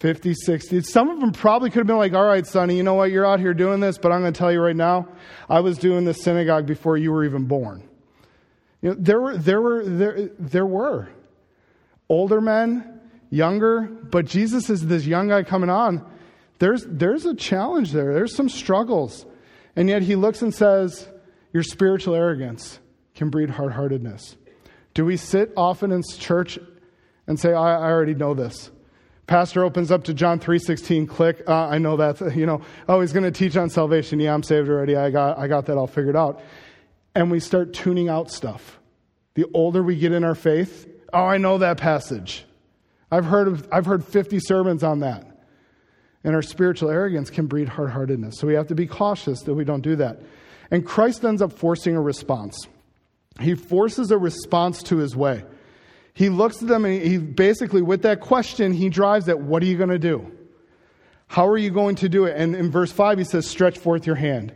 50, 0.00 0.34
60. 0.34 0.82
Some 0.82 1.08
of 1.08 1.20
them 1.20 1.32
probably 1.32 1.70
could 1.70 1.78
have 1.78 1.86
been 1.86 1.96
like, 1.96 2.12
all 2.12 2.24
right, 2.24 2.46
Sonny, 2.46 2.76
you 2.76 2.82
know 2.82 2.94
what? 2.94 3.10
You're 3.10 3.26
out 3.26 3.40
here 3.40 3.54
doing 3.54 3.80
this, 3.80 3.96
but 3.96 4.12
I'm 4.12 4.20
going 4.20 4.32
to 4.32 4.38
tell 4.38 4.52
you 4.52 4.60
right 4.60 4.76
now, 4.76 5.08
I 5.48 5.60
was 5.60 5.78
doing 5.78 6.04
this 6.04 6.22
synagogue 6.22 6.66
before 6.66 6.96
you 6.96 7.12
were 7.12 7.24
even 7.24 7.44
born. 7.44 7.88
You 8.82 8.90
know, 8.90 8.96
there 8.98 9.20
were, 9.20 9.38
there 9.38 9.60
were, 9.60 9.84
there, 9.84 10.30
there 10.38 10.66
were 10.66 11.08
older 12.08 12.40
men, 12.40 13.00
younger, 13.30 13.82
but 13.82 14.26
Jesus 14.26 14.68
is 14.68 14.86
this 14.86 15.06
young 15.06 15.28
guy 15.28 15.42
coming 15.42 15.70
on. 15.70 16.04
There's, 16.58 16.84
there's 16.86 17.24
a 17.24 17.34
challenge 17.34 17.92
there. 17.92 18.12
There's 18.12 18.34
some 18.34 18.48
struggles. 18.48 19.24
And 19.76 19.88
yet 19.88 20.02
he 20.02 20.14
looks 20.14 20.42
and 20.42 20.54
says, 20.54 21.08
your 21.52 21.62
spiritual 21.62 22.14
arrogance 22.14 22.78
can 23.14 23.30
breed 23.30 23.50
hard 23.50 23.72
heartedness. 23.72 24.36
Do 24.92 25.04
we 25.04 25.16
sit 25.16 25.52
often 25.56 25.90
in 25.90 26.02
church 26.18 26.58
and 27.26 27.40
say, 27.40 27.52
I, 27.52 27.76
I 27.76 27.90
already 27.90 28.14
know 28.14 28.34
this? 28.34 28.70
Pastor 29.26 29.64
opens 29.64 29.90
up 29.90 30.04
to 30.04 30.14
John 30.14 30.38
3.16, 30.38 31.08
click, 31.08 31.42
uh, 31.48 31.66
I 31.66 31.78
know 31.78 31.96
that, 31.96 32.34
you 32.36 32.46
know, 32.46 32.62
oh, 32.88 33.00
he's 33.00 33.12
going 33.12 33.24
to 33.24 33.32
teach 33.32 33.56
on 33.56 33.70
salvation. 33.70 34.20
Yeah, 34.20 34.34
I'm 34.34 34.42
saved 34.42 34.68
already. 34.68 34.96
I 34.96 35.10
got, 35.10 35.38
I 35.38 35.48
got 35.48 35.66
that 35.66 35.76
all 35.76 35.86
figured 35.86 36.16
out. 36.16 36.40
And 37.14 37.30
we 37.30 37.40
start 37.40 37.72
tuning 37.72 38.08
out 38.08 38.30
stuff. 38.30 38.78
The 39.34 39.46
older 39.52 39.82
we 39.82 39.96
get 39.96 40.12
in 40.12 40.22
our 40.22 40.34
faith, 40.34 40.88
oh, 41.12 41.24
I 41.24 41.38
know 41.38 41.58
that 41.58 41.78
passage. 41.78 42.44
I've 43.10 43.24
heard, 43.24 43.48
of, 43.48 43.68
I've 43.72 43.86
heard 43.86 44.04
50 44.04 44.38
sermons 44.40 44.82
on 44.82 45.00
that. 45.00 45.26
And 46.22 46.34
our 46.34 46.42
spiritual 46.42 46.90
arrogance 46.90 47.30
can 47.30 47.46
breed 47.46 47.68
hard 47.68 47.90
heartedness. 47.90 48.38
So 48.38 48.46
we 48.46 48.54
have 48.54 48.66
to 48.68 48.74
be 48.74 48.86
cautious 48.86 49.42
that 49.42 49.54
we 49.54 49.64
don't 49.64 49.82
do 49.82 49.96
that. 49.96 50.20
And 50.70 50.84
Christ 50.84 51.24
ends 51.24 51.40
up 51.40 51.52
forcing 51.52 51.96
a 51.96 52.00
response. 52.00 52.66
He 53.40 53.54
forces 53.54 54.10
a 54.10 54.18
response 54.18 54.82
to 54.84 54.96
his 54.96 55.14
way. 55.14 55.44
He 56.16 56.30
looks 56.30 56.62
at 56.62 56.68
them 56.68 56.86
and 56.86 57.02
he 57.02 57.18
basically, 57.18 57.82
with 57.82 58.00
that 58.02 58.20
question, 58.20 58.72
he 58.72 58.88
drives 58.88 59.28
at 59.28 59.38
what 59.38 59.62
are 59.62 59.66
you 59.66 59.76
going 59.76 59.90
to 59.90 59.98
do? 59.98 60.32
How 61.26 61.46
are 61.46 61.58
you 61.58 61.68
going 61.70 61.96
to 61.96 62.08
do 62.08 62.24
it? 62.24 62.34
And 62.38 62.56
in 62.56 62.70
verse 62.70 62.90
5, 62.90 63.18
he 63.18 63.24
says, 63.24 63.46
stretch 63.46 63.76
forth 63.76 64.06
your 64.06 64.16
hand. 64.16 64.50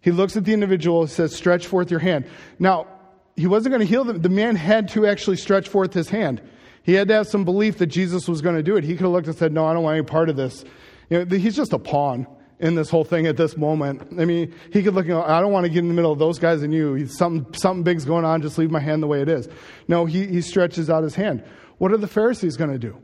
He 0.00 0.12
looks 0.12 0.36
at 0.36 0.44
the 0.44 0.52
individual 0.52 1.00
and 1.00 1.10
says, 1.10 1.34
stretch 1.34 1.66
forth 1.66 1.90
your 1.90 1.98
hand. 1.98 2.26
Now, 2.60 2.86
he 3.34 3.48
wasn't 3.48 3.72
going 3.72 3.80
to 3.80 3.86
heal 3.86 4.04
them. 4.04 4.22
The 4.22 4.28
man 4.28 4.54
had 4.54 4.88
to 4.90 5.04
actually 5.04 5.36
stretch 5.36 5.68
forth 5.68 5.92
his 5.92 6.10
hand. 6.10 6.40
He 6.84 6.92
had 6.92 7.08
to 7.08 7.14
have 7.14 7.26
some 7.26 7.44
belief 7.44 7.78
that 7.78 7.86
Jesus 7.86 8.28
was 8.28 8.40
going 8.40 8.54
to 8.54 8.62
do 8.62 8.76
it. 8.76 8.84
He 8.84 8.92
could 8.92 9.02
have 9.02 9.10
looked 9.10 9.26
and 9.26 9.36
said, 9.36 9.52
no, 9.52 9.66
I 9.66 9.72
don't 9.72 9.82
want 9.82 9.96
any 9.96 10.06
part 10.06 10.28
of 10.28 10.36
this. 10.36 10.64
You 11.10 11.24
know, 11.24 11.36
he's 11.36 11.56
just 11.56 11.72
a 11.72 11.78
pawn 11.80 12.28
in 12.60 12.74
this 12.74 12.88
whole 12.88 13.04
thing 13.04 13.26
at 13.26 13.36
this 13.36 13.56
moment. 13.56 14.02
I 14.18 14.24
mean, 14.24 14.54
he 14.72 14.82
could 14.82 14.94
look, 14.94 15.06
I 15.06 15.40
don't 15.40 15.52
want 15.52 15.64
to 15.64 15.70
get 15.70 15.80
in 15.80 15.88
the 15.88 15.94
middle 15.94 16.12
of 16.12 16.18
those 16.18 16.38
guys 16.38 16.62
and 16.62 16.72
you. 16.72 17.06
Something, 17.06 17.52
something 17.54 17.82
big's 17.82 18.04
going 18.04 18.24
on. 18.24 18.42
Just 18.42 18.58
leave 18.58 18.70
my 18.70 18.80
hand 18.80 19.02
the 19.02 19.06
way 19.06 19.20
it 19.20 19.28
is. 19.28 19.48
No, 19.88 20.06
he, 20.06 20.26
he 20.26 20.40
stretches 20.40 20.88
out 20.88 21.02
his 21.02 21.14
hand. 21.14 21.44
What 21.78 21.92
are 21.92 21.96
the 21.96 22.08
Pharisees 22.08 22.56
going 22.56 22.70
to 22.70 22.78
do? 22.78 22.96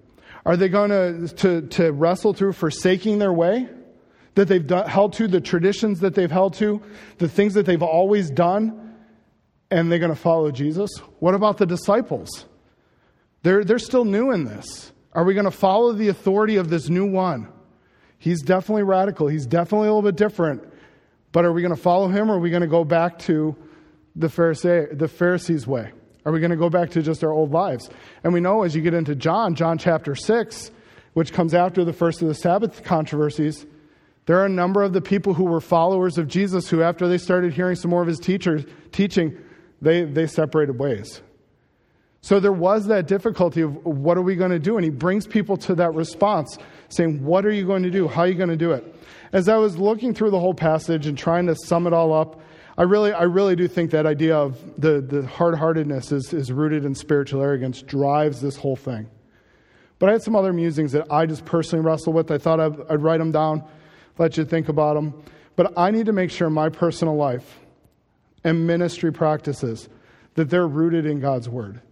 Are 0.47 0.57
they 0.57 0.69
going 0.69 0.91
to, 0.91 1.35
to, 1.37 1.63
to 1.69 1.93
wrestle 1.93 2.33
through 2.33 2.53
forsaking 2.53 3.19
their 3.19 3.33
way 3.33 3.69
that 4.37 4.49
they've 4.49 4.67
done, 4.67 4.89
held 4.89 5.13
to, 5.15 5.29
the 5.29 5.41
traditions 5.41 6.01
that 6.01 6.15
they've 6.15 6.31
held 6.31 6.55
to, 6.55 6.81
the 7.19 7.29
things 7.29 7.55
that 7.55 7.67
they've 7.67 7.83
always 7.83 8.31
done, 8.31 8.97
and 9.71 9.91
they're 9.91 9.99
going 9.99 10.15
to 10.15 10.17
follow 10.17 10.51
Jesus? 10.51 10.91
What 11.19 11.35
about 11.35 11.59
the 11.59 11.67
disciples? 11.67 12.47
They're, 13.43 13.65
they're 13.65 13.79
still 13.79 14.05
new 14.05 14.31
in 14.31 14.45
this. 14.45 14.93
Are 15.13 15.25
we 15.25 15.35
going 15.35 15.45
to 15.45 15.51
follow 15.51 15.93
the 15.93 16.09
authority 16.09 16.57
of 16.57 16.71
this 16.71 16.89
new 16.89 17.07
one? 17.07 17.49
He's 18.21 18.43
definitely 18.43 18.83
radical. 18.83 19.29
He's 19.29 19.47
definitely 19.47 19.89
a 19.89 19.95
little 19.95 20.09
bit 20.09 20.17
different. 20.17 20.63
But 21.33 21.47
are 21.47 21.53
we 21.53 21.63
going 21.63 21.75
to 21.75 21.81
follow 21.81 22.09
him 22.09 22.31
or 22.31 22.35
are 22.35 22.39
we 22.39 22.51
going 22.51 22.61
to 22.61 22.69
go 22.69 22.85
back 22.85 23.19
to 23.21 23.57
the, 24.15 24.29
Pharisee, 24.29 24.97
the 24.97 25.09
Pharisees' 25.09 25.67
way? 25.67 25.91
Are 26.27 26.33
we 26.33 26.39
going 26.39 26.51
to 26.51 26.57
go 26.57 26.69
back 26.69 26.91
to 26.91 27.03
just 27.03 27.25
our 27.25 27.33
old 27.33 27.51
lives? 27.51 27.89
And 28.23 28.35
we 28.35 28.41
know 28.41 28.63
as 28.63 28.77
you 28.77 28.83
get 28.83 28.93
into 28.93 29.15
John, 29.15 29.55
John 29.55 29.79
chapter 29.79 30.15
6, 30.15 30.71
which 31.15 31.33
comes 31.33 31.55
after 31.55 31.83
the 31.83 31.95
first 31.95 32.21
of 32.21 32.29
the 32.29 32.35
Sabbath 32.35 32.85
controversies, 32.85 33.65
there 34.27 34.39
are 34.39 34.45
a 34.45 34.51
number 34.51 34.83
of 34.83 34.93
the 34.93 35.01
people 35.01 35.33
who 35.33 35.45
were 35.45 35.63
followers 35.63 36.19
of 36.19 36.29
Jesus 36.29 36.69
who, 36.69 36.83
after 36.83 37.09
they 37.09 37.17
started 37.17 37.55
hearing 37.55 37.75
some 37.75 37.91
more 37.91 38.03
of 38.03 38.07
his 38.07 38.21
teachers 38.21 38.67
teaching, 38.93 39.35
they, 39.81 40.05
they 40.05 40.27
separated 40.27 40.79
ways. 40.79 41.23
So 42.23 42.39
there 42.39 42.53
was 42.53 42.87
that 42.87 43.07
difficulty 43.07 43.63
of 43.63 43.85
what 43.85 44.19
are 44.19 44.23
we 44.23 44.37
going 44.37 44.51
to 44.51 44.59
do? 44.59 44.77
And 44.77 44.85
he 44.85 44.91
brings 44.91 45.27
people 45.27 45.57
to 45.59 45.75
that 45.77 45.95
response, 45.95 46.59
saying, 46.89 47.25
What 47.25 47.47
are 47.47 47.51
you 47.51 47.67
going 47.67 47.83
to 47.83 47.91
do? 47.91 48.09
How 48.09 48.23
are 48.23 48.29
you 48.29 48.35
going 48.35 48.51
to 48.51 48.57
do 48.57 48.73
it? 48.73 48.85
As 49.33 49.49
I 49.49 49.57
was 49.57 49.79
looking 49.79 50.13
through 50.13 50.31
the 50.31 50.41
whole 50.41 50.55
passage 50.55 51.07
and 51.07 51.17
trying 51.17 51.47
to 51.47 51.55
sum 51.55 51.87
it 51.87 51.93
all 51.93 52.13
up, 52.13 52.41
I 52.77 52.83
really, 52.83 53.13
I 53.13 53.23
really 53.23 53.57
do 53.57 53.69
think 53.69 53.91
that 53.93 54.07
idea 54.07 54.37
of 54.37 54.59
the, 54.81 55.01
the 55.01 55.27
hard 55.27 55.55
heartedness 55.55 56.13
is, 56.13 56.33
is 56.33 56.53
rooted 56.53 56.85
in 56.85 56.95
spiritual 56.95 57.43
arrogance, 57.43 57.83
drives 57.83 58.41
this 58.41 58.57
whole 58.57 58.77
thing. 58.77 59.09
But 59.99 60.09
I 60.09 60.13
had 60.13 60.23
some 60.23 60.35
other 60.35 60.53
musings 60.53 60.93
that 60.93 61.07
I 61.13 61.27
just 61.27 61.45
personally 61.45 61.85
wrestle 61.85 62.13
with. 62.13 62.31
I 62.31 62.39
thought 62.39 62.59
I'd, 62.59 62.81
I'd 62.91 63.03
write 63.03 63.19
them 63.19 63.33
down, 63.33 63.65
let 64.19 64.37
you 64.37 64.45
think 64.45 64.69
about 64.69 64.95
them. 64.95 65.23
But 65.57 65.77
I 65.77 65.91
need 65.91 66.07
to 66.07 66.13
make 66.13 66.31
sure 66.31 66.49
my 66.49 66.71
personal 66.71 67.17
life 67.17 67.61
and 68.45 68.67
ministry 68.67 69.13
practices 69.13 69.89
that 70.35 70.49
they're 70.49 70.67
rooted 70.67 71.05
in 71.05 71.21
God's 71.21 71.49
word. 71.49 71.83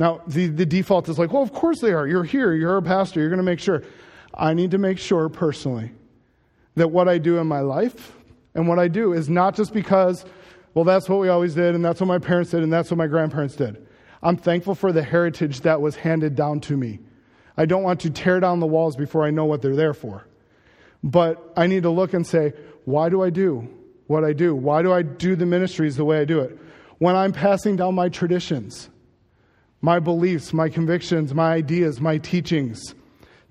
Now, 0.00 0.22
the, 0.26 0.46
the 0.46 0.64
default 0.64 1.10
is 1.10 1.18
like, 1.18 1.30
well, 1.30 1.42
of 1.42 1.52
course 1.52 1.80
they 1.80 1.92
are. 1.92 2.06
You're 2.06 2.24
here, 2.24 2.54
you're 2.54 2.78
a 2.78 2.82
pastor, 2.82 3.20
you're 3.20 3.28
going 3.28 3.36
to 3.36 3.44
make 3.44 3.60
sure. 3.60 3.82
I 4.32 4.54
need 4.54 4.70
to 4.70 4.78
make 4.78 4.98
sure 4.98 5.28
personally 5.28 5.92
that 6.76 6.88
what 6.88 7.06
I 7.06 7.18
do 7.18 7.36
in 7.36 7.46
my 7.46 7.60
life 7.60 8.16
and 8.54 8.66
what 8.66 8.78
I 8.78 8.88
do 8.88 9.12
is 9.12 9.28
not 9.28 9.54
just 9.54 9.74
because, 9.74 10.24
well, 10.72 10.86
that's 10.86 11.06
what 11.06 11.20
we 11.20 11.28
always 11.28 11.54
did, 11.54 11.74
and 11.74 11.84
that's 11.84 12.00
what 12.00 12.06
my 12.06 12.18
parents 12.18 12.50
did, 12.50 12.62
and 12.62 12.72
that's 12.72 12.90
what 12.90 12.96
my 12.96 13.08
grandparents 13.08 13.56
did. 13.56 13.86
I'm 14.22 14.38
thankful 14.38 14.74
for 14.74 14.90
the 14.90 15.02
heritage 15.02 15.60
that 15.60 15.82
was 15.82 15.96
handed 15.96 16.34
down 16.34 16.60
to 16.60 16.78
me. 16.78 17.00
I 17.58 17.66
don't 17.66 17.82
want 17.82 18.00
to 18.00 18.10
tear 18.10 18.40
down 18.40 18.60
the 18.60 18.66
walls 18.66 18.96
before 18.96 19.24
I 19.24 19.30
know 19.30 19.44
what 19.44 19.60
they're 19.60 19.76
there 19.76 19.94
for. 19.94 20.26
But 21.04 21.52
I 21.58 21.66
need 21.66 21.82
to 21.82 21.90
look 21.90 22.14
and 22.14 22.26
say, 22.26 22.54
why 22.86 23.10
do 23.10 23.22
I 23.22 23.28
do 23.28 23.68
what 24.06 24.24
I 24.24 24.32
do? 24.32 24.54
Why 24.54 24.80
do 24.80 24.92
I 24.94 25.02
do 25.02 25.36
the 25.36 25.46
ministries 25.46 25.96
the 25.96 26.06
way 26.06 26.20
I 26.20 26.24
do 26.24 26.40
it? 26.40 26.58
When 26.98 27.16
I'm 27.16 27.32
passing 27.32 27.76
down 27.76 27.94
my 27.94 28.08
traditions, 28.08 28.88
my 29.80 29.98
beliefs, 29.98 30.52
my 30.52 30.68
convictions, 30.68 31.34
my 31.34 31.52
ideas, 31.52 32.00
my 32.00 32.18
teachings 32.18 32.94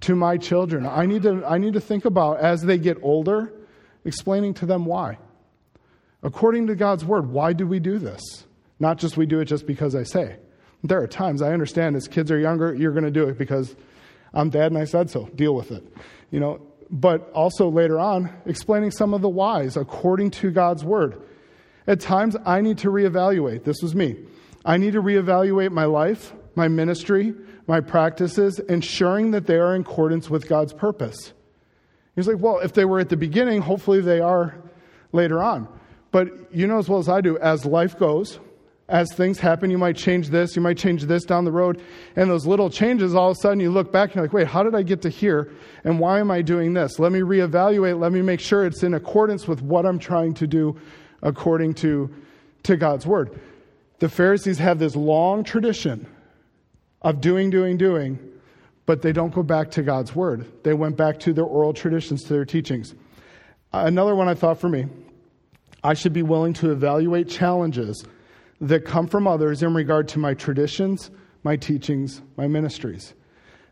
to 0.02 0.16
my 0.16 0.38
children, 0.38 0.86
I 0.86 1.06
need 1.06 1.24
to, 1.24 1.44
I 1.46 1.58
need 1.58 1.74
to 1.74 1.82
think 1.82 2.06
about 2.06 2.40
as 2.40 2.62
they 2.62 2.78
get 2.78 2.98
older, 3.02 3.52
explaining 4.06 4.54
to 4.56 4.66
them 4.66 4.86
why. 4.86 5.18
According 6.24 6.68
to 6.68 6.76
God's 6.76 7.04
word, 7.04 7.30
why 7.30 7.54
do 7.54 7.66
we 7.68 7.80
do 7.80 7.98
this? 7.98 8.22
Not 8.80 8.98
just 8.98 9.18
we 9.18 9.26
do 9.26 9.40
it 9.40 9.46
just 9.46 9.66
because 9.66 9.96
I 9.96 10.04
say. 10.04 10.38
There 10.84 11.02
are 11.02 11.08
times 11.08 11.42
I 11.42 11.52
understand 11.52 11.96
as 11.96 12.08
kids 12.08 12.32
are 12.32 12.40
younger, 12.40 12.74
you're 12.74 12.94
going 12.94 13.04
to 13.04 13.12
do 13.12 13.28
it 13.28 13.38
because 13.38 13.76
I'm 14.34 14.50
dad 14.50 14.72
and 14.72 14.78
I 14.78 14.86
said 14.86 15.10
so. 15.10 15.26
Deal 15.36 15.54
with 15.54 15.72
it. 15.72 15.84
You 16.32 16.40
know, 16.40 16.62
but 16.90 17.30
also 17.34 17.70
later 17.70 18.00
on, 18.00 18.34
explaining 18.46 18.92
some 18.92 19.14
of 19.14 19.22
the 19.22 19.30
whys 19.30 19.76
according 19.76 20.32
to 20.32 20.52
God's 20.52 20.84
word. 20.84 21.22
At 21.88 22.00
times, 22.00 22.36
I 22.46 22.62
need 22.62 22.78
to 22.80 22.90
reevaluate. 22.90 23.64
This 23.64 23.78
was 23.82 23.96
me. 23.96 24.18
I 24.66 24.78
need 24.78 24.94
to 24.94 25.02
reevaluate 25.02 25.72
my 25.72 25.86
life, 25.86 26.34
my 26.56 26.68
ministry, 26.68 27.34
my 27.68 27.80
practices, 27.80 28.60
ensuring 28.60 29.32
that 29.32 29.48
they 29.48 29.56
are 29.56 29.76
in 29.76 29.82
accordance 29.82 30.30
with 30.30 30.48
God's 30.48 30.74
purpose. 30.74 31.34
He's 32.16 32.28
like, 32.28 32.40
well, 32.40 32.60
if 32.60 32.74
they 32.74 32.86
were 32.86 33.00
at 33.00 33.10
the 33.10 33.18
beginning, 33.18 33.62
hopefully 33.62 34.02
they 34.02 34.20
are 34.20 34.56
later 35.12 35.42
on. 35.42 35.68
But 36.12 36.54
you 36.54 36.68
know 36.68 36.80
as 36.80 36.90
well 36.90 37.00
as 37.00 37.08
I 37.08 37.22
do, 37.22 37.38
as 37.38 37.66
life 37.66 37.98
goes, 37.98 38.40
as 38.90 39.14
things 39.14 39.40
happen, 39.40 39.70
you 39.70 39.78
might 39.78 39.96
change 39.96 40.30
this, 40.30 40.56
you 40.56 40.62
might 40.62 40.78
change 40.78 41.04
this 41.04 41.24
down 41.24 41.46
the 41.46 41.52
road. 41.52 41.82
And 42.16 42.30
those 42.30 42.48
little 42.48 42.70
changes, 42.70 43.14
all 43.14 43.32
of 43.32 43.38
a 43.38 43.40
sudden 43.40 43.60
you 43.60 43.70
look 43.70 43.92
back 43.92 44.10
and 44.10 44.16
you're 44.16 44.26
like, 44.26 44.34
wait, 44.34 44.48
how 44.48 44.64
did 44.64 44.74
I 44.74 44.82
get 44.82 45.04
to 45.04 45.10
here? 45.10 45.52
And 45.84 46.00
why 46.00 46.20
am 46.20 46.32
I 46.32 46.42
doing 46.42 46.74
this? 46.74 46.98
Let 46.98 47.12
me 47.12 47.20
reevaluate. 47.20 48.00
Let 48.00 48.12
me 48.12 48.24
make 48.24 48.40
sure 48.40 48.66
it's 48.66 48.82
in 48.82 48.96
accordance 48.96 49.48
with 49.48 49.62
what 49.62 49.86
I'm 49.86 50.00
trying 50.00 50.34
to 50.36 50.48
do 50.48 50.76
according 51.22 51.76
to, 51.76 52.10
to 52.64 52.76
God's 52.76 53.06
word. 53.06 53.40
The 54.00 54.10
Pharisees 54.10 54.58
have 54.60 54.80
this 54.80 54.96
long 54.96 55.44
tradition 55.44 56.08
of 57.02 57.22
doing, 57.22 57.50
doing, 57.50 57.78
doing, 57.78 58.20
but 58.86 59.02
they 59.02 59.12
don't 59.12 59.34
go 59.34 59.44
back 59.44 59.72
to 59.72 59.84
God's 59.84 60.16
word. 60.16 60.52
They 60.64 60.74
went 60.74 60.98
back 60.98 61.20
to 61.22 61.34
their 61.34 61.44
oral 61.44 61.74
traditions, 61.74 62.24
to 62.24 62.34
their 62.34 62.46
teachings. 62.46 62.96
Another 63.72 64.16
one 64.16 64.28
I 64.28 64.34
thought 64.34 64.60
for 64.60 64.70
me 64.70 64.86
I 65.84 65.94
should 65.94 66.14
be 66.14 66.24
willing 66.24 66.54
to 66.54 66.72
evaluate 66.72 67.30
challenges 67.30 68.04
that 68.62 68.86
come 68.86 69.08
from 69.08 69.28
others 69.28 69.64
in 69.64 69.74
regard 69.74 70.08
to 70.10 70.20
my 70.20 70.34
traditions, 70.34 71.12
my 71.44 71.56
teachings, 71.56 72.22
my 72.36 72.48
ministries. 72.48 73.14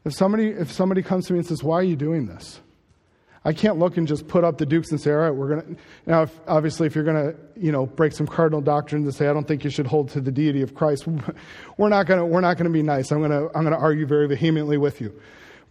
If 0.05 0.13
somebody, 0.13 0.49
if 0.49 0.71
somebody 0.71 1.01
comes 1.01 1.27
to 1.27 1.33
me 1.33 1.39
and 1.39 1.47
says, 1.47 1.63
Why 1.63 1.75
are 1.75 1.83
you 1.83 1.95
doing 1.95 2.27
this? 2.27 2.61
I 3.47 3.53
can't 3.53 3.79
look 3.79 3.95
and 3.95 4.05
just 4.05 4.27
put 4.27 4.43
up 4.43 4.57
the 4.57 4.65
dukes 4.65 4.91
and 4.91 4.99
say, 4.99 5.09
all 5.09 5.19
right, 5.19 5.31
we're 5.31 5.47
going 5.47 5.61
to. 5.61 5.81
Now, 6.05 6.23
if, 6.23 6.37
obviously, 6.49 6.85
if 6.85 6.95
you're 6.95 7.05
going 7.05 7.31
to, 7.31 7.35
you 7.55 7.71
know, 7.71 7.85
break 7.85 8.11
some 8.11 8.27
cardinal 8.27 8.59
doctrine 8.59 9.03
and 9.03 9.15
say, 9.15 9.29
I 9.29 9.31
don't 9.31 9.47
think 9.47 9.63
you 9.63 9.69
should 9.69 9.87
hold 9.87 10.09
to 10.09 10.19
the 10.19 10.33
deity 10.33 10.61
of 10.63 10.75
Christ, 10.75 11.07
we're 11.77 11.87
not 11.87 12.07
going 12.07 12.19
to, 12.19 12.25
we're 12.25 12.41
not 12.41 12.57
going 12.57 12.65
to 12.65 12.73
be 12.73 12.83
nice. 12.83 13.09
I'm 13.09 13.19
going 13.19 13.31
to, 13.31 13.45
I'm 13.55 13.63
going 13.63 13.71
to 13.71 13.79
argue 13.79 14.05
very 14.05 14.27
vehemently 14.27 14.77
with 14.77 14.99
you. 14.99 15.17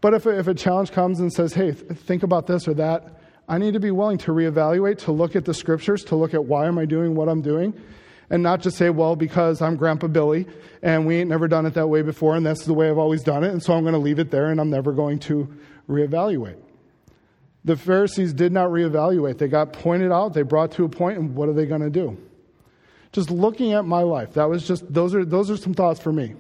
But 0.01 0.14
if, 0.14 0.27
if 0.27 0.47
a 0.49 0.55
challenge 0.55 0.91
comes 0.93 1.20
and 1.20 1.31
says, 1.31 1.53
hey, 1.53 1.72
think 1.72 2.22
about 2.22 2.47
this 2.47 2.66
or 2.66 2.72
that, 2.74 3.20
I 3.47 3.59
need 3.59 3.74
to 3.74 3.81
be 3.81 3.91
willing 3.91 4.16
to 4.18 4.33
reevaluate, 4.33 4.97
to 5.01 5.12
look 5.12 5.37
at 5.37 5.45
the 5.45 5.53
scriptures, 5.53 6.03
to 6.05 6.16
look 6.16 6.33
at 6.33 6.47
why 6.47 6.68
am 6.68 6.79
I 6.79 6.87
doing 6.87 7.14
what 7.14 7.29
I'm 7.29 7.43
doing, 7.43 7.79
and 8.31 8.43
not 8.43 8.62
just 8.62 8.79
say, 8.79 8.89
well, 8.89 9.16
because 9.16 9.61
I'm 9.61 9.77
Grandpa 9.77 10.07
Billy 10.07 10.47
and 10.81 11.07
we 11.07 11.16
ain't 11.16 11.29
never 11.29 11.47
done 11.47 11.66
it 11.66 11.74
that 11.74 11.89
way 11.89 12.01
before, 12.01 12.37
and 12.37 12.47
that's 12.47 12.64
the 12.64 12.72
way 12.72 12.89
I've 12.89 12.97
always 12.97 13.22
done 13.22 13.45
it, 13.45 13.51
and 13.51 13.62
so 13.62 13.74
I'm 13.74 13.83
going 13.83 13.93
to 13.93 13.99
leave 13.99 14.18
it 14.18 14.31
there 14.31 14.47
and 14.47 14.62
I'm 14.62 14.70
never 14.70 14.93
going 14.93 15.18
to 15.20 15.55
reevaluate. 15.91 16.65
The 17.66 17.76
Pharisees 17.76 18.32
did 18.32 18.52
not 18.52 18.68
reevaluate. 18.68 19.38
They 19.38 19.48
got 19.48 19.72
pointed 19.72 20.12
out, 20.12 20.32
they 20.32 20.42
brought 20.42 20.70
to 20.72 20.84
a 20.84 20.88
point, 20.88 21.18
and 21.18 21.34
what 21.34 21.48
are 21.48 21.52
they 21.52 21.66
going 21.66 21.80
to 21.80 21.90
do? 21.90 22.16
Just 23.10 23.28
looking 23.28 23.72
at 23.72 23.84
my 23.84 24.02
life, 24.02 24.34
that 24.34 24.48
was 24.48 24.66
just, 24.66 24.90
those 24.92 25.16
are, 25.16 25.24
those 25.24 25.50
are 25.50 25.56
some 25.56 25.74
thoughts 25.74 25.98
for 25.98 26.12
me. 26.12 26.36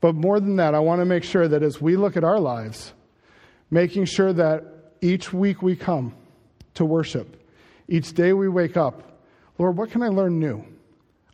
But 0.00 0.16
more 0.16 0.40
than 0.40 0.56
that, 0.56 0.74
I 0.74 0.80
want 0.80 1.02
to 1.02 1.04
make 1.04 1.22
sure 1.22 1.46
that 1.46 1.62
as 1.62 1.80
we 1.80 1.96
look 1.96 2.16
at 2.16 2.24
our 2.24 2.40
lives, 2.40 2.92
making 3.70 4.06
sure 4.06 4.32
that 4.32 4.64
each 5.00 5.32
week 5.32 5.62
we 5.62 5.76
come 5.76 6.16
to 6.74 6.84
worship, 6.84 7.40
each 7.86 8.12
day 8.12 8.32
we 8.32 8.48
wake 8.48 8.76
up, 8.76 9.22
Lord, 9.56 9.76
what 9.76 9.92
can 9.92 10.02
I 10.02 10.08
learn 10.08 10.40
new? 10.40 10.64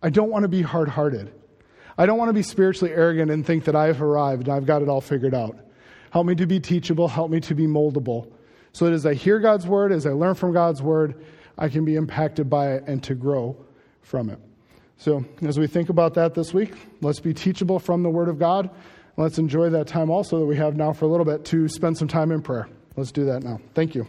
I 0.02 0.10
don't 0.10 0.30
want 0.30 0.42
to 0.42 0.48
be 0.48 0.60
hard 0.60 0.90
hearted. 0.90 1.32
I 1.96 2.04
don't 2.04 2.18
want 2.18 2.28
to 2.28 2.34
be 2.34 2.42
spiritually 2.42 2.92
arrogant 2.92 3.30
and 3.30 3.46
think 3.46 3.64
that 3.64 3.74
I've 3.74 4.02
arrived 4.02 4.48
and 4.48 4.56
I've 4.56 4.66
got 4.66 4.82
it 4.82 4.90
all 4.90 5.00
figured 5.00 5.34
out. 5.34 5.56
Help 6.10 6.26
me 6.26 6.34
to 6.34 6.46
be 6.46 6.60
teachable, 6.60 7.08
help 7.08 7.30
me 7.30 7.40
to 7.40 7.54
be 7.54 7.66
moldable 7.66 8.30
so 8.76 8.84
that 8.84 8.92
as 8.92 9.06
I 9.06 9.14
hear 9.14 9.38
God's 9.38 9.66
word, 9.66 9.90
as 9.90 10.04
I 10.04 10.10
learn 10.10 10.34
from 10.34 10.52
God's 10.52 10.82
word, 10.82 11.24
I 11.56 11.70
can 11.70 11.86
be 11.86 11.96
impacted 11.96 12.50
by 12.50 12.72
it 12.72 12.84
and 12.86 13.02
to 13.04 13.14
grow 13.14 13.56
from 14.02 14.28
it. 14.28 14.38
So, 14.98 15.24
as 15.40 15.58
we 15.58 15.66
think 15.66 15.88
about 15.88 16.12
that 16.14 16.34
this 16.34 16.52
week, 16.52 16.74
let's 17.00 17.18
be 17.18 17.32
teachable 17.32 17.78
from 17.78 18.02
the 18.02 18.10
Word 18.10 18.28
of 18.28 18.38
God. 18.38 18.68
Let's 19.16 19.38
enjoy 19.38 19.70
that 19.70 19.86
time 19.86 20.10
also 20.10 20.40
that 20.40 20.44
we 20.44 20.56
have 20.56 20.76
now 20.76 20.92
for 20.92 21.06
a 21.06 21.08
little 21.08 21.24
bit 21.24 21.42
to 21.46 21.68
spend 21.68 21.96
some 21.96 22.06
time 22.06 22.30
in 22.30 22.42
prayer. 22.42 22.68
Let's 22.96 23.12
do 23.12 23.24
that 23.24 23.42
now. 23.42 23.60
Thank 23.72 23.94
you. 23.94 24.06